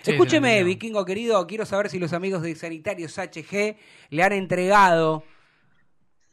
Sí, 0.08 0.14
Escúcheme, 0.14 0.64
vikingo 0.64 1.04
querido, 1.04 1.46
quiero 1.48 1.66
saber 1.66 1.90
si 1.90 2.00
los 2.00 2.14
amigos 2.14 2.42
de 2.42 2.56
Sanitarios 2.56 3.18
HG 3.18 3.76
le 4.10 4.24
han 4.24 4.32
entregado 4.32 5.24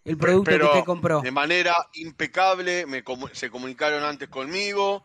el 0.05 0.17
producto 0.17 0.51
Pero 0.51 0.67
que 0.67 0.79
usted 0.79 0.87
compró. 0.87 1.21
De 1.23 1.33
manera 1.33 1.75
impecable, 1.95 2.87
me 2.87 3.03
se 3.33 3.51
comunicaron 3.51 4.05
antes 4.05 4.29
conmigo. 4.29 5.05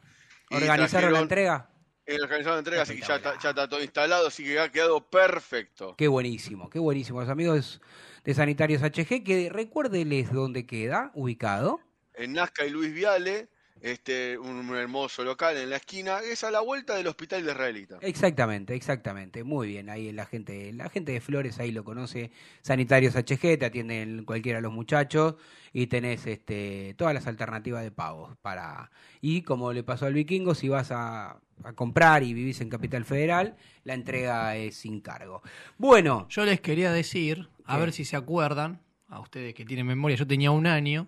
y 0.49 0.55
¿Organizaron 0.55 1.13
la 1.13 1.19
entrega? 1.19 1.69
eh, 2.05 2.17
organizaron 2.21 2.57
la 2.57 2.59
entrega, 2.59 2.81
así 2.83 2.95
que 2.95 3.07
ya 3.07 3.15
está, 3.15 3.39
ya 3.39 3.49
está 3.49 3.67
todo 3.67 3.81
instalado, 3.81 4.27
así 4.27 4.43
que 4.43 4.59
ha 4.59 4.71
quedado 4.71 5.09
perfecto. 5.09 5.95
Qué 5.97 6.07
buenísimo, 6.07 6.69
qué 6.69 6.79
buenísimo. 6.79 7.21
Los 7.21 7.29
amigos 7.29 7.81
de 8.23 8.33
Sanitarios 8.33 8.81
HG, 8.81 9.23
que 9.23 9.49
recuérdeles 9.51 10.31
dónde 10.31 10.65
queda, 10.65 11.11
ubicado. 11.15 11.79
En 12.13 12.33
Nazca 12.33 12.65
y 12.65 12.69
Luis 12.69 12.93
Viale, 12.93 13.49
este, 13.81 14.37
un 14.37 14.75
hermoso 14.75 15.23
local 15.23 15.57
en 15.57 15.69
la 15.69 15.77
esquina, 15.77 16.19
es 16.19 16.43
a 16.43 16.51
la 16.51 16.59
vuelta 16.61 16.95
del 16.95 17.07
Hospital 17.07 17.45
de 17.45 17.51
Israelita. 17.51 17.97
Exactamente, 18.01 18.75
exactamente. 18.75 19.43
Muy 19.43 19.67
bien, 19.67 19.89
ahí 19.89 20.11
la 20.11 20.25
gente, 20.25 20.71
la 20.73 20.89
gente 20.89 21.11
de 21.11 21.21
Flores 21.21 21.59
ahí 21.59 21.71
lo 21.71 21.83
conoce. 21.83 22.31
Sanitarios 22.61 23.15
HG, 23.15 23.57
te 23.57 23.65
atienden 23.65 24.25
cualquiera 24.25 24.57
de 24.57 24.63
los 24.63 24.73
muchachos 24.73 25.35
y 25.71 25.87
tenés 25.87 26.25
este, 26.27 26.93
todas 26.97 27.13
las 27.13 27.27
alternativas 27.27 27.83
de 27.83 27.91
pagos 27.91 28.37
para. 28.41 28.91
Y 29.21 29.43
como 29.43 29.73
le 29.73 29.83
pasó 29.83 30.05
al 30.05 30.13
vikingo, 30.13 30.55
si 30.55 30.69
vas 30.69 30.91
a, 30.91 31.39
a 31.63 31.73
comprar 31.73 32.23
y 32.23 32.33
vivís 32.33 32.61
en 32.61 32.69
Capital 32.69 33.05
Federal, 33.05 33.55
la 33.83 33.93
entrega 33.93 34.55
es 34.55 34.75
sin 34.75 35.01
cargo. 35.01 35.41
Bueno, 35.77 36.27
Yo 36.29 36.45
les 36.45 36.61
quería 36.61 36.91
decir, 36.91 37.49
a 37.65 37.75
¿Qué? 37.75 37.81
ver 37.81 37.93
si 37.93 38.05
se 38.05 38.15
acuerdan, 38.15 38.81
a 39.07 39.19
ustedes 39.19 39.53
que 39.53 39.65
tienen 39.65 39.87
memoria, 39.87 40.15
yo 40.15 40.27
tenía 40.27 40.51
un 40.51 40.67
año. 40.67 41.07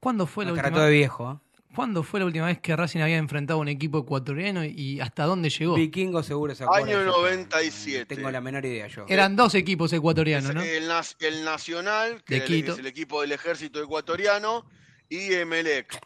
¿Cuándo 0.00 0.26
fue 0.26 0.44
la 0.44 0.52
última 0.52 0.84
de 0.84 0.90
viejo. 0.90 1.32
¿eh? 1.32 1.51
¿Cuándo 1.74 2.02
fue 2.02 2.20
la 2.20 2.26
última 2.26 2.46
vez 2.46 2.58
que 2.60 2.76
Racing 2.76 3.00
había 3.00 3.16
enfrentado 3.16 3.58
a 3.58 3.62
un 3.62 3.68
equipo 3.68 3.98
ecuatoriano 4.00 4.64
y 4.64 5.00
hasta 5.00 5.24
dónde 5.24 5.48
llegó? 5.48 5.74
Vikingo 5.74 6.22
seguro 6.22 6.54
se 6.54 6.64
acuerda. 6.64 6.86
Año 6.86 7.04
Yo 7.04 7.12
97. 7.22 8.14
Tengo 8.14 8.30
la 8.30 8.40
menor 8.40 8.64
idea 8.66 8.88
yo. 8.88 9.06
Eran 9.08 9.36
dos 9.36 9.54
equipos 9.54 9.92
ecuatorianos, 9.92 10.54
¿no? 10.54 10.62
el, 10.62 10.90
el 11.20 11.44
Nacional, 11.44 12.22
que 12.24 12.40
De 12.40 12.46
el- 12.46 12.68
es 12.68 12.78
el 12.78 12.86
equipo 12.86 13.22
del 13.22 13.32
ejército 13.32 13.82
ecuatoriano, 13.82 14.66
y 15.08 15.32
Emelec. 15.32 15.98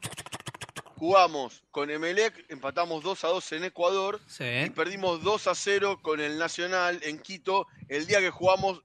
Jugamos 0.96 1.62
con 1.70 1.90
Emelec, 1.90 2.46
empatamos 2.48 3.02
2 3.05 3.24
a 3.24 3.29
2 3.29 3.52
en 3.52 3.64
Ecuador 3.64 4.18
y 4.26 4.31
Sí. 4.31 4.70
perdimos 4.74 5.22
2 5.22 5.46
a 5.46 5.55
0 5.55 5.98
con 6.00 6.20
el 6.20 6.38
Nacional 6.38 7.00
en 7.02 7.18
Quito 7.18 7.66
el 7.88 8.07
día 8.07 8.20
que 8.20 8.31
jugamos 8.31 8.83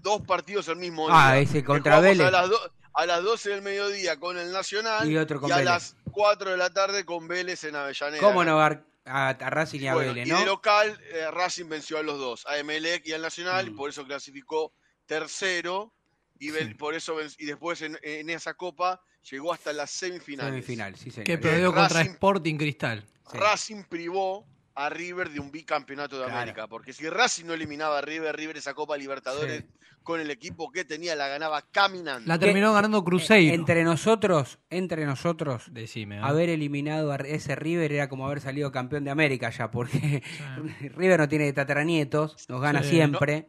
dos 0.00 0.22
partidos 0.22 0.68
el 0.68 0.76
mismo 0.76 1.08
día. 1.08 1.16
Ah, 1.30 1.38
ese 1.38 1.64
contra 1.64 1.98
Vélez. 2.00 2.26
A 2.26 2.30
las, 2.30 2.48
do- 2.48 2.70
a 2.98 3.06
las 3.06 3.22
12 3.22 3.50
del 3.50 3.62
mediodía 3.62 4.18
con 4.18 4.36
el 4.38 4.50
Nacional 4.50 5.08
Y 5.08 5.16
otro 5.16 5.40
con 5.40 5.52
a 5.52 5.56
Vélez. 5.58 5.70
las 5.70 5.96
4 6.10 6.50
de 6.50 6.56
la 6.56 6.70
tarde 6.70 7.04
con 7.04 7.28
Vélez 7.28 7.62
en 7.62 7.76
Avellaneda. 7.76 8.20
¿Cómo 8.20 8.44
no 8.44 8.58
dar 8.58 8.84
a, 9.04 9.28
a 9.28 9.50
Racing 9.50 9.80
y 9.80 9.86
a 9.86 9.94
Bueno, 9.94 10.12
Vélez, 10.14 10.26
y 10.26 10.30
no? 10.32 10.40
de 10.40 10.46
local, 10.46 11.00
eh, 11.12 11.30
Racing 11.30 11.68
venció 11.68 11.98
a 11.98 12.02
los 12.02 12.18
dos, 12.18 12.44
a 12.48 12.58
Emelec 12.58 13.06
y 13.06 13.12
al 13.12 13.22
Nacional, 13.22 13.68
y 13.68 13.70
Mm. 13.70 13.76
por 13.76 13.90
eso 13.90 14.04
clasificó 14.04 14.72
tercero. 15.06 15.92
Y, 16.40 16.50
ven- 16.50 16.76
por 16.76 16.94
eso 16.94 17.16
y 17.38 17.46
después 17.46 17.82
en, 17.82 17.98
en 18.02 18.30
esa 18.30 18.54
copa 18.54 19.00
llegó 19.28 19.52
hasta 19.52 19.72
las 19.72 19.90
semifinales. 19.90 20.52
Semifinal, 20.52 20.94
sí, 20.96 21.10
señor. 21.10 21.24
Que 21.24 21.38
perdió 21.38 21.72
contra 21.74 22.02
Sporting 22.02 22.56
Cristal. 22.56 23.04
Sí. 23.30 23.38
Racing 23.38 23.82
privó 23.88 24.46
a 24.78 24.88
River 24.90 25.30
de 25.30 25.40
un 25.40 25.50
bicampeonato 25.50 26.18
de 26.18 26.24
Claro. 26.26 26.38
América. 26.40 26.66
Porque 26.68 26.92
si 26.92 27.08
Racing 27.08 27.46
no 27.46 27.54
eliminaba 27.54 27.98
a 27.98 28.00
River, 28.00 28.34
River 28.36 28.56
esa 28.56 28.74
Copa 28.74 28.96
Libertadores 28.96 29.64
con 30.04 30.20
el 30.20 30.30
equipo 30.30 30.70
que 30.70 30.84
tenía 30.84 31.14
la 31.16 31.28
ganaba 31.28 31.62
caminando. 31.70 32.26
La 32.26 32.38
terminó 32.38 32.72
ganando 32.72 33.04
Cruzeiro. 33.04 33.54
Entre 33.54 33.82
nosotros, 33.84 34.58
entre 34.70 35.04
nosotros, 35.04 35.64
Decime. 35.72 36.16
¿eh? 36.16 36.20
haber 36.22 36.48
eliminado 36.48 37.12
a 37.12 37.16
ese 37.16 37.56
River 37.56 37.92
era 37.92 38.08
como 38.08 38.24
haber 38.26 38.40
salido 38.40 38.72
campeón 38.72 39.04
de 39.04 39.10
América 39.10 39.50
ya, 39.50 39.70
porque 39.70 40.22
River 40.96 41.18
no 41.20 41.28
tiene 41.28 41.52
tataranietos, 41.52 42.48
nos 42.48 42.60
gana 42.60 42.82
Sí. 42.82 42.90
siempre. 42.90 43.48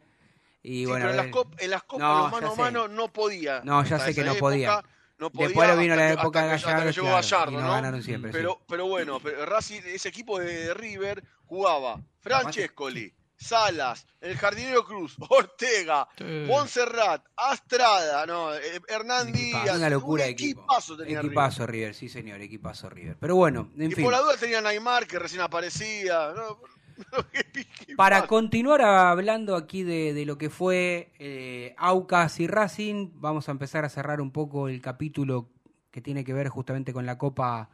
Y 0.62 0.80
Sí, 0.80 0.86
bueno, 0.88 1.06
pero 1.06 1.12
en 1.12 1.18
las, 1.18 1.26
cop- 1.28 1.56
en 1.60 1.70
las 1.70 1.84
copas 1.84 2.02
No, 2.10 2.24
los 2.24 2.32
mano 2.32 2.52
a 2.52 2.56
mano 2.56 2.88
no 2.90 3.14
podía. 3.14 3.62
No, 3.64 3.82
ya 3.86 3.98
sé 4.00 4.14
que 4.14 4.24
no 4.24 4.36
podía. 4.36 4.84
No 5.20 5.30
podía 5.30 5.48
Después 5.50 5.78
vino 5.78 5.96
la 5.96 6.10
hasta 6.10 6.22
época 6.22 6.42
de 6.44 6.48
Gallardo, 6.48 6.90
llegó 6.92 7.08
claro, 7.08 7.16
Gallardo, 7.22 7.52
y 7.52 7.56
nos 7.56 7.64
¿no? 7.64 7.72
ganaron 7.72 8.04
siempre, 8.04 8.32
Pero, 8.32 8.62
pero 8.68 8.88
bueno, 8.88 9.20
pero 9.20 9.46
Racing, 9.46 9.82
ese 9.86 10.10
equipo 10.10 10.40
de 10.40 10.74
River 10.74 11.24
jugaba 11.46 12.02
Francescoli, 12.20 13.14
Salas, 13.36 14.06
el 14.20 14.38
jardinero 14.38 14.84
Cruz, 14.84 15.16
Ortega. 15.30 16.08
Montserrat, 16.46 17.26
Astrada, 17.36 18.26
no, 18.26 18.54
eh, 18.54 18.82
Hernán 18.88 19.32
Díaz, 19.32 19.78
una 19.78 19.90
locura 19.90 20.26
un 20.26 20.30
equipo. 20.30 20.62
equipazo 20.62 20.98
tenía 20.98 21.20
Equipazo 21.20 21.66
River. 21.66 21.96
sí 21.96 22.10
señor, 22.10 22.42
equipazo 22.42 22.90
River. 22.90 23.18
Pero 23.20 23.36
bueno, 23.36 23.72
en. 23.78 23.92
Y 23.92 23.96
fin. 23.96 24.04
por 24.04 24.14
la 24.14 24.20
duda 24.20 24.36
tenía 24.38 24.62
Neymar, 24.62 25.08
que 25.08 25.20
recién 25.20 25.42
aparecía. 25.42 26.34
¿no? 26.36 26.60
Para 27.98 28.28
continuar 28.28 28.82
hablando 28.82 29.56
aquí 29.56 29.84
de, 29.84 30.14
de 30.14 30.26
lo 30.26 30.38
que 30.38 30.50
fue 30.50 31.12
eh, 31.20 31.74
Aucas 31.78 32.40
y 32.40 32.48
Racing, 32.48 33.10
vamos 33.16 33.50
a 33.50 33.52
empezar 33.52 33.86
a 33.86 33.90
cerrar 33.90 34.22
un 34.22 34.32
poco 34.32 34.68
el 34.70 34.82
capítulo 34.82 35.50
que 35.92 36.02
tiene 36.02 36.24
que 36.24 36.34
ver 36.34 36.50
justamente 36.50 36.94
con 36.94 37.06
la 37.06 37.18
Copa 37.18 37.70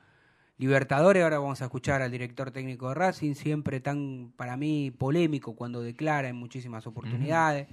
Libertadores. 0.57 1.21
Ahora 1.23 1.39
vamos 1.39 1.61
a 1.61 1.65
escuchar 1.65 2.01
al 2.01 2.11
director 2.11 2.49
técnico 2.51 2.89
de 2.89 2.95
Racing, 2.95 3.33
siempre 3.35 3.81
tan, 3.81 4.31
para 4.37 4.55
mí, 4.57 4.89
polémico 4.91 5.55
cuando 5.55 5.81
declara 5.81 6.29
en 6.29 6.37
muchísimas 6.37 6.87
oportunidades. 6.87 7.67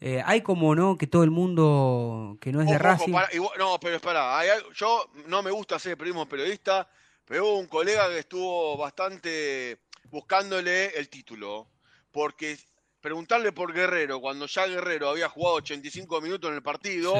Eh, 0.00 0.22
hay 0.24 0.40
como 0.40 0.74
no 0.74 0.98
que 0.98 1.06
todo 1.06 1.22
el 1.22 1.30
mundo 1.30 2.36
que 2.40 2.50
no 2.50 2.60
es 2.60 2.66
de 2.68 2.74
ojo, 2.76 2.82
Racing. 2.82 3.12
para- 3.12 3.32
igual- 3.34 3.52
no, 3.58 3.78
pero 3.80 3.96
espera, 3.96 4.38
hay 4.38 4.48
yo 4.74 5.08
no 5.28 5.42
me 5.42 5.50
gusta 5.50 5.76
hacer 5.76 5.96
periodismo 5.96 6.28
periodista, 6.28 6.88
pero 7.24 7.44
hubo 7.46 7.58
un 7.58 7.66
colega 7.68 8.08
que 8.08 8.18
estuvo 8.18 8.76
bastante 8.76 9.78
buscándole 10.18 10.96
el 10.96 11.08
título, 11.08 11.68
porque 12.12 12.56
preguntarle 13.00 13.50
por 13.52 13.72
Guerrero, 13.74 14.20
cuando 14.20 14.46
ya 14.46 14.66
Guerrero 14.66 15.08
había 15.10 15.28
jugado 15.28 15.56
85 15.56 16.20
minutos 16.20 16.48
en 16.50 16.54
el 16.56 16.62
partido, 16.62 17.14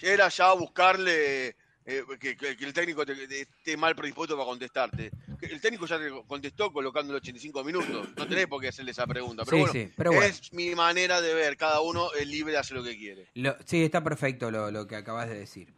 era 0.00 0.28
ya 0.28 0.52
buscarle 0.52 1.48
eh, 1.84 2.04
que, 2.20 2.36
el 2.60 2.72
técnico 2.72 3.04
te- 3.04 3.26
te- 3.26 3.40
esté 3.40 3.76
mal 3.76 3.96
predispuesto 3.96 4.36
para 4.36 4.46
contestarte. 4.46 5.10
El 5.42 5.60
técnico 5.60 5.86
ya 5.86 5.98
te 5.98 6.08
contestó 6.26 6.72
colocando 6.72 7.12
los 7.12 7.20
85 7.20 7.64
minutos, 7.64 8.08
no 8.16 8.26
tenés 8.28 8.46
por 8.46 8.60
qué 8.60 8.68
hacerle 8.68 8.92
esa 8.92 9.06
pregunta, 9.08 9.42
pero 9.44 9.56
Sí, 9.56 9.60
bueno, 9.62 9.72
sí, 9.72 9.92
pero 9.96 10.12
bueno. 10.12 10.26
es 10.26 10.52
mi 10.52 10.72
manera 10.74 11.20
de 11.20 11.34
ver, 11.34 11.56
cada 11.56 11.80
uno 11.80 12.12
es 12.14 12.26
libre 12.28 12.52
de 12.52 12.58
hacer 12.58 12.76
lo 12.76 12.84
que 12.84 12.96
quiere. 12.96 13.26
Lo- 13.34 13.56
sí, 13.64 13.82
está 13.82 14.04
perfecto 14.04 14.50
lo, 14.52 14.70
lo 14.70 14.86
que 14.86 14.94
acabas 14.96 15.28
de 15.28 15.36
decir. 15.38 15.74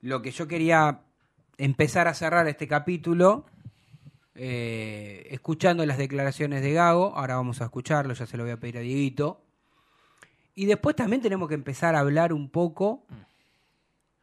Lo 0.00 0.22
que 0.22 0.30
yo 0.30 0.46
quería 0.46 1.00
empezar 1.56 2.06
a 2.06 2.14
cerrar 2.14 2.46
este 2.46 2.68
capítulo, 2.68 3.46
eh, 4.40 5.26
escuchando 5.30 5.84
las 5.84 5.98
declaraciones 5.98 6.62
de 6.62 6.72
Gago, 6.72 7.12
ahora 7.16 7.34
vamos 7.34 7.60
a 7.60 7.64
escucharlo, 7.64 8.14
ya 8.14 8.24
se 8.24 8.36
lo 8.36 8.44
voy 8.44 8.52
a 8.52 8.60
pedir 8.60 8.78
a 8.78 8.80
Dieguito. 8.80 9.42
Y 10.54 10.66
después 10.66 10.94
también 10.94 11.20
tenemos 11.20 11.48
que 11.48 11.56
empezar 11.56 11.96
a 11.96 11.98
hablar 11.98 12.32
un 12.32 12.48
poco 12.48 13.04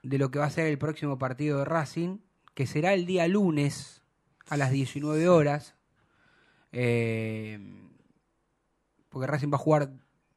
de 0.04 0.18
lo 0.18 0.32
que 0.32 0.40
va 0.40 0.46
a 0.46 0.50
ser 0.50 0.68
el 0.68 0.78
próximo 0.78 1.18
partido 1.18 1.60
de 1.60 1.66
Racing, 1.66 2.20
que 2.54 2.66
será 2.66 2.94
el 2.94 3.06
día 3.06 3.28
lunes 3.28 4.04
a 4.48 4.56
las 4.56 4.72
19 4.72 5.28
horas. 5.28 5.76
Eh, 6.72 7.60
porque 9.10 9.28
Racing 9.28 9.52
va 9.52 9.56
a 9.56 9.60
jugar 9.60 9.92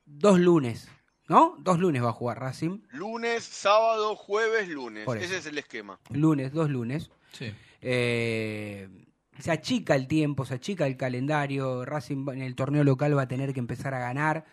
dos 0.06 0.40
lunes, 0.40 0.88
¿no? 1.28 1.54
Dos 1.60 1.78
lunes 1.78 2.02
va 2.02 2.08
a 2.08 2.12
jugar 2.12 2.40
Racing. 2.40 2.80
Lunes, 2.90 3.44
sábado, 3.44 4.16
jueves, 4.16 4.68
lunes. 4.68 5.06
Ese 5.20 5.36
es 5.36 5.46
el 5.46 5.58
esquema. 5.58 6.00
Lunes, 6.10 6.52
dos 6.52 6.68
lunes. 6.68 7.12
Sí. 7.30 7.54
Eh, 7.80 8.88
se 9.38 9.50
achica 9.50 9.94
el 9.94 10.06
tiempo, 10.06 10.44
se 10.44 10.54
achica 10.54 10.86
el 10.86 10.96
calendario. 10.96 11.84
Racing 11.84 12.26
va- 12.28 12.34
en 12.34 12.42
el 12.42 12.54
torneo 12.54 12.84
local 12.84 13.16
va 13.16 13.22
a 13.22 13.28
tener 13.28 13.52
que 13.52 13.60
empezar 13.60 13.94
a 13.94 13.98
ganar. 13.98 14.44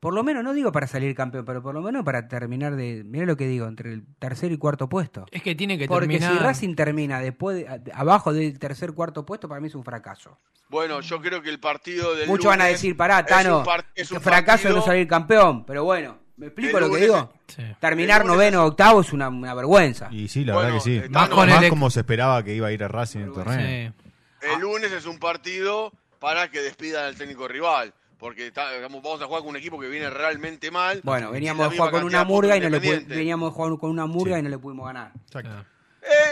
Por 0.00 0.14
lo 0.14 0.22
menos, 0.22 0.44
no 0.44 0.52
digo 0.54 0.70
para 0.70 0.86
salir 0.86 1.12
campeón, 1.16 1.44
pero 1.44 1.60
por 1.60 1.74
lo 1.74 1.82
menos 1.82 2.04
para 2.04 2.28
terminar 2.28 2.76
de. 2.76 3.02
Mira 3.04 3.26
lo 3.26 3.36
que 3.36 3.48
digo, 3.48 3.66
entre 3.66 3.92
el 3.92 4.04
tercer 4.20 4.52
y 4.52 4.56
cuarto 4.56 4.88
puesto. 4.88 5.26
Es 5.32 5.42
que 5.42 5.56
tiene 5.56 5.76
que 5.76 5.88
Porque 5.88 6.06
terminar. 6.06 6.32
si 6.32 6.38
Racing 6.38 6.74
termina 6.76 7.18
después 7.20 7.56
de- 7.56 7.92
abajo 7.92 8.32
del 8.32 8.58
tercer 8.60 8.92
cuarto 8.92 9.26
puesto, 9.26 9.48
para 9.48 9.60
mí 9.60 9.66
es 9.66 9.74
un 9.74 9.82
fracaso. 9.82 10.38
Bueno, 10.68 11.00
yo 11.00 11.20
creo 11.20 11.42
que 11.42 11.50
el 11.50 11.58
partido 11.58 12.14
del 12.14 12.28
Muchos 12.28 12.46
van 12.46 12.60
a 12.60 12.66
decir, 12.66 12.96
pará, 12.96 13.20
es 13.20 13.26
Tano, 13.26 13.58
un 13.58 13.64
par- 13.64 13.86
es 13.94 14.12
un 14.12 14.20
fracaso 14.20 14.68
de 14.68 14.74
no 14.74 14.82
salir 14.82 15.08
campeón. 15.08 15.64
Pero 15.64 15.82
bueno, 15.82 16.18
¿me 16.36 16.46
explico 16.46 16.78
lo 16.78 16.90
que 16.92 17.00
digo? 17.00 17.32
Sí. 17.48 17.62
Terminar 17.80 18.24
noveno 18.24 18.62
o 18.62 18.66
octavo 18.68 19.00
es 19.00 19.12
una, 19.12 19.28
una 19.30 19.52
vergüenza. 19.54 20.08
Y 20.12 20.28
sí, 20.28 20.44
la 20.44 20.52
Bueno, 20.54 20.68
verdad 20.74 20.84
que 20.84 20.90
sí. 21.02 21.08
Más, 21.10 21.28
Tano- 21.28 21.44
más 21.46 21.62
el- 21.64 21.70
como 21.70 21.90
se 21.90 22.00
esperaba 22.00 22.44
que 22.44 22.54
iba 22.54 22.68
a 22.68 22.72
ir 22.72 22.84
a 22.84 22.88
Racing 22.88 23.18
en 23.20 23.24
el 23.26 23.32
torneo. 23.32 23.92
Sí. 23.96 24.07
El 24.42 24.60
lunes 24.60 24.92
es 24.92 25.06
un 25.06 25.18
partido 25.18 25.92
para 26.18 26.50
que 26.50 26.60
despidan 26.60 27.04
al 27.06 27.16
técnico 27.16 27.46
rival. 27.48 27.92
Porque 28.18 28.48
está- 28.48 28.72
digamos, 28.72 29.00
vamos 29.02 29.22
a 29.22 29.26
jugar 29.26 29.42
con 29.42 29.50
un 29.50 29.56
equipo 29.56 29.78
que 29.78 29.88
viene 29.88 30.10
realmente 30.10 30.70
mal. 30.72 31.00
Bueno, 31.04 31.30
veníamos 31.30 31.68
misma 31.70 31.86
jugar 31.86 31.92
con 32.02 32.04
una 32.04 32.24
murga 32.24 32.56
y 32.56 32.60
no 32.60 32.68
le 32.68 32.80
veníamos 32.80 33.50
de 33.50 33.54
jugar 33.54 33.78
con 33.78 33.90
una 33.90 34.06
murga 34.06 34.38
y 34.38 34.42
no 34.42 34.48
le 34.48 34.58
pudimos 34.58 34.86
ganar. 34.86 35.12
Exacto. 35.24 35.50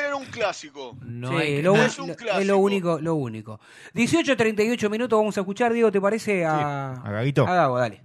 Era 0.04 0.16
un 0.16 0.24
clásico. 0.26 0.96
No 1.02 1.28
Sí, 1.30 1.36
hay- 1.36 1.62
lo, 1.62 1.76
es 1.76 1.98
un 1.98 2.07
lo- 2.09 2.12
es 2.14 2.18
clásico. 2.18 2.44
lo 2.44 2.59
único, 2.59 2.98
lo 3.00 3.14
único. 3.14 3.61
18 3.94 4.36
38 4.36 4.90
minutos 4.90 5.16
vamos 5.18 5.36
a 5.36 5.40
escuchar, 5.40 5.72
Diego, 5.72 5.92
¿te 5.92 6.00
parece 6.00 6.44
a, 6.44 6.92
a 6.94 7.11
Gaguito. 7.11 7.46
a 7.46 7.54
Gago, 7.54 7.78
dale. 7.78 8.02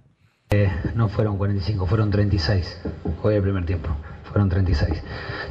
No 0.94 1.08
fueron 1.08 1.38
45, 1.38 1.86
fueron 1.86 2.10
36. 2.10 2.78
Hoy 3.22 3.34
el 3.36 3.42
primer 3.42 3.64
tiempo. 3.64 3.88
Fueron 4.32 4.48
36. 4.48 5.02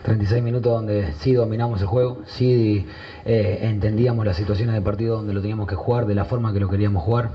36 0.04 0.44
minutos 0.44 0.72
donde 0.74 1.14
sí 1.20 1.34
dominamos 1.34 1.80
el 1.82 1.88
juego, 1.88 2.24
sí 2.26 2.86
eh, 3.26 3.60
entendíamos 3.62 4.26
las 4.26 4.36
situaciones 4.36 4.74
de 4.76 4.82
partido 4.82 5.18
donde 5.18 5.34
lo 5.34 5.42
teníamos 5.42 5.68
que 5.68 5.76
jugar, 5.76 6.08
de 6.08 6.16
la 6.16 6.26
forma 6.26 6.52
que 6.52 6.60
lo 6.60 6.68
queríamos 6.68 7.04
jugar. 7.04 7.32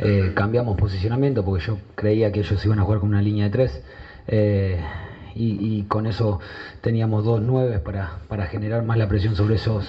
Eh, 0.00 0.32
cambiamos 0.34 0.76
posicionamiento 0.76 1.44
porque 1.44 1.64
yo 1.64 1.78
creía 1.94 2.32
que 2.32 2.40
ellos 2.40 2.64
iban 2.64 2.80
a 2.80 2.82
jugar 2.82 3.00
con 3.00 3.10
una 3.10 3.22
línea 3.22 3.44
de 3.44 3.50
tres. 3.50 3.82
eh, 4.26 4.80
y, 5.34 5.78
y 5.78 5.82
con 5.84 6.06
eso 6.06 6.40
teníamos 6.80 7.24
dos 7.24 7.40
nueves 7.40 7.78
para, 7.80 8.18
para 8.28 8.46
generar 8.46 8.82
más 8.82 8.98
la 8.98 9.06
presión 9.08 9.36
sobre 9.36 9.54
esos 9.54 9.86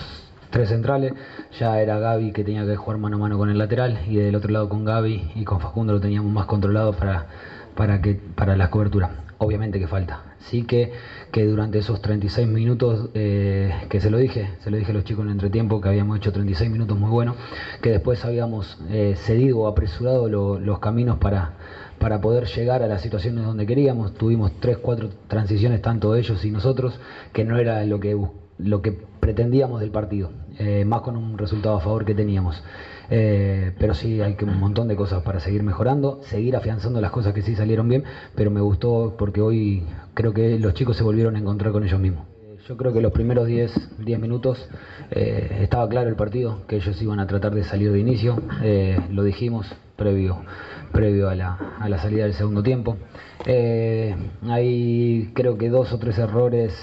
tres 0.51 0.69
centrales. 0.69 1.13
Ya 1.59 1.79
era 1.81 1.97
Gaby 1.99 2.31
que 2.33 2.43
tenía 2.43 2.65
que 2.65 2.75
jugar 2.75 2.99
mano 2.99 3.15
a 3.17 3.19
mano 3.19 3.37
con 3.37 3.49
el 3.49 3.57
lateral 3.57 3.99
y 4.07 4.17
del 4.17 4.35
otro 4.35 4.51
lado 4.51 4.69
con 4.69 4.85
Gaby 4.85 5.31
y 5.35 5.43
con 5.45 5.59
Facundo 5.59 5.93
lo 5.93 5.99
teníamos 6.01 6.31
más 6.31 6.45
controlado 6.45 6.93
para, 6.93 7.27
para, 7.75 8.01
que, 8.01 8.13
para 8.35 8.55
las 8.55 8.69
coberturas. 8.69 9.11
Obviamente 9.39 9.79
que 9.79 9.87
falta. 9.87 10.28
Sí 10.39 10.63
que, 10.63 10.89
que 11.31 11.45
durante 11.45 11.79
esos 11.79 12.01
36 12.01 12.47
minutos, 12.47 13.09
eh, 13.13 13.73
que 13.89 13.99
se 13.99 14.09
lo 14.09 14.17
dije, 14.17 14.51
se 14.59 14.69
lo 14.71 14.77
dije 14.77 14.91
a 14.91 14.93
los 14.93 15.03
chicos 15.03 15.23
en 15.23 15.27
el 15.29 15.33
entretiempo, 15.33 15.81
que 15.81 15.89
habíamos 15.89 16.17
hecho 16.17 16.31
36 16.31 16.71
minutos 16.71 16.97
muy 16.97 17.09
buenos, 17.09 17.35
que 17.81 17.89
después 17.91 18.23
habíamos 18.25 18.77
eh, 18.89 19.15
cedido 19.17 19.59
o 19.59 19.67
apresurado 19.67 20.29
lo- 20.29 20.57
los 20.57 20.79
caminos 20.79 21.17
para, 21.17 21.51
para 21.99 22.19
poder 22.21 22.45
llegar 22.47 22.81
a 22.83 22.87
las 22.87 23.01
situaciones 23.01 23.43
donde 23.43 23.65
queríamos. 23.65 24.13
Tuvimos 24.13 24.51
tres, 24.59 24.77
cuatro 24.77 25.09
transiciones, 25.27 25.81
tanto 25.81 26.15
ellos 26.15 26.43
y 26.45 26.51
nosotros, 26.51 26.99
que 27.33 27.43
no 27.43 27.57
era 27.57 27.83
lo 27.83 27.99
que, 27.99 28.17
lo 28.57 28.81
que 28.81 28.93
pretendíamos 29.19 29.79
del 29.79 29.91
partido, 29.91 30.31
eh, 30.57 30.83
más 30.85 31.01
con 31.01 31.15
un 31.15 31.37
resultado 31.37 31.75
a 31.75 31.79
favor 31.79 32.05
que 32.05 32.15
teníamos. 32.15 32.63
Eh, 33.09 33.71
pero 33.77 33.93
sí, 33.93 34.21
hay 34.21 34.35
que 34.35 34.45
un 34.45 34.59
montón 34.59 34.87
de 34.87 34.95
cosas 34.95 35.21
para 35.23 35.39
seguir 35.39 35.63
mejorando, 35.63 36.19
seguir 36.21 36.55
afianzando 36.55 37.01
las 37.01 37.11
cosas 37.11 37.33
que 37.33 37.41
sí 37.41 37.55
salieron 37.55 37.87
bien, 37.87 38.03
pero 38.35 38.51
me 38.51 38.61
gustó 38.61 39.15
porque 39.17 39.41
hoy 39.41 39.83
creo 40.13 40.33
que 40.33 40.59
los 40.59 40.73
chicos 40.73 40.95
se 40.97 41.03
volvieron 41.03 41.35
a 41.35 41.39
encontrar 41.39 41.71
con 41.71 41.83
ellos 41.83 41.99
mismos. 41.99 42.25
Eh, 42.43 42.57
Yo 42.67 42.77
creo 42.77 42.93
que 42.93 43.01
los 43.01 43.11
primeros 43.11 43.47
10, 43.47 43.97
10 43.99 44.19
minutos 44.19 44.69
estaba 45.11 45.87
claro 45.89 46.09
el 46.09 46.15
partido, 46.15 46.61
que 46.67 46.75
ellos 46.77 47.01
iban 47.01 47.19
a 47.19 47.25
tratar 47.27 47.53
de 47.55 47.63
salir 47.63 47.91
de 47.91 47.99
inicio, 47.99 48.37
lo 49.09 49.23
dijimos 49.23 49.73
previo, 49.95 50.37
previo 50.91 51.29
a, 51.29 51.35
la, 51.35 51.57
a 51.79 51.89
la 51.89 51.97
salida 51.97 52.23
del 52.23 52.33
segundo 52.33 52.61
tiempo. 52.63 52.95
Hay 54.43 55.31
creo 55.33 55.57
que 55.57 55.69
dos 55.69 55.91
o 55.93 55.97
tres 55.97 56.17
errores 56.17 56.73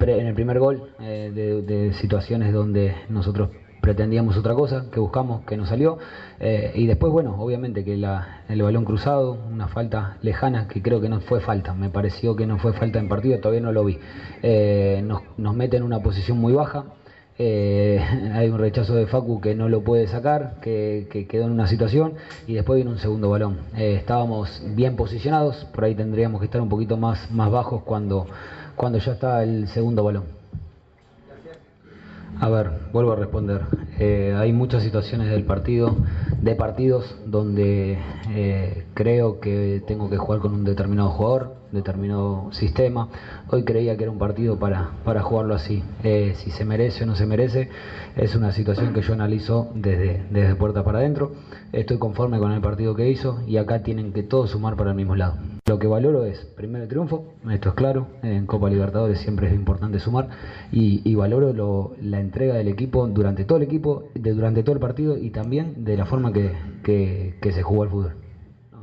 en 0.00 0.26
el 0.26 0.34
primer 0.34 0.58
gol, 0.58 0.82
eh, 1.00 1.30
de, 1.34 1.92
situaciones 1.94 2.52
donde 2.52 2.94
nosotros 3.08 3.50
pretendíamos 3.80 4.36
otra 4.36 4.52
cosa, 4.54 4.86
que 4.90 4.98
buscamos, 4.98 5.42
que 5.44 5.56
no 5.56 5.64
salió. 5.64 5.96
Eh, 6.40 6.72
y 6.74 6.86
después, 6.86 7.12
bueno, 7.12 7.36
obviamente 7.38 7.84
que 7.84 7.96
la- 7.96 8.40
el 8.48 8.60
balón 8.62 8.84
cruzado, 8.84 9.38
una 9.48 9.68
falta 9.68 10.16
lejana, 10.22 10.66
que 10.66 10.82
creo 10.82 11.00
que 11.00 11.08
no 11.08 11.20
fue 11.20 11.40
falta, 11.40 11.72
me 11.72 11.88
pareció 11.88 12.34
que 12.34 12.46
no 12.46 12.58
fue 12.58 12.72
falta 12.72 12.98
en 12.98 13.08
partido, 13.08 13.38
todavía 13.38 13.60
no 13.60 13.72
lo 13.72 13.84
vi. 13.84 13.98
Eh, 14.42 15.00
nos, 15.04 15.20
nos 15.36 15.54
mete 15.54 15.76
en 15.76 15.84
una 15.84 16.00
posición 16.00 16.38
muy 16.38 16.52
baja. 16.52 16.84
Eh, 17.38 18.00
hay 18.32 18.48
un 18.48 18.58
rechazo 18.58 18.94
de 18.94 19.06
Facu 19.06 19.40
que 19.40 19.54
no 19.54 19.68
lo 19.68 19.82
puede 19.82 20.06
sacar, 20.08 20.54
que, 20.62 21.06
que 21.10 21.26
quedó 21.26 21.44
en 21.44 21.52
una 21.52 21.66
situación 21.66 22.14
y 22.46 22.54
después 22.54 22.76
viene 22.76 22.90
un 22.90 22.98
segundo 22.98 23.28
balón. 23.30 23.58
Eh, 23.76 23.94
estábamos 23.98 24.62
bien 24.74 24.96
posicionados, 24.96 25.64
por 25.66 25.84
ahí 25.84 25.94
tendríamos 25.94 26.40
que 26.40 26.46
estar 26.46 26.60
un 26.60 26.68
poquito 26.70 26.96
más, 26.96 27.30
más 27.30 27.50
bajos 27.50 27.82
cuando, 27.82 28.26
cuando 28.76 28.98
ya 28.98 29.12
está 29.12 29.42
el 29.42 29.68
segundo 29.68 30.04
balón. 30.04 30.24
A 32.38 32.50
ver, 32.50 32.70
vuelvo 32.92 33.12
a 33.12 33.16
responder. 33.16 33.62
Eh, 33.98 34.34
hay 34.36 34.52
muchas 34.52 34.82
situaciones 34.82 35.30
del 35.30 35.44
partido, 35.44 35.96
de 36.42 36.54
partidos, 36.54 37.16
donde 37.24 37.98
eh, 38.30 38.84
creo 38.92 39.40
que 39.40 39.82
tengo 39.86 40.10
que 40.10 40.18
jugar 40.18 40.40
con 40.40 40.52
un 40.52 40.64
determinado 40.64 41.08
jugador, 41.10 41.55
determinado 41.72 42.48
sistema. 42.52 43.08
Hoy 43.48 43.64
creía 43.64 43.96
que 43.96 44.04
era 44.04 44.10
un 44.10 44.18
partido 44.18 44.58
para, 44.58 44.90
para 45.04 45.22
jugarlo 45.22 45.54
así. 45.54 45.82
Eh, 46.02 46.34
si 46.36 46.50
se 46.50 46.64
merece 46.64 47.04
o 47.04 47.06
no 47.06 47.14
se 47.14 47.26
merece, 47.26 47.68
es 48.16 48.34
una 48.34 48.52
situación 48.52 48.92
que 48.92 49.02
yo 49.02 49.12
analizo 49.12 49.68
desde, 49.74 50.22
desde 50.30 50.54
puerta 50.54 50.82
para 50.82 50.98
adentro. 50.98 51.32
Estoy 51.72 51.98
conforme 51.98 52.38
con 52.38 52.52
el 52.52 52.60
partido 52.60 52.94
que 52.94 53.08
hizo 53.10 53.40
y 53.46 53.56
acá 53.56 53.82
tienen 53.82 54.12
que 54.12 54.22
todos 54.22 54.50
sumar 54.50 54.76
para 54.76 54.90
el 54.90 54.96
mismo 54.96 55.14
lado. 55.16 55.36
Lo 55.66 55.78
que 55.78 55.86
valoro 55.88 56.24
es, 56.24 56.44
primero 56.56 56.84
el 56.84 56.88
triunfo, 56.88 57.24
esto 57.50 57.70
es 57.70 57.74
claro, 57.74 58.06
en 58.22 58.46
Copa 58.46 58.70
Libertadores 58.70 59.18
siempre 59.18 59.48
es 59.48 59.54
importante 59.54 59.98
sumar 59.98 60.28
y, 60.70 61.14
valoro 61.16 61.52
lo- 61.52 61.92
la 62.00 62.20
entrega 62.20 62.54
del 62.54 62.68
equipo 62.68 63.06
durante 63.08 63.44
todo 63.44 63.56
el 63.58 63.64
equipo, 63.64 64.04
de, 64.14 64.32
durante 64.32 64.62
todo 64.62 64.74
el 64.74 64.80
partido 64.80 65.16
y 65.16 65.30
también 65.30 65.84
de 65.84 65.96
la 65.96 66.04
forma 66.04 66.32
que- 66.32 66.52
que 66.84 67.52
se 67.52 67.62
jugó 67.62 67.82
el 67.84 67.90
fútbol. 67.90 68.12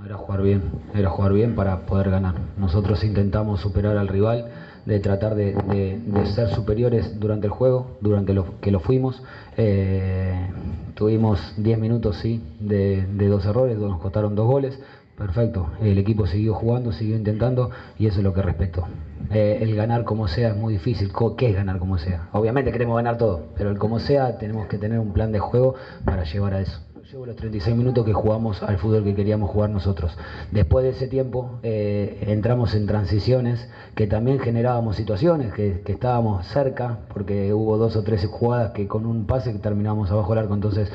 Era 0.06 0.18
jugar 0.18 0.41
bien, 0.41 0.62
era 0.93 1.10
jugar 1.10 1.32
bien 1.32 1.56
para 1.56 1.86
poder 1.86 2.10
ganar. 2.10 2.36
Nosotros 2.58 3.04
intentamos 3.06 3.62
superar 3.62 3.95
al 3.95 4.10
rival, 4.10 4.51
de 4.86 4.99
tratar 4.99 5.34
de, 5.34 6.26
ser 6.26 6.49
superiores 6.49 7.20
durante 7.22 7.47
el 7.47 7.51
juego, 7.51 7.97
durante 8.01 8.34
lo 8.34 8.60
que 8.60 8.72
lo 8.72 8.80
fuimos. 8.80 9.24
Eh, 9.56 10.47
tuvimos 10.93 11.54
10 11.56 11.80
minutos, 11.80 12.18
sí, 12.18 12.41
de, 12.60 13.06
dos 13.30 13.45
errores, 13.45 13.78
nos 13.78 13.97
costaron 13.99 14.36
dos 14.36 14.45
goles. 14.45 14.78
Perfecto, 15.16 15.68
el 15.80 15.97
equipo 15.97 16.26
siguió 16.26 16.54
jugando, 16.54 16.91
siguió 16.91 17.16
intentando 17.16 17.70
y 17.97 18.08
eso 18.08 18.18
es 18.18 18.24
lo 18.24 18.34
que 18.34 18.41
respeto. 18.41 18.84
Eh, 19.32 19.60
el 19.62 19.74
ganar 19.74 20.04
como 20.04 20.28
sea 20.28 20.49
es 20.49 20.56
muy 20.56 20.74
difícil. 20.74 21.14
¿Qué 21.38 21.49
es 21.49 21.56
ganar 21.56 21.80
como 21.80 21.97
sea? 21.97 22.28
Obviamente 22.34 22.72
queremos 22.74 22.97
ganar 22.97 23.18
todo, 23.18 23.41
pero 23.56 23.70
el 23.70 23.78
como 23.78 23.99
sea 23.99 24.38
tenemos 24.38 24.68
que 24.68 24.78
tener 24.78 24.99
un 24.99 25.14
plan 25.14 25.32
de 25.32 25.39
juego 25.39 25.76
para 26.04 26.24
llevar 26.24 26.56
a 26.56 26.62
eso. 26.62 26.82
Llevo 27.14 27.28
los 27.28 27.36
36 27.36 27.78
minutos 27.78 28.07
que 28.07 28.14
jugamos 28.14 28.64
al 28.64 28.80
fútbol 28.80 29.03
que 29.03 29.14
queríamos 29.14 29.51
jugar 29.51 29.70
nosotros. 29.70 30.18
Después 30.49 30.84
de 30.84 30.89
ese 30.89 31.07
tiempo 31.07 31.59
eh, 31.61 32.24
entramos 32.26 32.74
en 32.74 32.88
transiciones 32.88 33.70
que 33.93 34.07
también 34.07 34.39
generábamos 34.39 34.95
situaciones, 34.95 35.53
que, 35.53 35.84
estábamos 35.86 36.47
cerca, 36.47 37.01
porque 37.14 37.53
hubo 37.53 37.78
dos 37.78 37.95
o 37.97 38.01
tres 38.01 38.26
jugadas 38.26 38.72
que 38.72 38.88
con 38.88 39.05
un 39.05 39.28
pase 39.28 39.53
que 39.53 39.59
terminamos 39.59 40.09
abajo 40.09 40.34
del 40.34 40.39
arco. 40.39 40.55
Entonces 40.55 40.91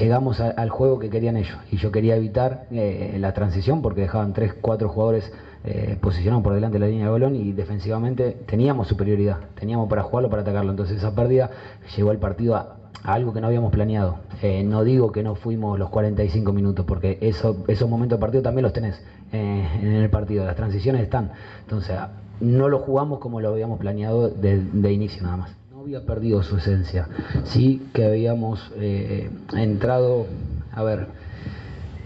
llegamos 0.00 0.40
al 0.40 0.70
juego 0.70 0.98
que 0.98 1.08
querían 1.08 1.36
ellos. 1.36 1.56
Y 1.70 1.76
yo 1.76 1.92
quería 1.92 2.16
evitar 2.16 2.66
eh, 2.72 3.16
la 3.20 3.32
transición 3.32 3.80
porque 3.80 4.00
dejaban 4.00 4.32
tres, 4.32 4.54
cuatro 4.60 4.88
jugadores 4.88 5.32
eh, 5.62 5.96
posicionados 6.00 6.42
por 6.42 6.52
delante 6.52 6.80
de 6.80 6.80
la 6.80 6.88
línea 6.88 7.04
de 7.04 7.12
balón 7.12 7.36
y 7.36 7.52
defensivamente 7.52 8.38
teníamos 8.44 8.88
superioridad, 8.88 9.38
teníamos 9.54 9.88
para 9.88 10.02
jugarlo, 10.02 10.30
para 10.30 10.42
atacarlo. 10.42 10.72
Entonces 10.72 10.96
esa 10.96 11.14
pérdida 11.14 11.48
llevó 11.96 12.10
al 12.10 12.18
partido 12.18 12.56
a, 12.56 12.79
algo 13.02 13.32
que 13.32 13.40
no 13.40 13.46
habíamos 13.46 13.72
planeado. 13.72 14.18
Eh, 14.42 14.62
no 14.62 14.84
digo 14.84 15.12
que 15.12 15.22
no 15.22 15.34
fuimos 15.34 15.78
los 15.78 15.90
45 15.90 16.52
minutos, 16.52 16.84
porque 16.86 17.18
eso, 17.20 17.64
esos 17.68 17.88
momentos 17.88 18.18
de 18.18 18.20
partido 18.20 18.42
también 18.42 18.62
los 18.64 18.72
tenés 18.72 19.02
eh, 19.32 19.68
en 19.80 19.92
el 19.92 20.10
partido, 20.10 20.44
las 20.44 20.56
transiciones 20.56 21.02
están. 21.02 21.32
Entonces, 21.62 21.96
no 22.40 22.68
lo 22.68 22.78
jugamos 22.78 23.18
como 23.18 23.40
lo 23.40 23.50
habíamos 23.50 23.78
planeado 23.78 24.28
de 24.28 24.92
inicio 24.92 25.22
nada 25.22 25.36
más. 25.36 25.60
No 25.72 25.80
había 25.80 26.04
perdido 26.04 26.42
su 26.42 26.56
esencia, 26.56 27.08
sí 27.44 27.82
que 27.94 28.04
habíamos 28.04 28.72
eh, 28.76 29.30
entrado, 29.54 30.26
a 30.72 30.82
ver, 30.82 31.06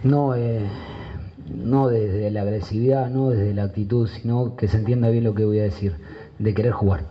no, 0.02 0.34
eh, 0.34 0.60
no 1.48 1.88
desde 1.88 2.30
la 2.30 2.42
agresividad, 2.42 3.10
no 3.10 3.30
desde 3.30 3.54
la 3.54 3.64
actitud, 3.64 4.08
sino 4.08 4.54
que 4.56 4.68
se 4.68 4.76
entienda 4.76 5.08
bien 5.08 5.24
lo 5.24 5.34
que 5.34 5.44
voy 5.44 5.60
a 5.60 5.64
decir, 5.64 5.96
de 6.38 6.54
querer 6.54 6.72
jugar, 6.72 7.04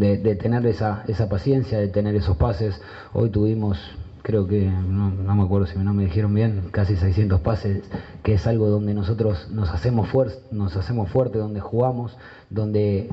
de, 0.00 0.34
tener 0.36 0.66
esa, 0.66 1.02
esa 1.06 1.28
paciencia, 1.28 1.78
de 1.78 1.88
tener 1.88 2.14
esos 2.16 2.36
pases. 2.36 2.80
Hoy 3.12 3.30
tuvimos, 3.30 3.78
creo 4.22 4.46
que, 4.46 4.66
no, 4.66 5.10
no 5.10 5.34
me 5.34 5.42
acuerdo 5.42 5.66
si 5.66 5.78
no 5.78 5.92
me 5.94 6.04
dijeron 6.04 6.34
bien, 6.34 6.62
casi 6.70 6.96
600 6.96 7.40
pases, 7.40 7.82
que 8.22 8.34
es 8.34 8.46
algo 8.46 8.68
donde 8.68 8.94
nosotros 8.94 9.48
nos 9.50 9.70
hacemos, 9.70 10.08
fuer 10.08 10.32
nos 10.50 10.76
hacemos 10.76 11.08
fuerte, 11.10 11.38
donde 11.38 11.60
jugamos, 11.60 12.16
donde 12.50 13.08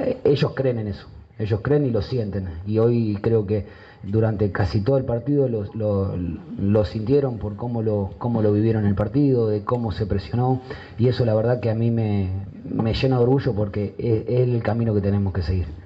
eh, 0.00 0.16
ellos 0.24 0.52
creen 0.54 0.78
en 0.78 0.88
eso, 0.88 1.06
ellos 1.38 1.60
creen 1.62 1.84
y 1.84 1.90
lo 1.90 2.00
sienten. 2.02 2.48
Y 2.66 2.78
hoy 2.78 3.18
creo 3.20 3.46
que 3.46 3.64
durante 4.02 4.50
casi 4.52 4.80
todo 4.80 4.96
el 4.98 5.04
partido 5.04 5.48
lo, 5.48 5.64
lo- 5.74 6.84
sintieron 6.84 7.38
por 7.38 7.56
cómo 7.56 7.82
lo, 7.82 8.10
cómo 8.18 8.40
lo 8.42 8.52
vivieron 8.52 8.86
el 8.86 8.94
partido, 8.94 9.48
de 9.48 9.62
cómo 9.62 9.90
se 9.90 10.06
presionó. 10.06 10.60
Y 10.96 11.08
eso 11.08 11.24
la 11.24 11.34
verdad 11.34 11.58
que 11.58 11.70
a 11.70 11.74
mí 11.74 11.90
me, 11.90 12.30
me 12.64 12.94
llena 12.94 13.16
de 13.16 13.22
orgullo 13.24 13.52
porque 13.54 13.94
es 13.98 14.22
el 14.28 14.62
camino 14.62 14.94
que 14.94 15.00
tenemos 15.00 15.32
que 15.32 15.42
seguir. 15.42 15.85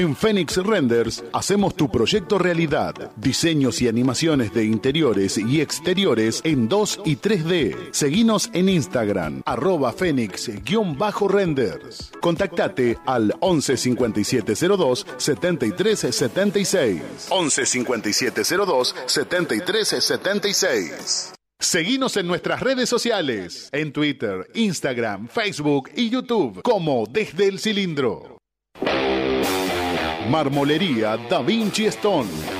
En 0.00 0.16
Phoenix 0.16 0.56
Renders 0.56 1.22
hacemos 1.34 1.76
tu 1.76 1.90
proyecto 1.90 2.38
realidad. 2.38 3.12
Diseños 3.16 3.82
y 3.82 3.88
animaciones 3.88 4.54
de 4.54 4.64
interiores 4.64 5.36
y 5.36 5.60
exteriores 5.60 6.40
en 6.42 6.70
2 6.70 7.00
y 7.04 7.16
3D. 7.16 7.90
Seguinos 7.92 8.48
en 8.54 8.70
Instagram, 8.70 9.42
arroba 9.44 9.92
Phoenix-renders. 9.92 12.12
Contactate 12.18 12.96
al 13.04 13.34
11 13.40 13.76
5702 13.76 15.06
7376. 15.18 17.02
11 17.28 17.66
5702 17.66 18.96
7376. 19.04 21.34
Seguinos 21.58 22.16
en 22.16 22.26
nuestras 22.26 22.60
redes 22.60 22.88
sociales, 22.88 23.68
en 23.70 23.92
Twitter, 23.92 24.48
Instagram, 24.54 25.28
Facebook 25.28 25.90
y 25.94 26.08
YouTube 26.08 26.62
como 26.62 27.04
Desde 27.06 27.48
el 27.48 27.58
Cilindro. 27.58 28.39
Marmolería 30.30 31.16
Da 31.28 31.42
Vinci 31.42 31.86
Stone. 31.86 32.59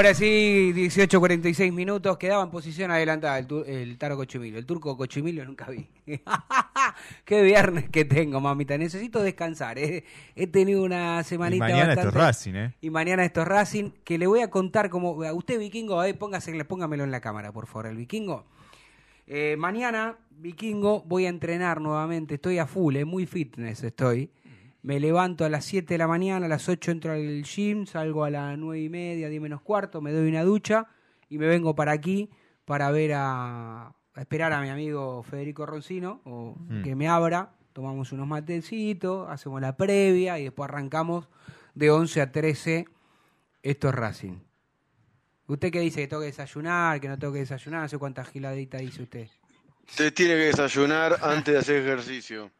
Ahora 0.00 0.14
sí, 0.14 0.72
18.46 0.74 1.74
minutos. 1.74 2.16
Quedaba 2.16 2.42
en 2.42 2.48
posición 2.48 2.90
adelantada 2.90 3.38
el, 3.38 3.98
Taro 3.98 4.16
Cochimilio. 4.16 4.58
El 4.58 4.64
turco 4.64 4.96
Cochimilio 4.96 5.44
nunca 5.44 5.66
vi. 5.68 5.86
Qué 7.26 7.42
viernes 7.42 7.90
que 7.90 8.06
tengo, 8.06 8.40
mamita. 8.40 8.78
Necesito 8.78 9.22
descansar. 9.22 9.78
eh. 9.78 10.02
He 10.34 10.46
tenido 10.46 10.84
una 10.84 11.20
Y 11.20 11.24
semanita 11.24 11.64
mañana 11.66 11.92
esto 11.92 12.08
es 12.08 12.14
bastante- 12.14 12.18
Racing, 12.18 12.54
¿eh? 12.54 12.74
Y 12.80 12.88
mañana 12.88 13.26
esto 13.26 13.42
es 13.42 13.48
Racing, 13.48 13.90
que 14.02 14.16
le 14.16 14.26
voy 14.26 14.40
a 14.40 14.48
contar 14.48 14.88
como... 14.88 15.22
a 15.22 15.34
Usted, 15.34 15.58
vikingo, 15.58 16.02
eh, 16.02 16.14
póngase, 16.14 16.64
póngamelo 16.64 17.04
en 17.04 17.10
la 17.10 17.20
cámara, 17.20 17.52
por 17.52 17.66
favor, 17.66 17.88
el 17.88 17.98
vikingo. 17.98 18.46
Eh, 19.26 19.56
mañana, 19.58 20.16
vikingo, 20.30 21.02
voy 21.02 21.26
a 21.26 21.28
entrenar 21.28 21.78
nuevamente. 21.82 22.36
Estoy 22.36 22.56
a 22.56 22.66
full, 22.66 22.96
eh, 22.96 23.04
muy 23.04 23.26
fitness 23.26 23.84
estoy. 23.84 24.30
Me 24.82 24.98
levanto 24.98 25.44
a 25.44 25.48
las 25.50 25.64
7 25.66 25.94
de 25.94 25.98
la 25.98 26.06
mañana, 26.08 26.46
a 26.46 26.48
las 26.48 26.68
8 26.68 26.90
entro 26.90 27.12
al 27.12 27.42
gym, 27.44 27.86
salgo 27.86 28.24
a 28.24 28.30
las 28.30 28.56
9 28.58 28.80
y 28.80 28.88
media, 28.88 29.28
10 29.28 29.42
menos 29.42 29.60
cuarto, 29.62 30.00
me 30.00 30.12
doy 30.12 30.28
una 30.28 30.42
ducha 30.42 30.86
y 31.28 31.36
me 31.38 31.46
vengo 31.46 31.74
para 31.74 31.92
aquí 31.92 32.30
para 32.64 32.90
ver 32.90 33.12
a, 33.14 33.88
a 33.88 34.20
esperar 34.20 34.52
a 34.52 34.60
mi 34.62 34.68
amigo 34.70 35.22
Federico 35.22 35.66
Roncino 35.66 36.20
o 36.24 36.56
Mm. 36.58 36.82
que 36.82 36.94
me 36.96 37.08
abra, 37.08 37.52
tomamos 37.72 38.12
unos 38.12 38.26
matecitos, 38.26 39.28
hacemos 39.28 39.60
la 39.60 39.76
previa 39.76 40.38
y 40.38 40.44
después 40.44 40.68
arrancamos 40.68 41.28
de 41.74 41.90
11 41.90 42.20
a 42.22 42.32
13. 42.32 42.86
Esto 43.62 43.88
es 43.90 43.94
Racing. 43.94 44.38
¿Usted 45.46 45.70
qué 45.72 45.80
dice? 45.80 46.00
¿Que 46.00 46.06
tengo 46.08 46.20
que 46.22 46.26
desayunar? 46.28 47.00
¿Que 47.00 47.08
no 47.08 47.18
tengo 47.18 47.32
que 47.32 47.40
desayunar? 47.40 47.82
No 47.82 47.88
sé 47.88 47.98
cuántas 47.98 48.28
giladitas 48.28 48.80
dice 48.80 49.02
usted. 49.02 49.28
Te 49.96 50.12
tiene 50.12 50.34
que 50.34 50.44
desayunar 50.46 51.18
antes 51.22 51.52
de 51.54 51.58
hacer 51.58 51.76
ejercicio. 51.82 52.50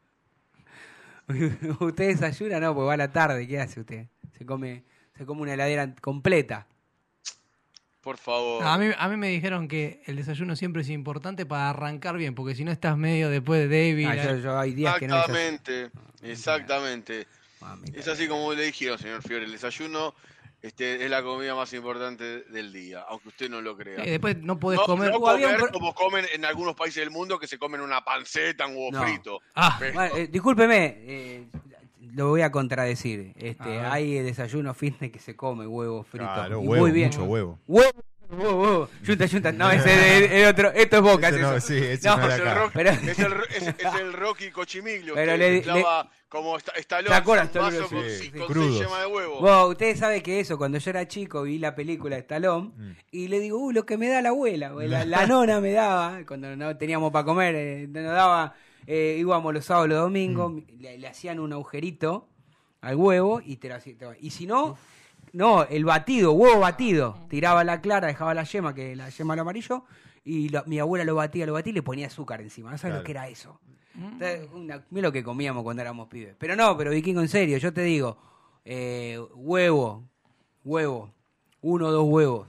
¿Usted 1.80 2.08
desayuna? 2.08 2.60
No, 2.60 2.74
pues 2.74 2.88
va 2.88 2.94
a 2.94 2.96
la 2.96 3.12
tarde. 3.12 3.46
¿Qué 3.46 3.60
hace 3.60 3.80
usted? 3.80 4.06
Se 4.36 4.44
come, 4.46 4.84
se 5.16 5.26
come 5.26 5.42
una 5.42 5.54
heladera 5.54 5.94
completa. 6.00 6.66
Por 8.00 8.16
favor. 8.16 8.64
A 8.64 8.78
mí, 8.78 8.90
a 8.96 9.08
mí 9.08 9.16
me 9.16 9.28
dijeron 9.28 9.68
que 9.68 10.02
el 10.06 10.16
desayuno 10.16 10.56
siempre 10.56 10.82
es 10.82 10.88
importante 10.88 11.44
para 11.44 11.68
arrancar 11.68 12.16
bien, 12.16 12.34
porque 12.34 12.54
si 12.54 12.64
no 12.64 12.72
estás 12.72 12.96
medio 12.96 13.28
después 13.28 13.60
de 13.60 13.68
débil. 13.68 14.06
Ah, 14.06 14.16
yo, 14.16 14.36
yo 14.36 14.58
hay 14.58 14.72
días 14.72 14.98
que 14.98 15.06
no. 15.06 15.16
Exactamente, 15.16 15.90
exactamente. 16.22 17.26
Es 17.92 18.08
así 18.08 18.26
como 18.26 18.54
le 18.54 18.64
dijeron, 18.64 18.98
señor 18.98 19.22
Fiore, 19.22 19.44
el 19.44 19.52
desayuno 19.52 20.14
este, 20.62 21.04
es 21.04 21.10
la 21.10 21.22
comida 21.22 21.54
más 21.54 21.72
importante 21.72 22.42
del 22.44 22.72
día, 22.72 23.04
aunque 23.08 23.28
usted 23.28 23.48
no 23.50 23.60
lo 23.60 23.76
crea. 23.76 24.04
Eh, 24.04 24.10
después 24.12 24.36
no 24.38 24.58
podés 24.58 24.80
no, 24.80 24.86
comer. 24.86 25.10
no 25.10 25.20
comer 25.20 25.56
pro- 25.56 25.68
como 25.70 25.94
comen 25.94 26.26
en 26.34 26.44
algunos 26.44 26.74
países 26.74 26.96
del 27.02 27.10
mundo 27.10 27.38
que 27.38 27.46
se 27.46 27.58
comen 27.58 27.80
una 27.80 28.04
panceta, 28.04 28.66
un 28.66 28.76
huevo 28.76 28.90
No. 28.92 29.02
frito. 29.02 29.40
Ah, 29.54 29.76
Pero- 29.78 29.94
Bueno, 29.94 30.16
eh, 30.16 30.26
discúlpeme, 30.28 30.96
eh, 30.98 31.46
lo 32.14 32.28
voy 32.28 32.42
a 32.42 32.50
contradecir. 32.50 33.32
Este, 33.36 33.62
A 33.62 33.66
ver. 33.82 33.86
hay 33.86 34.14
desayuno 34.20 34.74
fitness 34.74 35.10
que 35.12 35.18
se 35.18 35.36
come 35.36 35.66
huevo 35.66 36.02
frito. 36.02 36.24
Claro, 36.26 36.62
y 36.62 36.66
huevo, 36.66 36.82
muy 36.84 36.90
bien. 36.92 37.08
mucho 37.08 37.24
huevo. 37.24 37.58
Huevo, 37.66 37.90
Yunta, 39.02 39.26
yunta. 39.26 39.52
No, 39.52 39.70
ese 39.70 40.24
es, 40.24 40.30
es 40.32 40.48
otro. 40.48 40.70
Esto 40.72 40.96
es 40.96 41.02
Boca. 41.02 41.28
Ese 41.28 41.36
es 41.36 41.42
no, 41.42 41.54
eso. 41.56 41.66
sí, 41.66 41.76
ese 41.76 42.08
No, 42.08 42.16
no 42.16 42.24
era 42.26 42.34
es, 42.34 42.40
el 42.40 42.48
acá. 42.48 42.60
Rocky, 42.60 42.72
Pero- 42.74 42.90
es, 42.90 43.18
el, 43.18 43.32
es, 43.56 43.68
es 43.78 43.94
el 44.00 44.12
Rocky 44.12 44.50
Cochimilio, 44.50 45.14
Pero 45.14 45.32
que 45.32 45.38
le- 45.38 45.62
clava 45.62 46.10
como 46.28 46.56
está, 46.56 46.70
está 46.72 46.98
Sí, 47.00 47.04
con, 47.90 48.04
sí, 48.08 48.30
con 48.30 48.54
de 49.00 49.06
huevo. 49.06 49.40
Vos, 49.40 49.70
ustedes 49.70 49.98
saben 49.98 50.22
que 50.22 50.38
eso, 50.38 50.56
cuando 50.58 50.78
yo 50.78 50.90
era 50.90 51.08
chico, 51.08 51.42
vi 51.42 51.58
la 51.58 51.74
película 51.74 52.14
de 52.14 52.20
Stallone 52.22 52.70
Mm. 52.76 52.90
y 53.10 53.26
le 53.28 53.40
digo, 53.40 53.58
uh, 53.58 53.72
lo 53.72 53.84
que 53.84 53.96
me 53.98 54.08
da 54.08 54.22
la 54.22 54.28
abuela. 54.28 54.70
La, 54.78 55.04
la 55.04 55.26
nona 55.26 55.60
me 55.60 55.72
daba, 55.72 56.20
cuando 56.26 56.54
no 56.54 56.76
teníamos 56.76 57.10
para 57.10 57.24
comer, 57.24 57.54
eh, 57.56 57.86
nos 57.88 58.04
daba, 58.14 58.54
eh, 58.86 59.16
íbamos 59.18 59.52
los 59.52 59.64
sábados, 59.64 59.88
los 59.88 59.98
domingos, 59.98 60.52
Mm. 60.52 60.60
le, 60.78 60.98
le 60.98 61.08
hacían 61.08 61.40
un 61.40 61.52
agujerito 61.52 62.28
al 62.80 62.94
huevo 62.94 63.42
y 63.44 63.56
te 63.56 63.68
lo 63.68 63.74
hacía- 63.74 63.98
te- 63.98 64.06
Y 64.20 64.30
si 64.30 64.46
no, 64.46 64.78
no, 65.32 65.64
el 65.64 65.84
batido, 65.84 66.32
huevo 66.32 66.60
batido. 66.60 67.16
Tiraba 67.28 67.64
la 67.64 67.80
clara, 67.80 68.06
dejaba 68.08 68.34
la 68.34 68.44
yema, 68.44 68.74
que 68.74 68.96
la 68.96 69.08
yema 69.10 69.34
al 69.34 69.40
amarillo, 69.40 69.84
y 70.24 70.48
lo- 70.48 70.64
mi 70.66 70.78
abuela 70.78 71.04
lo 71.04 71.14
batía, 71.14 71.46
lo 71.46 71.52
batía 71.54 71.70
y 71.70 71.74
le 71.74 71.82
ponía 71.82 72.06
azúcar 72.08 72.40
encima. 72.40 72.70
¿No 72.70 72.78
sabes 72.78 72.92
Claro. 72.92 73.00
lo 73.02 73.04
que 73.04 73.12
era 73.12 73.28
eso? 73.28 73.60
Entonces, 73.94 74.48
una- 74.52 74.84
mira 74.90 75.08
lo 75.08 75.12
que 75.12 75.24
comíamos 75.24 75.62
cuando 75.62 75.82
éramos 75.82 76.08
pibes. 76.08 76.34
Pero 76.38 76.54
no, 76.56 76.76
pero 76.76 76.90
vikingo, 76.90 77.20
en 77.20 77.28
serio, 77.28 77.58
yo 77.58 77.72
te 77.72 77.82
digo, 77.82 78.16
eh, 78.64 79.18
huevo, 79.34 80.04
huevo, 80.64 81.10
uno 81.62 81.86
o 81.88 81.90
dos 81.92 82.04
huevos, 82.08 82.48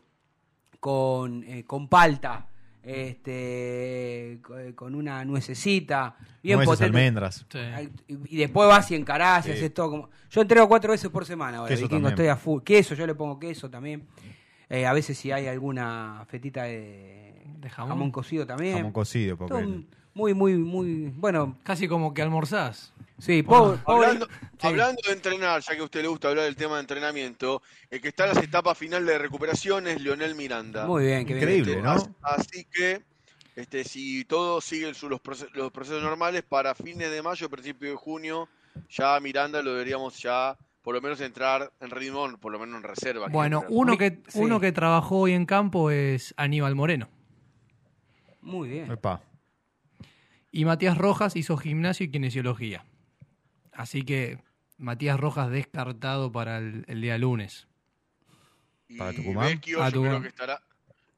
con, 0.79 1.43
eh, 1.43 1.63
con 1.65 1.87
palta, 1.87 2.47
este, 2.83 4.33
eh, 4.33 4.73
con 4.75 4.95
una 4.95 5.23
nuececita, 5.25 6.15
bien 6.43 6.57
Nueces, 6.57 6.71
potente. 6.77 6.85
almendras. 6.97 7.45
sí. 7.49 7.59
Y 8.29 8.37
después 8.37 8.67
vas 8.67 8.89
y 8.91 8.95
encarás 8.95 9.45
y 9.47 9.51
Sí. 9.51 9.57
haces 9.57 9.73
todo 9.73 9.89
como... 9.91 10.09
Yo 10.29 10.41
entrego 10.41 10.67
cuatro 10.67 10.91
veces 10.91 11.09
por 11.09 11.25
semana 11.25 11.57
ahora, 11.59 11.69
Queso 11.69 11.83
vikingo, 11.87 12.09
estoy 12.09 12.27
a 12.27 12.35
full. 12.35 12.61
Queso, 12.63 12.95
yo 12.95 13.05
le 13.05 13.15
pongo 13.15 13.39
queso 13.39 13.69
también. 13.69 14.07
Eh, 14.69 14.85
a 14.85 14.93
veces 14.93 15.17
si 15.17 15.31
hay 15.31 15.47
alguna 15.47 16.25
fetita 16.29 16.63
de, 16.63 17.33
De 17.59 17.69
jamón. 17.69 18.11
cocido 18.11 18.45
también. 18.47 18.77
Jamón 18.77 18.93
cocido, 18.93 19.37
porque 19.37 19.53
Todo 19.53 19.59
un- 19.67 19.87
muy, 20.13 20.33
muy, 20.33 20.57
muy... 20.57 21.13
Bueno, 21.17 21.57
Casi 21.63 21.87
como 21.87 22.13
que 22.13 22.21
almorzás. 22.21 22.93
Sí, 23.21 23.43
pobre... 23.43 23.77
pobre- 23.83 24.05
Hablando, 24.07 24.25
sí. 24.27 24.67
hablando 24.67 25.01
de 25.05 25.13
entrenar, 25.13 25.61
ya 25.61 25.75
que 25.75 25.81
a 25.81 25.83
usted 25.85 26.01
le 26.01 26.07
gusta 26.07 26.29
hablar 26.29 26.45
del 26.45 26.55
tema 26.55 26.75
de 26.75 26.81
entrenamiento, 26.81 27.61
el 27.89 28.01
que 28.01 28.09
está 28.09 28.23
en 28.27 28.35
las 28.35 28.43
etapas 28.43 28.77
finales 28.77 29.07
de 29.07 29.17
recuperación 29.17 29.87
es 29.87 30.01
Leonel 30.01 30.35
Miranda. 30.35 30.85
Muy 30.87 31.05
bien. 31.05 31.21
Increíble, 31.21 31.71
Este, 31.73 31.81
¿no? 31.83 31.91
as- 31.91 32.09
Así 32.21 32.65
que, 32.65 33.01
este, 33.55 33.83
si 33.83 34.25
todo 34.25 34.59
sigue 34.61 34.93
su- 34.93 35.07
los, 35.09 35.21
proce- 35.21 35.49
los 35.53 35.71
procesos 35.71 36.01
normales, 36.03 36.43
para 36.43 36.73
fines 36.75 37.11
de 37.11 37.21
mayo, 37.21 37.49
principio 37.49 37.89
de 37.91 37.95
junio, 37.95 38.49
ya 38.89 39.19
Miranda 39.19 39.61
lo 39.61 39.71
deberíamos 39.71 40.17
ya, 40.21 40.57
por 40.81 40.95
lo 40.95 41.01
menos, 41.01 41.21
entrar 41.21 41.71
en 41.79 41.89
ritmo, 41.91 42.27
por 42.39 42.51
lo 42.51 42.57
menos 42.59 42.77
en 42.77 42.83
reserva. 42.83 43.27
Bueno, 43.27 43.63
uno 43.69 43.97
que, 43.97 44.21
sí. 44.27 44.39
uno 44.39 44.59
que 44.59 44.71
trabajó 44.71 45.19
hoy 45.19 45.33
en 45.33 45.45
campo 45.45 45.91
es 45.91 46.33
Aníbal 46.37 46.73
Moreno. 46.75 47.07
Muy 48.41 48.69
bien. 48.69 48.91
Epa. 48.91 49.21
Y 50.51 50.65
Matías 50.65 50.97
Rojas 50.97 51.35
hizo 51.35 51.55
gimnasio 51.57 52.05
y 52.05 52.11
kinesiología. 52.11 52.83
Así 53.81 54.03
que 54.03 54.37
Matías 54.77 55.19
Rojas 55.19 55.49
descartado 55.49 56.31
para 56.31 56.57
el, 56.59 56.85
el 56.87 57.01
día 57.01 57.17
lunes. 57.17 57.67
Y 58.87 58.97
para 58.97 59.11
Tucumán. 59.13 59.47
Vecchio, 59.47 59.81
Ah, 59.81 59.89
yo 59.89 59.91
creo 59.91 60.03
Tucumán. 60.03 60.21
que 60.21 60.27
estará. 60.27 60.61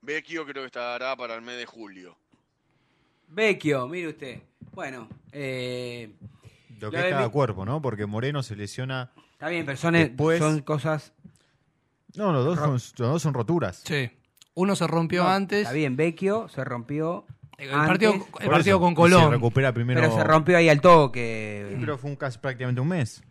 Vecchio 0.01 0.45
creo 0.45 0.63
que 0.63 0.67
estará 0.67 1.15
para 1.17 1.35
el 1.35 1.41
mes 1.41 1.57
de 1.57 1.65
julio. 1.65 2.17
Vecchio, 3.27 3.87
mire 3.87 4.09
usted. 4.09 4.41
Bueno, 4.73 5.09
eh, 5.31 6.13
Lo 6.79 6.87
Lo 6.87 6.91
que 6.91 6.97
de 6.97 7.09
es 7.09 7.13
cada 7.13 7.29
cuerpo, 7.29 7.65
¿no? 7.65 7.81
Porque 7.81 8.05
Moreno 8.05 8.43
se 8.43 8.55
lesiona. 8.55 9.11
está 9.33 9.49
bien, 9.49 9.65
pero 9.65 9.77
son, 9.77 9.93
Después- 9.93 10.39
son 10.39 10.61
cosas... 10.61 11.13
No, 12.15 12.31
los 12.31 12.45
dos, 12.45 12.59
son, 12.59 12.71
los 12.73 12.93
dos 13.13 13.21
son 13.21 13.33
roturas. 13.33 13.81
Sí. 13.85 14.09
Uno 14.53 14.75
se 14.75 14.85
rompió 14.87 15.23
No, 15.23 15.29
antes. 15.29 15.61
Está 15.63 15.73
bien, 15.73 15.95
Vecchio 15.95 16.47
se 16.47 16.63
rompió 16.63 17.25
El 17.57 17.71
antes, 17.71 17.87
partido, 17.87 18.13
el 18.75 18.79
con 18.79 18.95
Colón. 18.95 19.23
Se 19.25 19.29
recupera 19.29 19.71
primero. 19.73 20.01
pero 20.01 20.13
se 20.15 20.23
rompió 20.23 20.57
ahí 20.57 20.69
al 20.69 20.81
toque. 20.81 21.75
Pero 21.79 21.97
fue 21.97 22.09
un 22.09 22.15
casi 22.15 22.37
prácticamente 22.39 22.81
un 22.81 22.87
mes. 22.87 23.23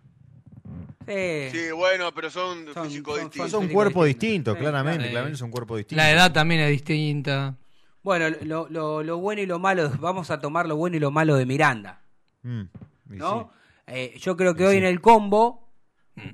Sí. 1.06 1.48
Sí, 1.50 1.70
bueno, 1.74 2.12
pero 2.14 2.30
son, 2.30 2.66
Son- 2.72 2.86
físicos 2.86 3.16
son- 3.16 3.24
distintos. 3.24 3.50
Son 3.50 3.64
un 3.64 3.68
cuerpo 3.70 4.04
distinto. 4.04 4.52
Sí, 4.54 4.60
claramente. 4.60 4.98
claro. 4.98 5.10
Claramente 5.10 5.34
es 5.36 5.42
un 5.42 5.50
cuerpo 5.50 5.76
distinto. 5.76 6.02
La 6.02 6.10
edad 6.10 6.32
también 6.32 6.60
es 6.60 6.70
distinta. 6.70 7.56
Bueno, 8.04 8.34
lo, 8.42 8.68
lo- 8.70 9.02
lo 9.02 9.18
bueno 9.18 9.42
y 9.42 9.46
lo 9.46 9.58
malo, 9.58 9.90
vamos 10.00 10.30
a 10.30 10.40
tomar 10.40 10.66
lo 10.66 10.76
bueno 10.76 10.96
y 10.96 11.00
lo 11.00 11.10
malo 11.10 11.36
de 11.36 11.46
Miranda, 11.46 12.00
Mm, 12.44 12.62
¿no? 13.10 13.50
sí. 13.52 13.58
Eh, 13.94 14.14
yo 14.18 14.36
creo 14.36 14.54
que 14.54 14.64
hoy 14.66 14.76
en 14.76 14.84
el 14.84 15.00
combo, 15.00 15.68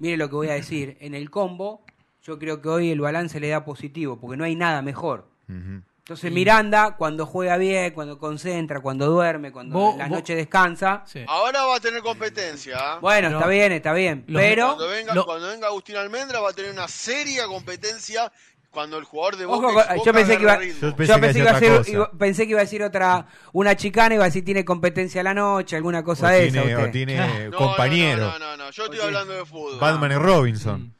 mire 0.00 0.16
lo 0.16 0.28
que 0.28 0.36
voy 0.36 0.48
a 0.48 0.54
decir, 0.54 0.96
en 1.00 1.14
el 1.14 1.30
combo, 1.30 1.84
yo 2.22 2.38
creo 2.38 2.60
que 2.62 2.68
hoy 2.68 2.90
el 2.90 3.00
balance 3.00 3.40
le 3.40 3.48
da 3.48 3.64
positivo, 3.64 4.18
porque 4.20 4.36
no 4.36 4.44
hay 4.44 4.54
nada 4.54 4.80
mejor. 4.82 5.28
Ujú. 5.48 5.82
Entonces 6.08 6.32
Miranda, 6.32 6.96
cuando 6.96 7.26
juega 7.26 7.58
bien, 7.58 7.92
cuando 7.92 8.18
concentra, 8.18 8.80
cuando 8.80 9.04
duerme, 9.10 9.52
cuando 9.52 9.78
Vos- 9.78 9.98
la 9.98 10.04
vos- 10.04 10.16
noche 10.20 10.34
descansa, 10.34 11.02
Sí. 11.04 11.22
Ahora 11.28 11.66
va 11.66 11.76
a 11.76 11.80
tener 11.80 12.00
competencia. 12.02 12.76
¿ah? 12.80 12.98
bueno, 12.98 13.28
Pero- 13.28 13.38
está 13.40 13.50
bien, 13.50 13.72
está 13.72 13.92
bien, 13.92 14.24
los- 14.26 14.40
pero... 14.40 14.66
Cuando 14.68 14.88
venga, 14.88 15.14
lo- 15.14 15.26
cuando 15.26 15.48
venga 15.48 15.66
Agustín 15.66 15.96
Almendra 15.96 16.40
va 16.40 16.48
a 16.48 16.52
tener 16.54 16.70
una 16.72 16.88
seria 16.88 17.44
competencia 17.46 18.32
cuando 18.70 18.96
el 18.96 19.04
jugador 19.04 19.36
de 19.36 19.44
Ojo, 19.44 19.60
Boca, 19.60 19.96
yo 20.02 20.12
pensé 20.14 20.36
que 20.38 20.42
iba- 20.44 20.52
agarre 20.52 20.64
ritmo. 20.72 20.88
Yo 20.88 20.96
pensé 20.96 21.12
Yo 21.12 21.14
que 21.14 21.20
pensé 21.20 21.32
que, 21.34 21.44
decía 21.44 21.68
iba 21.68 21.80
a 21.80 21.84
ser, 21.84 21.94
iba- 21.94 22.10
pensé 22.12 22.44
que 22.44 22.50
iba 22.52 22.60
a 22.60 22.64
decir 22.64 22.82
otra, 22.82 23.26
una 23.52 23.76
chicana, 23.76 24.14
iba 24.14 24.24
a 24.24 24.28
decir 24.28 24.44
tiene 24.46 24.64
competencia 24.64 25.20
a 25.20 25.24
la 25.24 25.34
noche, 25.34 25.76
alguna 25.76 26.02
cosa 26.02 26.28
o 26.28 26.30
de 26.30 26.50
tiene, 26.50 26.72
esa. 26.72 26.82
o 26.84 26.90
tiene 26.90 27.48
No, 27.50 27.56
compañero. 27.58 28.22
No, 28.28 28.38
no, 28.38 28.56
no, 28.56 28.64
no, 28.64 28.70
yo 28.70 28.84
estoy 28.84 29.00
hablando 29.00 29.34
de 29.34 29.44
fútbol. 29.44 29.78
Batman 29.78 30.12
y 30.12 30.14
Robinson. 30.14 30.94
Eh, 30.94 30.97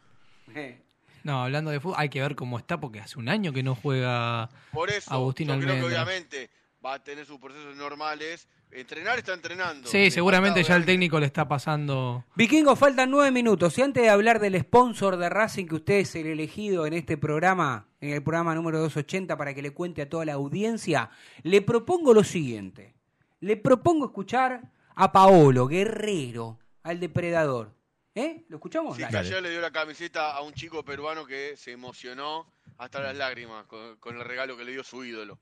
No, 1.24 1.42
hablando 1.42 1.70
de 1.70 1.80
fútbol, 1.80 1.96
hay 1.98 2.08
que 2.08 2.20
ver 2.20 2.34
cómo 2.34 2.58
está 2.58 2.78
porque 2.78 3.00
hace 3.00 3.18
un 3.18 3.28
año 3.28 3.52
que 3.52 3.62
no 3.62 3.74
juega. 3.74 4.48
Por 4.72 4.90
eso, 4.90 5.12
Agustín 5.12 5.48
yo 5.48 5.58
creo 5.58 5.76
que 5.76 5.84
obviamente 5.84 6.50
va 6.84 6.94
a 6.94 7.02
tener 7.02 7.26
sus 7.26 7.38
procesos 7.38 7.76
normales. 7.76 8.48
Entrenar 8.70 9.18
está 9.18 9.32
entrenando. 9.32 9.88
Sí, 9.88 9.98
Le 9.98 10.10
seguramente 10.10 10.62
ya 10.62 10.76
el 10.76 10.84
técnico 10.84 11.18
le 11.18 11.26
está 11.26 11.48
pasando. 11.48 12.24
Vikingo, 12.36 12.76
faltan 12.76 13.10
nueve 13.10 13.30
minutos. 13.30 13.78
Y 13.78 13.82
antes 13.82 14.02
de 14.02 14.10
hablar 14.10 14.40
del 14.40 14.60
sponsor 14.60 15.16
de 15.16 15.30
Racing, 15.30 15.66
que 15.66 15.76
usted 15.76 15.94
es 15.94 16.14
el 16.16 16.26
elegido 16.26 16.86
en 16.86 16.92
este 16.92 17.16
programa, 17.16 17.88
en 18.00 18.10
el 18.10 18.22
programa 18.22 18.54
número 18.54 18.78
280, 18.80 19.36
para 19.38 19.54
que 19.54 19.62
le 19.62 19.72
cuente 19.72 20.02
a 20.02 20.08
toda 20.08 20.26
la 20.26 20.34
audiencia, 20.34 21.10
le 21.42 21.62
propongo 21.62 22.12
lo 22.12 22.24
siguiente. 22.24 22.94
Le 23.40 23.56
propongo 23.56 24.06
escuchar 24.06 24.70
a 24.94 25.12
Paolo 25.12 25.66
Guerrero, 25.66 26.58
al 26.82 27.00
depredador. 27.00 27.77
¿Eh? 28.18 28.44
¿Lo 28.48 28.56
escuchamos? 28.56 28.96
Sí, 28.96 29.02
Dale. 29.02 29.12
que 29.12 29.18
ayer 29.18 29.40
le 29.40 29.50
dio 29.50 29.60
la 29.60 29.70
camiseta 29.70 30.32
a 30.32 30.42
un 30.42 30.52
chico 30.52 30.84
peruano 30.84 31.24
que 31.24 31.56
se 31.56 31.70
emocionó 31.70 32.52
hasta 32.76 32.98
las 32.98 33.14
lágrimas 33.14 33.64
con, 33.66 33.96
con 33.98 34.16
el 34.16 34.24
regalo 34.24 34.56
que 34.56 34.64
le 34.64 34.72
dio 34.72 34.82
su 34.82 35.04
ídolo. 35.04 35.38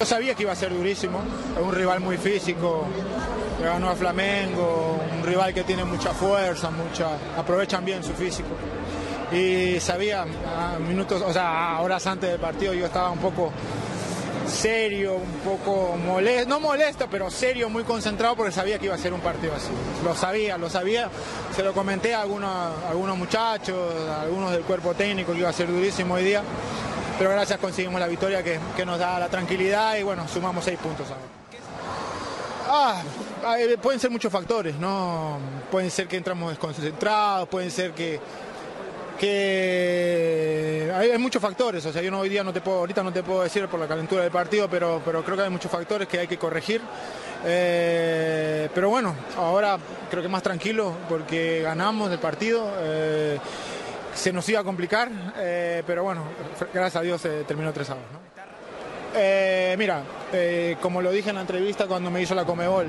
Yo 0.00 0.06
sabía 0.06 0.34
que 0.34 0.42
iba 0.42 0.50
a 0.50 0.56
ser 0.56 0.72
durísimo, 0.74 1.22
es 1.56 1.62
un 1.62 1.72
rival 1.72 2.00
muy 2.00 2.16
físico, 2.16 2.88
le 3.60 3.66
ganó 3.66 3.90
a 3.90 3.94
Flamengo, 3.94 5.00
un 5.16 5.24
rival 5.24 5.54
que 5.54 5.62
tiene 5.62 5.84
mucha 5.84 6.12
fuerza, 6.12 6.68
mucha, 6.70 7.16
aprovechan 7.38 7.84
bien 7.84 8.02
su 8.02 8.12
físico. 8.14 8.48
Y 9.30 9.78
sabía, 9.78 10.22
a 10.22 10.80
minutos, 10.80 11.22
o 11.22 11.32
sea, 11.32 11.76
a 11.76 11.80
horas 11.80 12.04
antes 12.08 12.28
del 12.28 12.40
partido 12.40 12.74
yo 12.74 12.86
estaba 12.86 13.10
un 13.12 13.20
poco 13.20 13.52
serio, 14.48 15.14
un 15.14 15.40
poco 15.40 15.96
molesto, 15.96 16.48
no 16.48 16.60
molesto, 16.60 17.08
pero 17.10 17.30
serio, 17.30 17.68
muy 17.68 17.84
concentrado 17.84 18.36
porque 18.36 18.52
sabía 18.52 18.78
que 18.78 18.86
iba 18.86 18.94
a 18.94 18.98
ser 18.98 19.12
un 19.12 19.20
partido 19.20 19.54
así. 19.54 19.70
Lo 20.04 20.14
sabía, 20.14 20.58
lo 20.58 20.70
sabía, 20.70 21.08
se 21.54 21.62
lo 21.62 21.72
comenté 21.72 22.14
a 22.14 22.22
algunos, 22.22 22.50
algunos 22.88 23.16
muchachos, 23.16 23.76
a 24.08 24.22
algunos 24.22 24.52
del 24.52 24.62
cuerpo 24.62 24.94
técnico 24.94 25.32
que 25.32 25.38
iba 25.38 25.48
a 25.48 25.52
ser 25.52 25.68
durísimo 25.68 26.14
hoy 26.14 26.24
día, 26.24 26.42
pero 27.18 27.30
gracias 27.30 27.58
conseguimos 27.58 28.00
la 28.00 28.06
victoria 28.06 28.42
que, 28.42 28.58
que 28.76 28.84
nos 28.84 28.98
da 28.98 29.18
la 29.18 29.28
tranquilidad 29.28 29.96
y 29.96 30.02
bueno, 30.02 30.26
sumamos 30.28 30.64
seis 30.64 30.78
puntos 30.78 31.06
ahora. 31.08 31.38
Ah, 32.70 33.02
eh, 33.58 33.78
pueden 33.80 33.98
ser 33.98 34.10
muchos 34.10 34.30
factores, 34.30 34.76
¿no? 34.76 35.38
Pueden 35.70 35.90
ser 35.90 36.06
que 36.06 36.18
entramos 36.18 36.50
desconcentrados, 36.50 37.48
pueden 37.48 37.70
ser 37.70 37.92
que, 37.92 38.20
que 39.18 40.92
hay, 40.94 41.18
muchos 41.18 41.42
factores, 41.42 41.84
o 41.84 41.92
sea, 41.92 42.02
yo 42.02 42.10
no, 42.10 42.20
hoy 42.20 42.28
día 42.28 42.44
no 42.44 42.52
te 42.52 42.60
puedo, 42.60 42.78
ahorita 42.78 43.02
no 43.02 43.12
te 43.12 43.22
puedo 43.22 43.42
decir 43.42 43.66
por 43.68 43.80
la 43.80 43.86
calentura 43.88 44.22
del 44.22 44.30
partido, 44.30 44.68
pero, 44.68 45.02
pero 45.04 45.24
creo 45.24 45.36
que 45.36 45.42
hay 45.42 45.50
muchos 45.50 45.70
factores 45.70 46.08
que 46.08 46.20
hay 46.20 46.26
que 46.26 46.38
corregir. 46.38 46.80
Eh, 47.44 48.68
pero 48.74 48.90
bueno, 48.90 49.14
ahora 49.36 49.78
creo 50.10 50.22
que 50.22 50.28
más 50.28 50.42
tranquilo 50.42 50.92
porque 51.08 51.62
ganamos 51.62 52.10
el 52.10 52.18
partido. 52.18 52.72
eh, 52.80 53.38
se 54.14 54.32
nos 54.32 54.48
iba 54.48 54.58
a 54.58 54.64
complicar, 54.64 55.08
eh, 55.36 55.84
pero 55.86 56.02
bueno, 56.02 56.24
gracias 56.74 56.96
a 56.96 57.02
Dios 57.02 57.20
se 57.20 57.44
terminó 57.44 57.72
3 57.72 57.90
a 57.90 57.94
2. 57.94 58.02
¿no? 58.12 58.18
Eh, 59.14 59.76
mira, 59.78 60.02
como 60.82 61.00
lo 61.00 61.12
dije 61.12 61.30
en 61.30 61.36
la 61.36 61.42
entrevista 61.42 61.86
cuando 61.86 62.10
me 62.10 62.20
hizo 62.20 62.34
la 62.34 62.44
Comebol, 62.44 62.88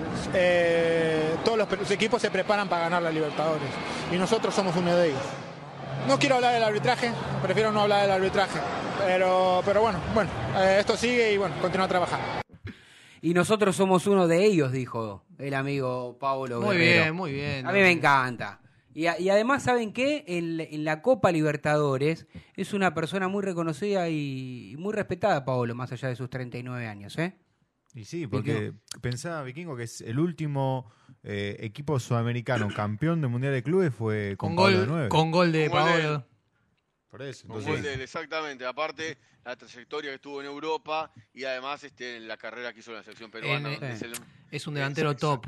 todos 1.45 1.57
los, 1.57 1.71
los 1.71 1.91
equipos 1.91 2.19
se 2.19 2.31
preparan 2.31 2.67
para 2.67 2.85
ganar 2.85 3.03
la 3.03 3.11
Libertadores 3.11 3.69
y 4.11 4.15
nosotros 4.15 4.55
somos 4.55 4.75
uno 4.75 4.95
de 4.95 5.09
ellos. 5.09 5.21
No 6.07 6.17
quiero 6.17 6.35
hablar 6.35 6.53
del 6.53 6.63
arbitraje, 6.63 7.11
prefiero 7.41 7.71
no 7.71 7.81
hablar 7.81 8.01
del 8.03 8.11
arbitraje, 8.11 8.59
pero, 9.05 9.61
pero 9.63 9.81
bueno, 9.81 9.99
bueno, 10.13 10.29
eh, 10.57 10.77
esto 10.79 10.97
sigue 10.97 11.33
y 11.33 11.37
bueno, 11.37 11.55
continúa 11.61 11.85
a 11.85 11.89
trabajar. 11.89 12.19
Y 13.21 13.33
nosotros 13.33 13.75
somos 13.75 14.07
uno 14.07 14.27
de 14.27 14.43
ellos, 14.45 14.71
dijo 14.71 15.25
el 15.37 15.53
amigo 15.53 16.17
Pablo 16.19 16.61
Muy 16.61 16.77
Guerrero. 16.77 17.03
bien, 17.03 17.15
muy 17.15 17.31
bien. 17.33 17.67
A 17.67 17.71
mí 17.71 17.79
me 17.79 17.91
encanta. 17.91 18.59
Y, 18.93 19.05
a- 19.05 19.19
y 19.19 19.29
además, 19.29 19.61
¿saben 19.63 19.93
qué? 19.93 20.23
En, 20.27 20.59
en 20.61 20.83
la 20.83 21.01
Copa 21.01 21.31
Libertadores 21.31 22.25
es 22.55 22.73
una 22.73 22.93
persona 22.95 23.27
muy 23.27 23.43
reconocida 23.43 24.09
y, 24.09 24.71
y 24.71 24.77
muy 24.77 24.93
respetada, 24.93 25.45
Paolo, 25.45 25.75
más 25.75 25.91
allá 25.91 26.07
de 26.07 26.15
sus 26.15 26.29
39 26.29 26.87
años, 26.87 27.17
¿eh? 27.19 27.37
Y 27.93 28.05
sí, 28.05 28.25
porque 28.25 28.73
pensaba 29.01 29.43
Vikingo 29.43 29.75
que 29.75 29.83
es 29.83 30.01
el 30.01 30.19
último 30.19 30.91
eh, 31.23 31.57
equipo 31.59 31.99
sudamericano 31.99 32.69
campeón 32.73 33.21
del 33.21 33.29
Mundial 33.29 33.53
de 33.53 33.63
Clubes 33.63 33.93
fue 33.93 34.35
con, 34.37 34.55
gol, 34.55 34.79
de 34.79 34.87
nueve. 34.87 35.09
con 35.09 35.31
gol 35.31 35.51
de 35.51 35.69
Con 35.69 35.79
gol 35.81 35.91
de- 35.93 36.01
Paolo. 36.03 36.25
Por 37.09 37.21
eso, 37.23 37.47
Con 37.47 37.57
entonces, 37.57 37.73
gol 37.73 37.81
de 37.83 37.93
él, 37.95 38.01
exactamente. 38.01 38.65
Aparte, 38.65 39.17
la 39.43 39.55
trayectoria 39.55 40.11
que 40.11 40.15
estuvo 40.15 40.41
en 40.41 40.45
Europa 40.47 41.11
y 41.33 41.43
además 41.43 41.83
este, 41.83 42.19
la 42.19 42.37
carrera 42.37 42.71
que 42.71 42.81
hizo 42.81 42.91
en 42.91 42.97
la 42.97 43.03
selección 43.03 43.31
peruana. 43.31 43.73
En- 43.73 43.83
es 43.83 44.01
el, 44.03 44.13
Es 44.51 44.67
un 44.67 44.75
delantero 44.75 45.15
top. 45.15 45.45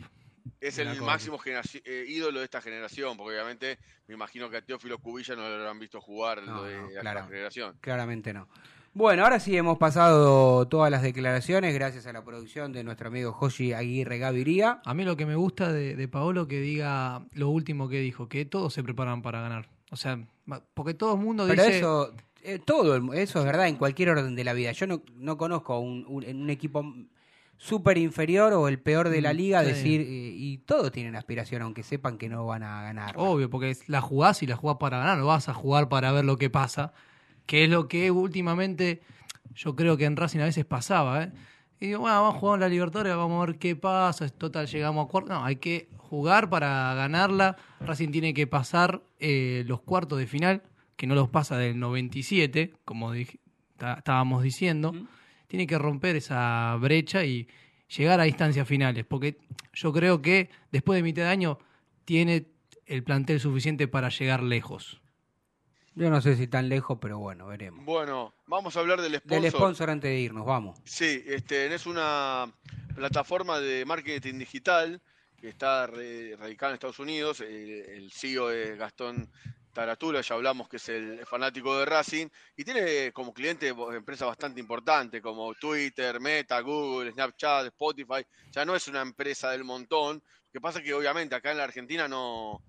es 0.60 0.78
el 0.80 1.00
máximo 1.02 1.40
eh, 1.46 2.06
ídolo 2.08 2.40
de 2.40 2.46
esta 2.46 2.62
generación, 2.62 3.16
porque 3.16 3.36
obviamente 3.36 3.78
me 4.08 4.16
imagino 4.16 4.50
que 4.50 4.58
a 4.58 4.62
Teófilo 4.64 4.98
Cubilla 4.98 5.36
no 5.36 5.48
lo 5.48 5.56
habrán 5.56 5.78
visto 5.80 6.02
jugar 6.02 6.42
No, 6.42 6.56
lo 6.58 6.64
de 6.64 6.78
no, 6.78 6.88
esta 6.90 7.02
claro. 7.02 7.28
generación. 7.28 7.78
Claramente 7.80 8.34
no. 8.34 8.48
Bueno, 8.94 9.24
ahora 9.24 9.40
sí 9.40 9.56
hemos 9.56 9.78
pasado 9.78 10.68
todas 10.68 10.92
las 10.92 11.02
declaraciones 11.02 11.74
gracias 11.74 12.08
a 12.08 12.14
la 12.14 12.26
producción 12.26 12.74
de 12.74 12.84
nuestro 12.84 13.08
amigo 13.08 13.32
Joshi 13.32 13.72
Aguirre 13.72 14.18
Gaviria. 14.18 14.82
A 14.84 14.94
mí 14.94 15.06
lo 15.06 15.16
que 15.16 15.26
me 15.26 15.36
gusta 15.36 15.72
de, 15.72 15.96
de 15.96 16.08
Paolo 16.10 16.48
que 16.48 16.60
diga 16.60 17.26
lo 17.34 17.50
último 17.50 17.88
que 17.88 18.00
dijo, 18.00 18.28
que 18.28 18.44
todos 18.44 18.74
se 18.74 18.84
preparan 18.84 19.22
para 19.22 19.40
ganar. 19.40 19.70
O 19.92 19.96
sea, 19.96 20.20
porque 20.74 20.94
todo 20.94 21.14
el 21.16 21.22
mundo 21.22 21.48
Pero 21.48 21.64
dice... 21.64 21.78
eso, 21.80 22.14
eh, 22.44 22.60
todo, 22.60 22.96
el- 22.96 23.14
eso 23.18 23.40
es 23.40 23.46
verdad 23.46 23.70
en 23.70 23.78
cualquier 23.78 24.10
orden 24.10 24.36
de 24.36 24.44
la 24.44 24.52
vida. 24.52 24.74
Yo 24.74 24.88
no, 24.88 25.02
no 25.16 25.38
conozco 25.38 25.80
un, 25.80 26.06
un, 26.10 26.50
equipo 26.50 26.84
súper 27.58 27.98
inferior 27.98 28.52
o 28.52 28.68
el 28.68 28.80
peor 28.80 29.08
de 29.08 29.22
la 29.22 29.34
Mm, 29.34 29.38
liga 29.38 29.62
sí. 29.62 29.68
decir, 29.68 30.02
eh, 30.02 30.34
y 30.36 30.58
todos 30.60 30.92
tienen 30.92 31.16
aspiración, 31.16 31.62
aunque 31.62 31.84
sepan 31.84 32.18
que 32.18 32.28
no 32.28 32.46
van 32.46 32.64
a 32.64 32.82
ganar. 32.84 33.14
Obvio, 33.18 33.50
porque 33.50 33.74
la 33.88 34.02
jugás 34.02 34.44
y 34.44 34.48
la 34.48 34.58
jugás 34.58 34.78
para 34.82 34.98
ganar, 34.98 35.18
no 35.18 35.28
vas 35.28 35.48
a 35.48 35.54
jugar 35.54 35.88
para 35.88 36.12
ver 36.12 36.26
lo 36.26 36.38
que 36.38 36.50
pasa, 36.50 36.92
que 37.46 37.66
es 37.66 37.70
lo 37.70 37.88
que 37.88 38.12
últimamente 38.12 39.02
yo 39.54 39.76
creo 39.76 39.98
que 39.98 40.06
en 40.06 40.16
Racing 40.16 40.40
a 40.40 40.46
veces 40.46 40.66
pasaba, 40.66 41.24
¿eh? 41.24 41.32
Y 41.80 41.88
digo, 41.88 42.02
bueno, 42.02 42.22
vamos 42.22 42.36
a 42.36 42.40
jugar 42.40 42.58
en 42.58 42.62
la 42.62 42.70
Libertadores, 42.70 43.16
vamos 43.16 43.42
a 43.42 43.48
ver 43.48 43.58
qué 43.58 43.76
pasa, 43.76 44.30
total, 44.30 44.68
llegamos 44.68 45.04
a 45.04 45.10
cuartos. 45.10 45.36
No, 45.36 45.44
hay 45.44 45.56
que 45.56 45.90
jugar 45.98 46.48
para 46.48 46.94
ganarla. 46.94 47.58
Racing 47.80 48.12
tiene 48.12 48.36
que 48.36 48.46
pasar 48.46 49.02
eh, 49.18 49.64
los 49.66 49.82
cuartos 49.82 50.20
de 50.20 50.28
final, 50.28 50.62
que 50.96 51.08
no 51.08 51.16
los 51.16 51.30
pasa 51.30 51.58
del 51.58 51.80
97, 51.80 52.74
como 52.86 53.14
estábamos 53.16 54.44
diciendo. 54.44 54.94
Tiene 55.48 55.66
que 55.66 55.80
romper 55.80 56.18
esa 56.18 56.78
brecha 56.80 57.26
y 57.26 57.48
llegar 57.98 58.20
a 58.20 58.28
instancias 58.28 58.68
finales, 58.68 59.04
porque 59.04 59.40
yo 59.74 59.92
creo 59.92 60.22
que 60.22 60.52
después 60.72 60.98
de 60.98 61.04
mitad 61.04 61.24
de 61.24 61.30
año 61.30 61.58
tiene 62.06 62.46
el 62.86 63.04
plantel 63.04 63.40
suficiente 63.40 63.88
para 63.88 64.10
llegar 64.10 64.44
lejos. 64.44 65.01
Yo 65.96 66.10
no 66.10 66.22
sé 66.22 66.36
si 66.38 66.48
tan 66.48 66.70
lejos, 66.70 66.98
pero 67.02 67.20
bueno, 67.20 67.48
veremos. 67.48 67.84
Bueno, 67.86 68.34
vamos 68.48 68.76
a 68.78 68.80
hablar 68.80 69.02
del 69.02 69.16
sponsor. 69.18 69.42
Del 69.42 69.52
sponsor 69.52 69.90
antes 69.90 70.10
de 70.10 70.20
irnos, 70.20 70.46
vamos. 70.46 70.80
Sí, 70.86 71.22
este, 71.26 71.74
es 71.74 71.86
una 71.86 72.52
plataforma 72.96 73.60
de 73.60 73.84
marketing 73.86 74.40
digital 74.40 75.02
que 75.38 75.50
está 75.50 75.88
re- 75.88 76.36
radicada 76.38 76.72
en 76.72 76.74
Estados 76.76 77.00
Unidos. 77.00 77.42
El, 77.42 78.10
CEO 78.12 78.52
es 78.52 78.78
Gastón 78.78 79.30
Taratula, 79.74 80.22
ya 80.22 80.36
hablamos 80.36 80.70
que 80.70 80.78
es 80.78 80.88
el 80.90 81.26
fanático 81.26 81.78
de 81.78 81.86
Racing, 81.86 82.28
y 82.56 82.64
tiene 82.64 83.12
como 83.12 83.34
cliente 83.34 83.70
empresas 83.70 84.28
bastante 84.28 84.60
importantes 84.60 85.22
como 85.22 85.54
Twitter, 85.56 86.20
Meta, 86.20 86.60
Google, 86.62 87.12
Snapchat, 87.12 87.66
Spotify. 87.68 88.26
Ya 88.52 88.64
no 88.66 88.76
es 88.76 88.88
una 88.88 89.02
empresa 89.02 89.52
del 89.52 89.64
montón. 89.66 90.18
Lo 90.18 90.52
que 90.54 90.62
pasa 90.62 90.80
es 90.80 90.86
que 90.86 90.94
obviamente 90.94 91.36
acá 91.36 91.52
en 91.52 91.58
la 91.58 91.64
Argentina 91.64 92.08
no, 92.08 92.62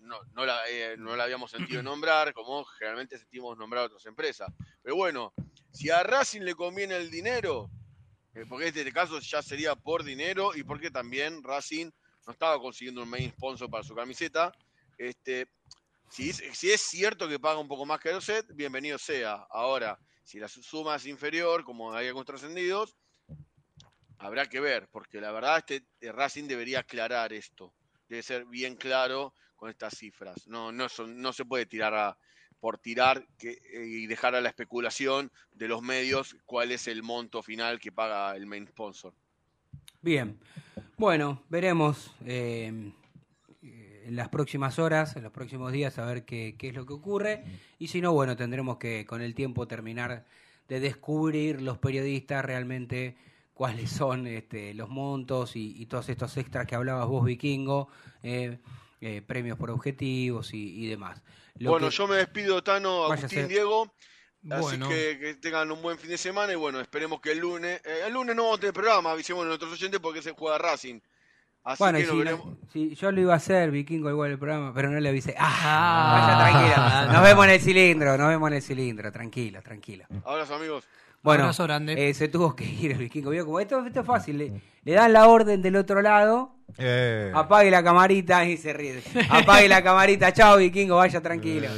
no, 0.00 0.18
no 0.32 0.46
la, 0.46 0.68
eh, 0.68 0.96
no 0.98 1.16
la 1.16 1.24
habíamos 1.24 1.50
sentido 1.50 1.82
nombrar, 1.82 2.32
como 2.32 2.64
generalmente 2.64 3.18
sentimos 3.18 3.56
nombrar 3.56 3.84
otras 3.84 4.04
empresas. 4.06 4.48
Pero 4.82 4.96
bueno, 4.96 5.32
si 5.72 5.90
a 5.90 6.02
Racing 6.02 6.42
le 6.42 6.54
conviene 6.54 6.96
el 6.96 7.10
dinero, 7.10 7.70
eh, 8.34 8.44
porque 8.48 8.68
en 8.68 8.76
este 8.76 8.92
caso 8.92 9.18
ya 9.20 9.42
sería 9.42 9.74
por 9.74 10.04
dinero 10.04 10.54
y 10.54 10.62
porque 10.62 10.90
también 10.90 11.42
Racing 11.42 11.90
no 12.26 12.32
estaba 12.32 12.58
consiguiendo 12.60 13.02
un 13.02 13.08
main 13.08 13.30
sponsor 13.32 13.70
para 13.70 13.82
su 13.82 13.94
camiseta. 13.94 14.52
Este, 14.96 15.46
si, 16.10 16.30
es, 16.30 16.36
si 16.54 16.70
es 16.70 16.80
cierto 16.80 17.28
que 17.28 17.38
paga 17.38 17.58
un 17.58 17.68
poco 17.68 17.86
más 17.86 18.00
que 18.00 18.10
el 18.10 18.22
set, 18.22 18.46
bienvenido 18.54 18.98
sea. 18.98 19.46
Ahora, 19.50 19.98
si 20.24 20.38
la 20.38 20.48
su- 20.48 20.62
suma 20.62 20.96
es 20.96 21.06
inferior, 21.06 21.64
como 21.64 21.92
hay 21.94 22.06
algunos 22.06 22.26
trascendidos, 22.26 22.96
habrá 24.18 24.46
que 24.46 24.60
ver, 24.60 24.88
porque 24.90 25.20
la 25.20 25.32
verdad 25.32 25.58
este 25.58 25.86
Racing 26.12 26.44
debería 26.48 26.80
aclarar 26.80 27.32
esto. 27.32 27.74
Debe 28.08 28.22
ser 28.22 28.44
bien 28.46 28.76
claro 28.76 29.34
con 29.58 29.68
estas 29.68 29.98
cifras. 29.98 30.46
No, 30.46 30.72
no, 30.72 30.88
son- 30.88 31.20
no 31.20 31.32
se 31.34 31.44
puede 31.44 31.66
tirar 31.66 31.92
a- 31.92 32.16
por 32.60 32.78
tirar 32.78 33.26
eh, 33.42 33.58
y 33.86 34.06
dejar 34.06 34.34
a 34.34 34.40
la 34.40 34.48
especulación 34.48 35.30
de 35.52 35.68
los 35.68 35.82
medios 35.82 36.36
cuál 36.46 36.72
es 36.72 36.88
el 36.88 37.02
monto 37.02 37.42
final 37.42 37.78
que 37.78 37.92
paga 37.92 38.34
el 38.34 38.46
main 38.46 38.66
sponsor. 38.66 39.12
Bien. 40.00 40.38
Bueno, 40.96 41.42
veremos 41.48 42.14
eh, 42.24 42.92
en 43.62 44.16
las 44.16 44.28
próximas 44.28 44.78
horas, 44.78 45.14
en 45.16 45.22
los 45.22 45.32
próximos 45.32 45.70
días, 45.72 45.98
a 45.98 46.06
ver 46.06 46.24
qué, 46.24 46.56
qué 46.58 46.68
es 46.68 46.74
lo 46.74 46.86
que 46.86 46.94
ocurre. 46.94 47.44
Y 47.78 47.88
si 47.88 48.00
no, 48.00 48.12
bueno, 48.12 48.36
tendremos 48.36 48.78
que 48.78 49.04
con 49.04 49.20
el 49.20 49.34
tiempo 49.34 49.68
terminar 49.68 50.24
de 50.68 50.80
descubrir 50.80 51.60
los 51.62 51.78
periodistas 51.78 52.44
realmente 52.44 53.16
cuáles 53.54 53.90
son 53.90 54.26
este, 54.26 54.74
los 54.74 54.88
montos 54.88 55.56
y, 55.56 55.80
y 55.80 55.86
todos 55.86 56.08
estos 56.08 56.36
extras 56.36 56.66
que 56.66 56.74
hablabas 56.74 57.06
vos, 57.08 57.24
Vikingo, 57.24 57.88
eh, 58.22 58.58
eh, 59.00 59.22
premios 59.26 59.58
por 59.58 59.70
objetivos 59.70 60.52
y, 60.54 60.84
y 60.84 60.86
demás. 60.88 61.22
Lo 61.58 61.70
bueno, 61.70 61.88
que- 61.88 61.94
yo 61.96 62.06
me 62.08 62.16
despido, 62.16 62.62
Tano, 62.62 63.04
Agustín, 63.04 63.24
a 63.26 63.28
ser- 63.28 63.48
Diego. 63.48 63.92
Bueno. 64.40 64.86
Así 64.86 64.94
que, 64.94 65.18
que 65.18 65.34
tengan 65.34 65.70
un 65.72 65.82
buen 65.82 65.98
fin 65.98 66.10
de 66.10 66.16
semana 66.18 66.52
y 66.52 66.56
bueno, 66.56 66.80
esperemos 66.80 67.20
que 67.20 67.32
el 67.32 67.38
lunes, 67.38 67.80
eh, 67.84 68.02
el 68.06 68.12
lunes 68.12 68.36
no 68.36 68.44
vamos 68.44 68.58
a 68.58 68.60
tener 68.60 68.72
programa, 68.72 69.10
avisemos 69.10 69.44
a 69.44 69.48
nuestros 69.48 69.72
oyentes 69.72 69.98
porque 70.00 70.22
se 70.22 70.30
juega 70.32 70.58
Racing. 70.58 71.00
Así 71.64 71.82
Bueno, 71.82 71.98
que 71.98 72.06
si, 72.06 72.16
veremos. 72.16 72.46
no- 72.46 72.56
si 72.72 72.94
yo 72.94 73.10
lo 73.12 73.20
iba 73.20 73.32
a 73.34 73.36
hacer, 73.36 73.70
Vikingo, 73.72 74.08
igual 74.08 74.30
el 74.30 74.38
programa, 74.38 74.72
pero 74.72 74.90
no 74.90 75.00
le 75.00 75.08
avisé. 75.08 75.34
¡Ah! 75.36 75.58
Ah. 75.62 76.20
Vaya 76.20 76.52
tranquilo. 76.52 77.12
Nos 77.12 77.22
vemos 77.24 77.44
en 77.46 77.50
el 77.50 77.60
cilindro, 77.60 78.16
nos 78.16 78.28
vemos 78.28 78.48
en 78.48 78.54
el 78.56 78.62
cilindro. 78.62 79.12
Tranquilo, 79.12 79.60
tranquilo. 79.60 80.04
Abrazo, 80.24 80.54
amigos. 80.54 80.84
Bueno, 81.20 81.42
Abrazo 81.44 81.64
grande. 81.64 82.08
eh, 82.08 82.14
se 82.14 82.28
tuvo 82.28 82.54
que 82.54 82.64
ir 82.64 82.92
el 82.92 82.98
Vikingo. 82.98 83.30
Vio 83.30 83.44
como 83.44 83.58
esto, 83.60 83.84
esto 83.84 84.00
es 84.00 84.06
fácil. 84.06 84.38
Le, 84.38 84.62
le 84.84 84.92
dan 84.92 85.12
la 85.12 85.26
orden 85.28 85.60
del 85.60 85.74
otro 85.76 86.00
lado, 86.00 86.54
eh, 86.76 87.32
apague 87.34 87.70
la 87.70 87.82
camarita 87.82 88.44
y 88.44 88.56
se 88.56 88.72
ríe. 88.72 89.02
Apague 89.30 89.68
la 89.68 89.82
camarita, 89.82 90.32
chao, 90.32 90.56
Vikingo, 90.58 90.96
vaya 90.96 91.20
tranquilo. 91.20 91.68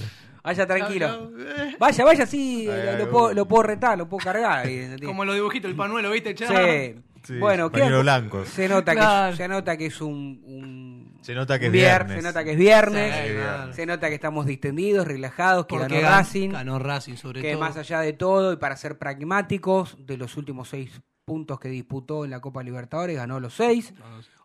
Vaya 0.42 0.66
tranquilo. 0.66 1.32
Eh, 1.38 1.76
Vaya, 1.78 2.04
vaya, 2.04 2.24
sí, 2.26 2.66
lo, 2.98 3.10
puedo, 3.10 3.26
uy. 3.28 3.34
lo 3.34 3.46
puedo 3.46 3.62
retar, 3.64 3.98
lo 3.98 4.08
puedo 4.08 4.24
cargar. 4.24 4.66
ahí, 4.66 4.96
Como 5.04 5.24
los 5.24 5.34
dibujitos, 5.34 5.70
el 5.70 5.76
panuelo, 5.76 6.10
¿viste? 6.10 6.34
Sí. 6.36 6.94
Sí, 7.22 7.36
bueno, 7.38 7.70
pañuelo 7.70 8.00
blanco. 8.00 8.46
Se 8.46 8.66
nota, 8.66 8.92
Claro. 8.94 9.32
que, 9.32 9.36
se 9.36 9.46
nota 9.48 9.76
que 9.76 9.86
es 9.86 10.00
un, 10.00 10.40
un- 10.46 11.18
Se 11.20 11.34
nota 11.34 11.58
que 11.58 11.66
es 11.66 11.72
vier- 11.72 11.74
viernes. 12.06 12.16
Se 12.16 12.22
nota 12.22 12.42
que 12.42 12.52
es 12.52 12.56
viernes. 12.58 13.14
Sí, 13.14 13.28
Sí, 13.28 13.34
claro. 13.34 13.72
Se 13.74 13.84
nota 13.86 14.08
que 14.08 14.14
estamos 14.14 14.46
distendidos, 14.46 15.06
relajados, 15.06 15.66
que 15.66 15.76
Porque 15.76 15.96
ganó 16.00 16.08
gan- 16.08 16.18
Racing. 16.18 16.48
Ganó 16.52 16.78
Racing, 16.78 17.16
sobre 17.16 17.42
que 17.42 17.52
todo. 17.52 17.60
más 17.60 17.76
allá 17.76 18.00
de 18.00 18.14
todo 18.14 18.54
y 18.54 18.56
para 18.56 18.74
ser 18.76 18.96
pragmáticos, 18.96 19.98
de 20.06 20.16
los 20.16 20.38
últimos 20.38 20.70
seis 20.70 20.98
puntos 21.30 21.60
que 21.60 21.68
disputó 21.68 22.24
en 22.24 22.32
la 22.32 22.40
Copa 22.40 22.60
Libertadores, 22.60 23.14
ganó 23.14 23.38
los 23.38 23.54
seis. 23.54 23.94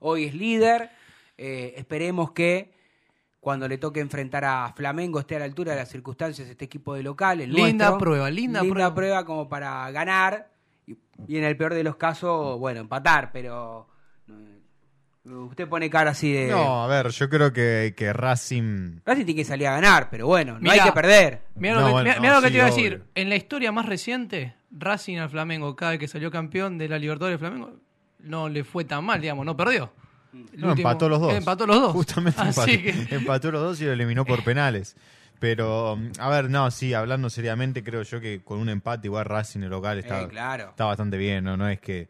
Hoy 0.01 0.25
es 0.25 0.35
líder. 0.35 0.91
Eh, 1.35 1.73
esperemos 1.77 2.31
que 2.31 2.75
cuando 3.39 3.67
le 3.67 3.79
toque 3.79 4.01
enfrentar 4.01 4.45
a 4.45 4.71
Flamengo 4.75 5.19
esté 5.19 5.35
a 5.35 5.39
la 5.39 5.45
altura 5.45 5.71
de 5.71 5.79
las 5.79 5.89
circunstancias 5.89 6.47
este 6.47 6.65
equipo 6.65 6.93
de 6.93 7.01
local. 7.01 7.41
el 7.41 7.51
Linda 7.51 7.85
nuestro. 7.89 7.97
prueba, 7.97 8.29
linda 8.29 8.61
prueba. 8.93 9.25
como 9.25 9.49
para 9.49 9.89
ganar 9.89 10.51
y, 10.85 10.95
y 11.27 11.37
en 11.37 11.45
el 11.45 11.57
peor 11.57 11.73
de 11.73 11.83
los 11.83 11.95
casos, 11.95 12.59
bueno, 12.59 12.81
empatar, 12.81 13.31
pero 13.31 13.87
usted 15.25 15.67
pone 15.67 15.89
cara 15.89 16.11
así 16.11 16.31
de... 16.31 16.47
No, 16.51 16.83
a 16.83 16.87
ver, 16.87 17.09
yo 17.09 17.29
creo 17.29 17.51
que, 17.51 17.93
que 17.97 18.13
Racing. 18.13 18.99
Racing 19.05 19.25
tiene 19.25 19.41
que 19.41 19.45
salir 19.45 19.67
a 19.67 19.71
ganar, 19.73 20.09
pero 20.09 20.27
bueno, 20.27 20.53
no 20.53 20.59
Mirá, 20.59 20.73
hay 20.73 20.79
que 20.81 20.91
perder. 20.91 21.41
Mirá 21.55 21.75
No, 21.75 21.79
lo 21.81 21.85
que, 21.87 21.91
bueno, 21.93 22.03
mirá- 22.09 22.15
no, 22.15 22.21
mirá 22.21 22.35
lo 22.35 22.41
que 22.41 22.47
sí, 22.47 22.51
te 22.53 22.57
iba 22.57 22.65
a 22.67 22.71
obvio. 22.71 22.83
decir. 22.83 23.03
En 23.15 23.29
la 23.29 23.35
historia 23.35 23.71
más 23.71 23.85
reciente, 23.87 24.55
Racing 24.71 25.17
al 25.17 25.29
Flamengo, 25.29 25.75
cada 25.75 25.91
vez 25.91 25.99
que 25.99 26.07
salió 26.07 26.29
campeón 26.31 26.77
de 26.77 26.87
la 26.89 26.99
Libertadores 26.99 27.35
de 27.39 27.39
Flamengo, 27.47 27.73
no 28.19 28.49
le 28.49 28.63
fue 28.63 28.85
tan 28.85 29.03
mal, 29.05 29.19
digamos, 29.21 29.45
no 29.45 29.55
perdió. 29.57 29.91
El 30.33 30.59
No, 30.61 30.69
último- 30.69 30.89
empató 30.89 31.09
los 31.09 31.19
dos. 31.21 31.33
Empató 31.33 31.65
los 31.67 31.79
dos. 31.79 31.93
Justamente 31.93 32.41
empató, 32.47 32.65
que- 32.65 33.07
empató 33.15 33.51
los 33.51 33.61
dos 33.61 33.81
y 33.81 33.85
lo 33.85 33.93
eliminó 33.93 34.25
por 34.25 34.43
penales. 34.43 34.95
Pero, 35.39 35.97
mm, 35.97 36.11
a 36.19 36.29
ver, 36.29 36.49
no, 36.49 36.69
sí, 36.71 36.93
hablando 36.93 37.29
seriamente, 37.29 37.83
creo 37.83 38.03
yo 38.03 38.21
que 38.21 38.41
con 38.43 38.59
un 38.59 38.69
empate 38.69 39.07
igual 39.07 39.25
Racing 39.25 39.61
el 39.61 39.69
local 39.69 39.97
está, 39.99 40.21
Eh, 40.21 40.27
claro. 40.27 40.69
está 40.69 40.85
bastante 40.85 41.17
bien, 41.17 41.43
¿no? 41.43 41.57
No 41.57 41.67
es 41.67 41.79
que 41.79 42.07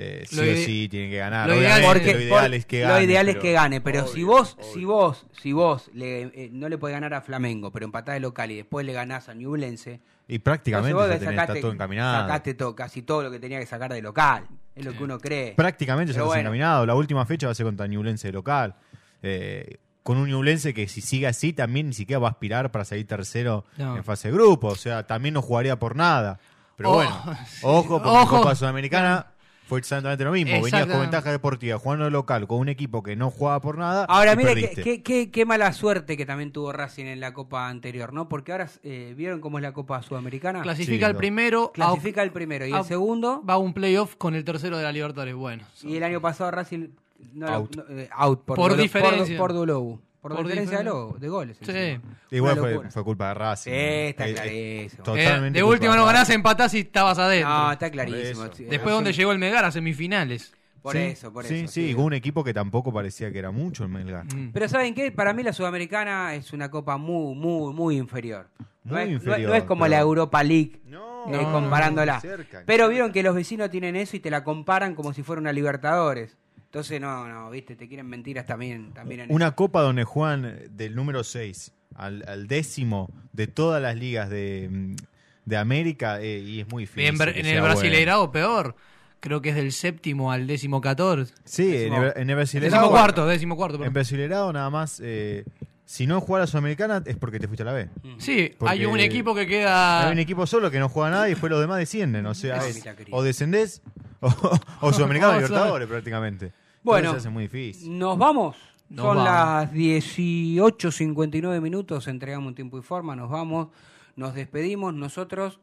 eh, 0.00 0.24
sí 0.28 0.36
Lo 0.36 0.42
o 0.42 0.54
sí 0.54 0.88
tiene 0.88 1.10
que 1.10 1.16
ganar. 1.16 1.48
lo 1.48 1.56
ideal- 1.56 1.82
Porque 1.84 2.14
lo 2.14 2.38
es 2.54 2.66
que 2.66 2.82
lo 2.82 2.88
gane. 2.88 3.04
ideal 3.04 3.28
es 3.28 3.34
pero- 3.34 3.42
que 3.42 3.52
gane, 3.52 3.80
pero 3.80 4.06
si 4.06 4.22
vos, 4.22 4.56
obvio. 4.58 4.72
si 4.74 4.84
vos, 4.84 5.26
si 5.42 5.52
vos 5.52 5.90
le, 5.92 6.22
eh, 6.22 6.50
no 6.52 6.68
le 6.68 6.78
podés 6.78 6.94
ganar 6.94 7.14
a 7.14 7.20
Flamengo, 7.20 7.72
pero 7.72 7.84
empatás 7.84 8.14
de 8.14 8.20
local 8.20 8.50
y 8.52 8.56
después 8.56 8.86
le 8.86 8.92
ganás 8.92 9.28
a 9.28 9.34
Ñublense, 9.34 10.00
Y 10.28 10.38
prácticamente 10.38 10.94
vos 10.94 11.06
tenés- 11.08 11.14
está 11.30 11.30
sacaste- 11.46 11.60
todo 11.60 11.72
encaminado. 11.72 12.20
Sacaste 12.22 12.54
todo, 12.54 12.76
casi 12.76 13.02
todo 13.02 13.22
lo 13.24 13.30
que 13.30 13.40
tenía 13.40 13.58
que 13.58 13.66
sacar 13.66 13.92
de 13.92 14.00
local. 14.02 14.46
Es 14.76 14.84
lo 14.84 14.92
que 14.92 15.02
uno 15.02 15.18
cree. 15.18 15.54
Prácticamente 15.54 16.12
ya 16.12 16.18
está 16.18 16.26
bueno. 16.26 16.40
encaminado. 16.42 16.86
La 16.86 16.94
última 16.94 17.26
fecha 17.26 17.46
va 17.48 17.52
a 17.52 17.54
ser 17.54 17.66
contra 17.66 17.86
Ñublense 17.88 18.28
de 18.28 18.32
local. 18.32 18.76
Eh, 19.22 19.78
con 20.04 20.16
un 20.18 20.28
Ñublense 20.28 20.72
que 20.72 20.86
si 20.88 21.00
sigue 21.00 21.26
así 21.26 21.52
también 21.52 21.88
ni 21.88 21.92
siquiera 21.94 22.20
va 22.20 22.28
a 22.28 22.30
aspirar 22.30 22.70
para 22.70 22.84
salir 22.84 23.06
tercero 23.06 23.64
No. 23.76 23.96
en 23.96 24.04
fase 24.04 24.28
de 24.28 24.34
grupo. 24.34 24.68
O 24.68 24.76
sea, 24.76 25.06
también 25.06 25.34
no 25.34 25.42
jugaría 25.42 25.78
por 25.78 25.96
nada. 25.96 26.38
Pero 26.76 26.90
Oh, 26.92 26.94
bueno, 26.94 27.10
ojo, 27.62 28.00
porque 28.02 28.08
Ojo. 28.22 28.36
Copa 28.38 28.54
Sudamericana 28.54 29.26
fue 29.68 29.78
exactamente 29.80 30.24
lo 30.24 30.32
mismo. 30.32 30.46
Venías 30.52 30.64
Exactamente. 30.66 30.92
con 30.94 31.00
ventaja 31.02 31.30
deportiva 31.30 31.78
jugando 31.78 32.06
de 32.06 32.10
local 32.10 32.46
con 32.46 32.58
un 32.58 32.68
equipo 32.70 33.02
que 33.02 33.16
no 33.16 33.30
jugaba 33.30 33.60
por 33.60 33.76
nada. 33.76 34.06
Ahora, 34.08 34.32
y 34.32 34.36
mire, 34.38 34.54
qué, 34.54 34.82
qué, 34.82 35.02
qué- 35.02 35.30
qué 35.30 35.44
mala 35.44 35.72
suerte 35.74 36.16
que 36.16 36.24
también 36.24 36.52
tuvo 36.52 36.72
Racing 36.72 37.04
en 37.04 37.20
la 37.20 37.34
Copa 37.34 37.68
anterior, 37.68 38.12
¿no? 38.14 38.28
Porque 38.28 38.52
ahora, 38.52 38.68
eh, 38.82 39.12
¿vieron 39.16 39.40
cómo 39.40 39.58
es 39.58 39.62
la 39.62 39.72
Copa 39.72 40.02
Sudamericana? 40.02 40.62
Clasifica 40.62 41.06
Sí, 41.06 41.10
el 41.10 41.16
primero. 41.16 41.70
Clasifica 41.72 42.22
a- 42.22 42.24
el 42.24 42.32
primero 42.32 42.66
y 42.66 42.72
a- 42.72 42.78
el 42.78 42.84
segundo. 42.84 43.42
Va 43.48 43.54
a 43.54 43.58
un 43.58 43.74
playoff 43.74 44.16
con 44.16 44.34
el 44.34 44.42
tercero 44.44 44.78
de 44.78 44.84
la 44.84 44.90
Libertadores. 44.92 45.34
Bueno. 45.34 45.64
Y 45.82 45.96
el 45.96 46.02
año 46.02 46.20
pasado 46.22 46.50
Racing 46.50 46.88
no, 47.34 47.46
Out. 47.48 47.76
no, 47.76 47.84
eh, 47.98 48.08
out 48.12 48.44
por, 48.44 48.56
Por 48.56 48.76
diferencia. 48.76 49.36
Por, 49.36 49.48
por 49.50 49.56
Dulobu. 49.56 50.00
Por, 50.20 50.34
Por 50.34 50.44
diferencia 50.46 50.78
de, 50.78 50.84
lo- 50.84 51.16
de 51.18 51.28
goles. 51.28 51.56
Sí. 51.62 51.98
Igual 52.32 52.58
fue, 52.90 53.04
culpa 53.04 53.28
de 53.28 53.34
Racing. 53.34 53.70
Sí, 53.70 53.76
está 53.76 54.26
Eh, 54.26 54.30
eh, 54.30 54.88
clarísimo. 54.90 55.16
Eh, 55.16 55.50
de 55.52 55.62
última 55.62 55.94
no 55.96 56.04
ganás, 56.04 56.28
empatás 56.30 56.74
y 56.74 56.80
estabas 56.80 57.18
adentro. 57.18 57.48
No, 57.48 57.72
está 57.72 57.90
clarísimo. 57.90 58.46
Sí, 58.52 58.64
Después 58.64 58.92
donde 58.94 59.12
llegó 59.12 59.30
el 59.32 59.38
Megar 59.38 59.64
a 59.64 59.70
semifinales. 59.70 60.52
Por 60.82 60.92
Sí, 60.94 60.98
eso, 61.02 61.32
por 61.32 61.44
sí, 61.44 61.60
eso. 61.60 61.72
Sí, 61.72 61.94
con 61.94 62.04
un 62.04 62.12
equipo 62.14 62.42
que 62.44 62.54
tampoco 62.54 62.92
parecía 62.92 63.30
que 63.32 63.38
era 63.38 63.50
mucho 63.50 63.82
el 63.84 63.90
Melgar. 63.90 64.24
Mm. 64.32 64.50
Pero 64.52 64.68
¿saben 64.68 64.94
qué? 64.94 65.10
Para 65.12 65.32
mí 65.32 65.42
la 65.42 65.52
Sudamericana 65.52 66.34
es 66.34 66.52
una 66.52 66.70
copa 66.70 66.96
muy, 66.96 67.34
muy, 67.34 67.72
muy 67.74 67.96
inferior. 67.96 68.48
No, 68.84 68.94
Muy 68.94 69.02
es, 69.02 69.08
no 69.08 69.16
es- 69.16 69.22
inferior, 69.24 69.50
no 69.50 69.56
es 69.56 69.64
como 69.64 69.82
pero- 69.84 69.90
la 69.90 70.00
Europa 70.00 70.42
League, 70.42 70.80
No, 70.86 71.26
eh, 71.26 71.42
no, 71.42 71.52
comparándola. 71.52 72.20
cerca, 72.20 72.62
pero 72.64 72.88
vieron 72.88 73.12
que 73.12 73.22
los 73.22 73.34
vecinos 73.34 73.70
tienen 73.70 73.96
eso 73.96 74.16
y 74.16 74.20
te 74.20 74.30
la 74.30 74.44
comparan 74.44 74.94
como 74.94 75.12
si 75.12 75.22
fuera 75.22 75.40
una 75.42 75.52
Libertadores. 75.52 76.36
Entonces, 76.68 77.00
no, 77.00 77.26
no, 77.28 77.50
viste, 77.50 77.76
te 77.76 77.88
quieren 77.88 78.06
mentiras 78.06 78.44
también, 78.46 78.92
también 78.92 79.20
en 79.22 79.32
Una 79.32 79.52
copa 79.54 79.80
donde 79.80 80.04
juegan 80.04 80.44
eh, 80.44 80.68
del 80.70 80.94
número 80.94 81.24
6 81.24 81.72
al, 81.94 82.24
al 82.28 82.46
décimo 82.46 83.10
de 83.32 83.46
todas 83.46 83.80
las 83.80 83.96
ligas 83.96 84.28
de, 84.28 84.94
de 85.46 85.56
América 85.56 86.20
eh, 86.20 86.38
y 86.40 86.60
es 86.60 86.68
muy 86.70 86.82
difícil. 86.82 87.04
En, 87.20 87.20
en 87.36 87.46
el 87.46 87.60
bueno. 87.60 87.74
Brasileirao 87.74 88.30
peor. 88.30 88.76
Creo 89.20 89.40
que 89.42 89.48
es 89.48 89.56
del 89.56 89.72
séptimo 89.72 90.30
al 90.30 90.46
décimo 90.46 90.80
catorce. 90.80 91.32
Sí, 91.44 91.74
en 91.84 91.94
el, 91.94 92.12
en 92.14 92.30
el 92.30 92.36
Brasileirao. 92.36 92.78
Décimo 92.80 92.90
cuarto, 92.92 93.26
décimo 93.26 93.56
cuarto. 93.56 93.74
En 93.76 93.80
perdón. 93.80 93.94
Brasileirao 93.94 94.52
nada 94.52 94.68
más, 94.70 95.00
eh, 95.02 95.44
si 95.86 96.06
no 96.06 96.20
juega 96.20 96.42
la 96.42 96.46
Sudamericana 96.46 97.02
es 97.06 97.16
porque 97.16 97.40
te 97.40 97.48
fuiste 97.48 97.62
a 97.62 97.66
la 97.66 97.72
B. 97.72 97.88
Sí, 98.18 98.54
Porque 98.58 98.72
hay 98.74 98.84
un 98.84 99.00
equipo 99.00 99.34
que 99.34 99.46
queda. 99.46 100.06
Hay 100.06 100.12
un 100.12 100.18
equipo 100.18 100.46
solo 100.46 100.70
que 100.70 100.78
no 100.78 100.90
juega 100.90 101.10
nada 101.10 101.26
y 101.28 101.30
después 101.30 101.50
los 101.50 101.60
demás 101.62 101.78
descienden. 101.78 102.26
O 102.26 102.34
sea, 102.34 102.58
es- 102.58 102.82
querido. 102.82 103.16
o 103.16 103.22
descendés 103.22 103.80
o, 104.20 104.28
o 104.82 104.92
Sudamericana 104.92 105.36
Libertadores 105.36 105.88
prácticamente. 105.88 106.52
Bueno, 106.82 107.08
Entonces 107.10 107.22
se 107.22 107.28
hace 107.28 107.32
muy 107.34 107.44
difícil. 107.44 107.98
Nos 107.98 108.16
vamos. 108.18 108.56
Nos 108.88 109.04
Son 109.04 109.16
vamos. 109.18 109.24
las 109.24 109.72
18.59 109.72 111.60
minutos, 111.60 112.08
entregamos 112.08 112.48
un 112.48 112.54
tiempo 112.54 112.78
y 112.78 112.82
forma, 112.82 113.14
nos 113.14 113.28
vamos, 113.30 113.68
nos 114.16 114.34
despedimos. 114.34 114.94
Nosotros 114.94 115.60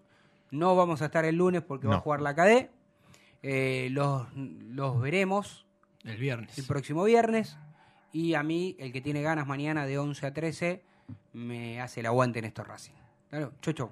no 0.52 0.76
vamos 0.76 1.02
a 1.02 1.06
estar 1.06 1.26
el 1.26 1.36
lunes 1.36 1.64
porque 1.64 1.88
va 1.88 1.96
a 1.96 2.00
jugar 2.00 2.22
la 2.22 2.36
KD. 2.36 2.70
Eh, 3.42 3.90
los, 3.92 4.28
los 4.36 5.00
veremos 5.02 5.66
El 6.04 6.18
viernes. 6.18 6.58
el 6.58 6.66
próximo 6.66 7.04
viernes. 7.04 7.58
Y 8.12 8.34
a 8.36 8.44
mí, 8.44 8.76
el 8.80 8.92
que 8.94 9.02
tiene 9.02 9.22
ganas 9.22 9.46
mañana 9.48 9.86
de 9.86 9.98
11 9.98 10.26
a 10.28 10.34
13, 10.34 10.84
me 11.34 11.82
hace 11.82 12.00
el 12.02 12.06
aguante 12.06 12.40
en 12.40 12.46
estos 12.46 12.68
Racing. 12.68 12.94
Claro, 13.30 13.52
chau, 13.62 13.74
chau. 13.74 13.92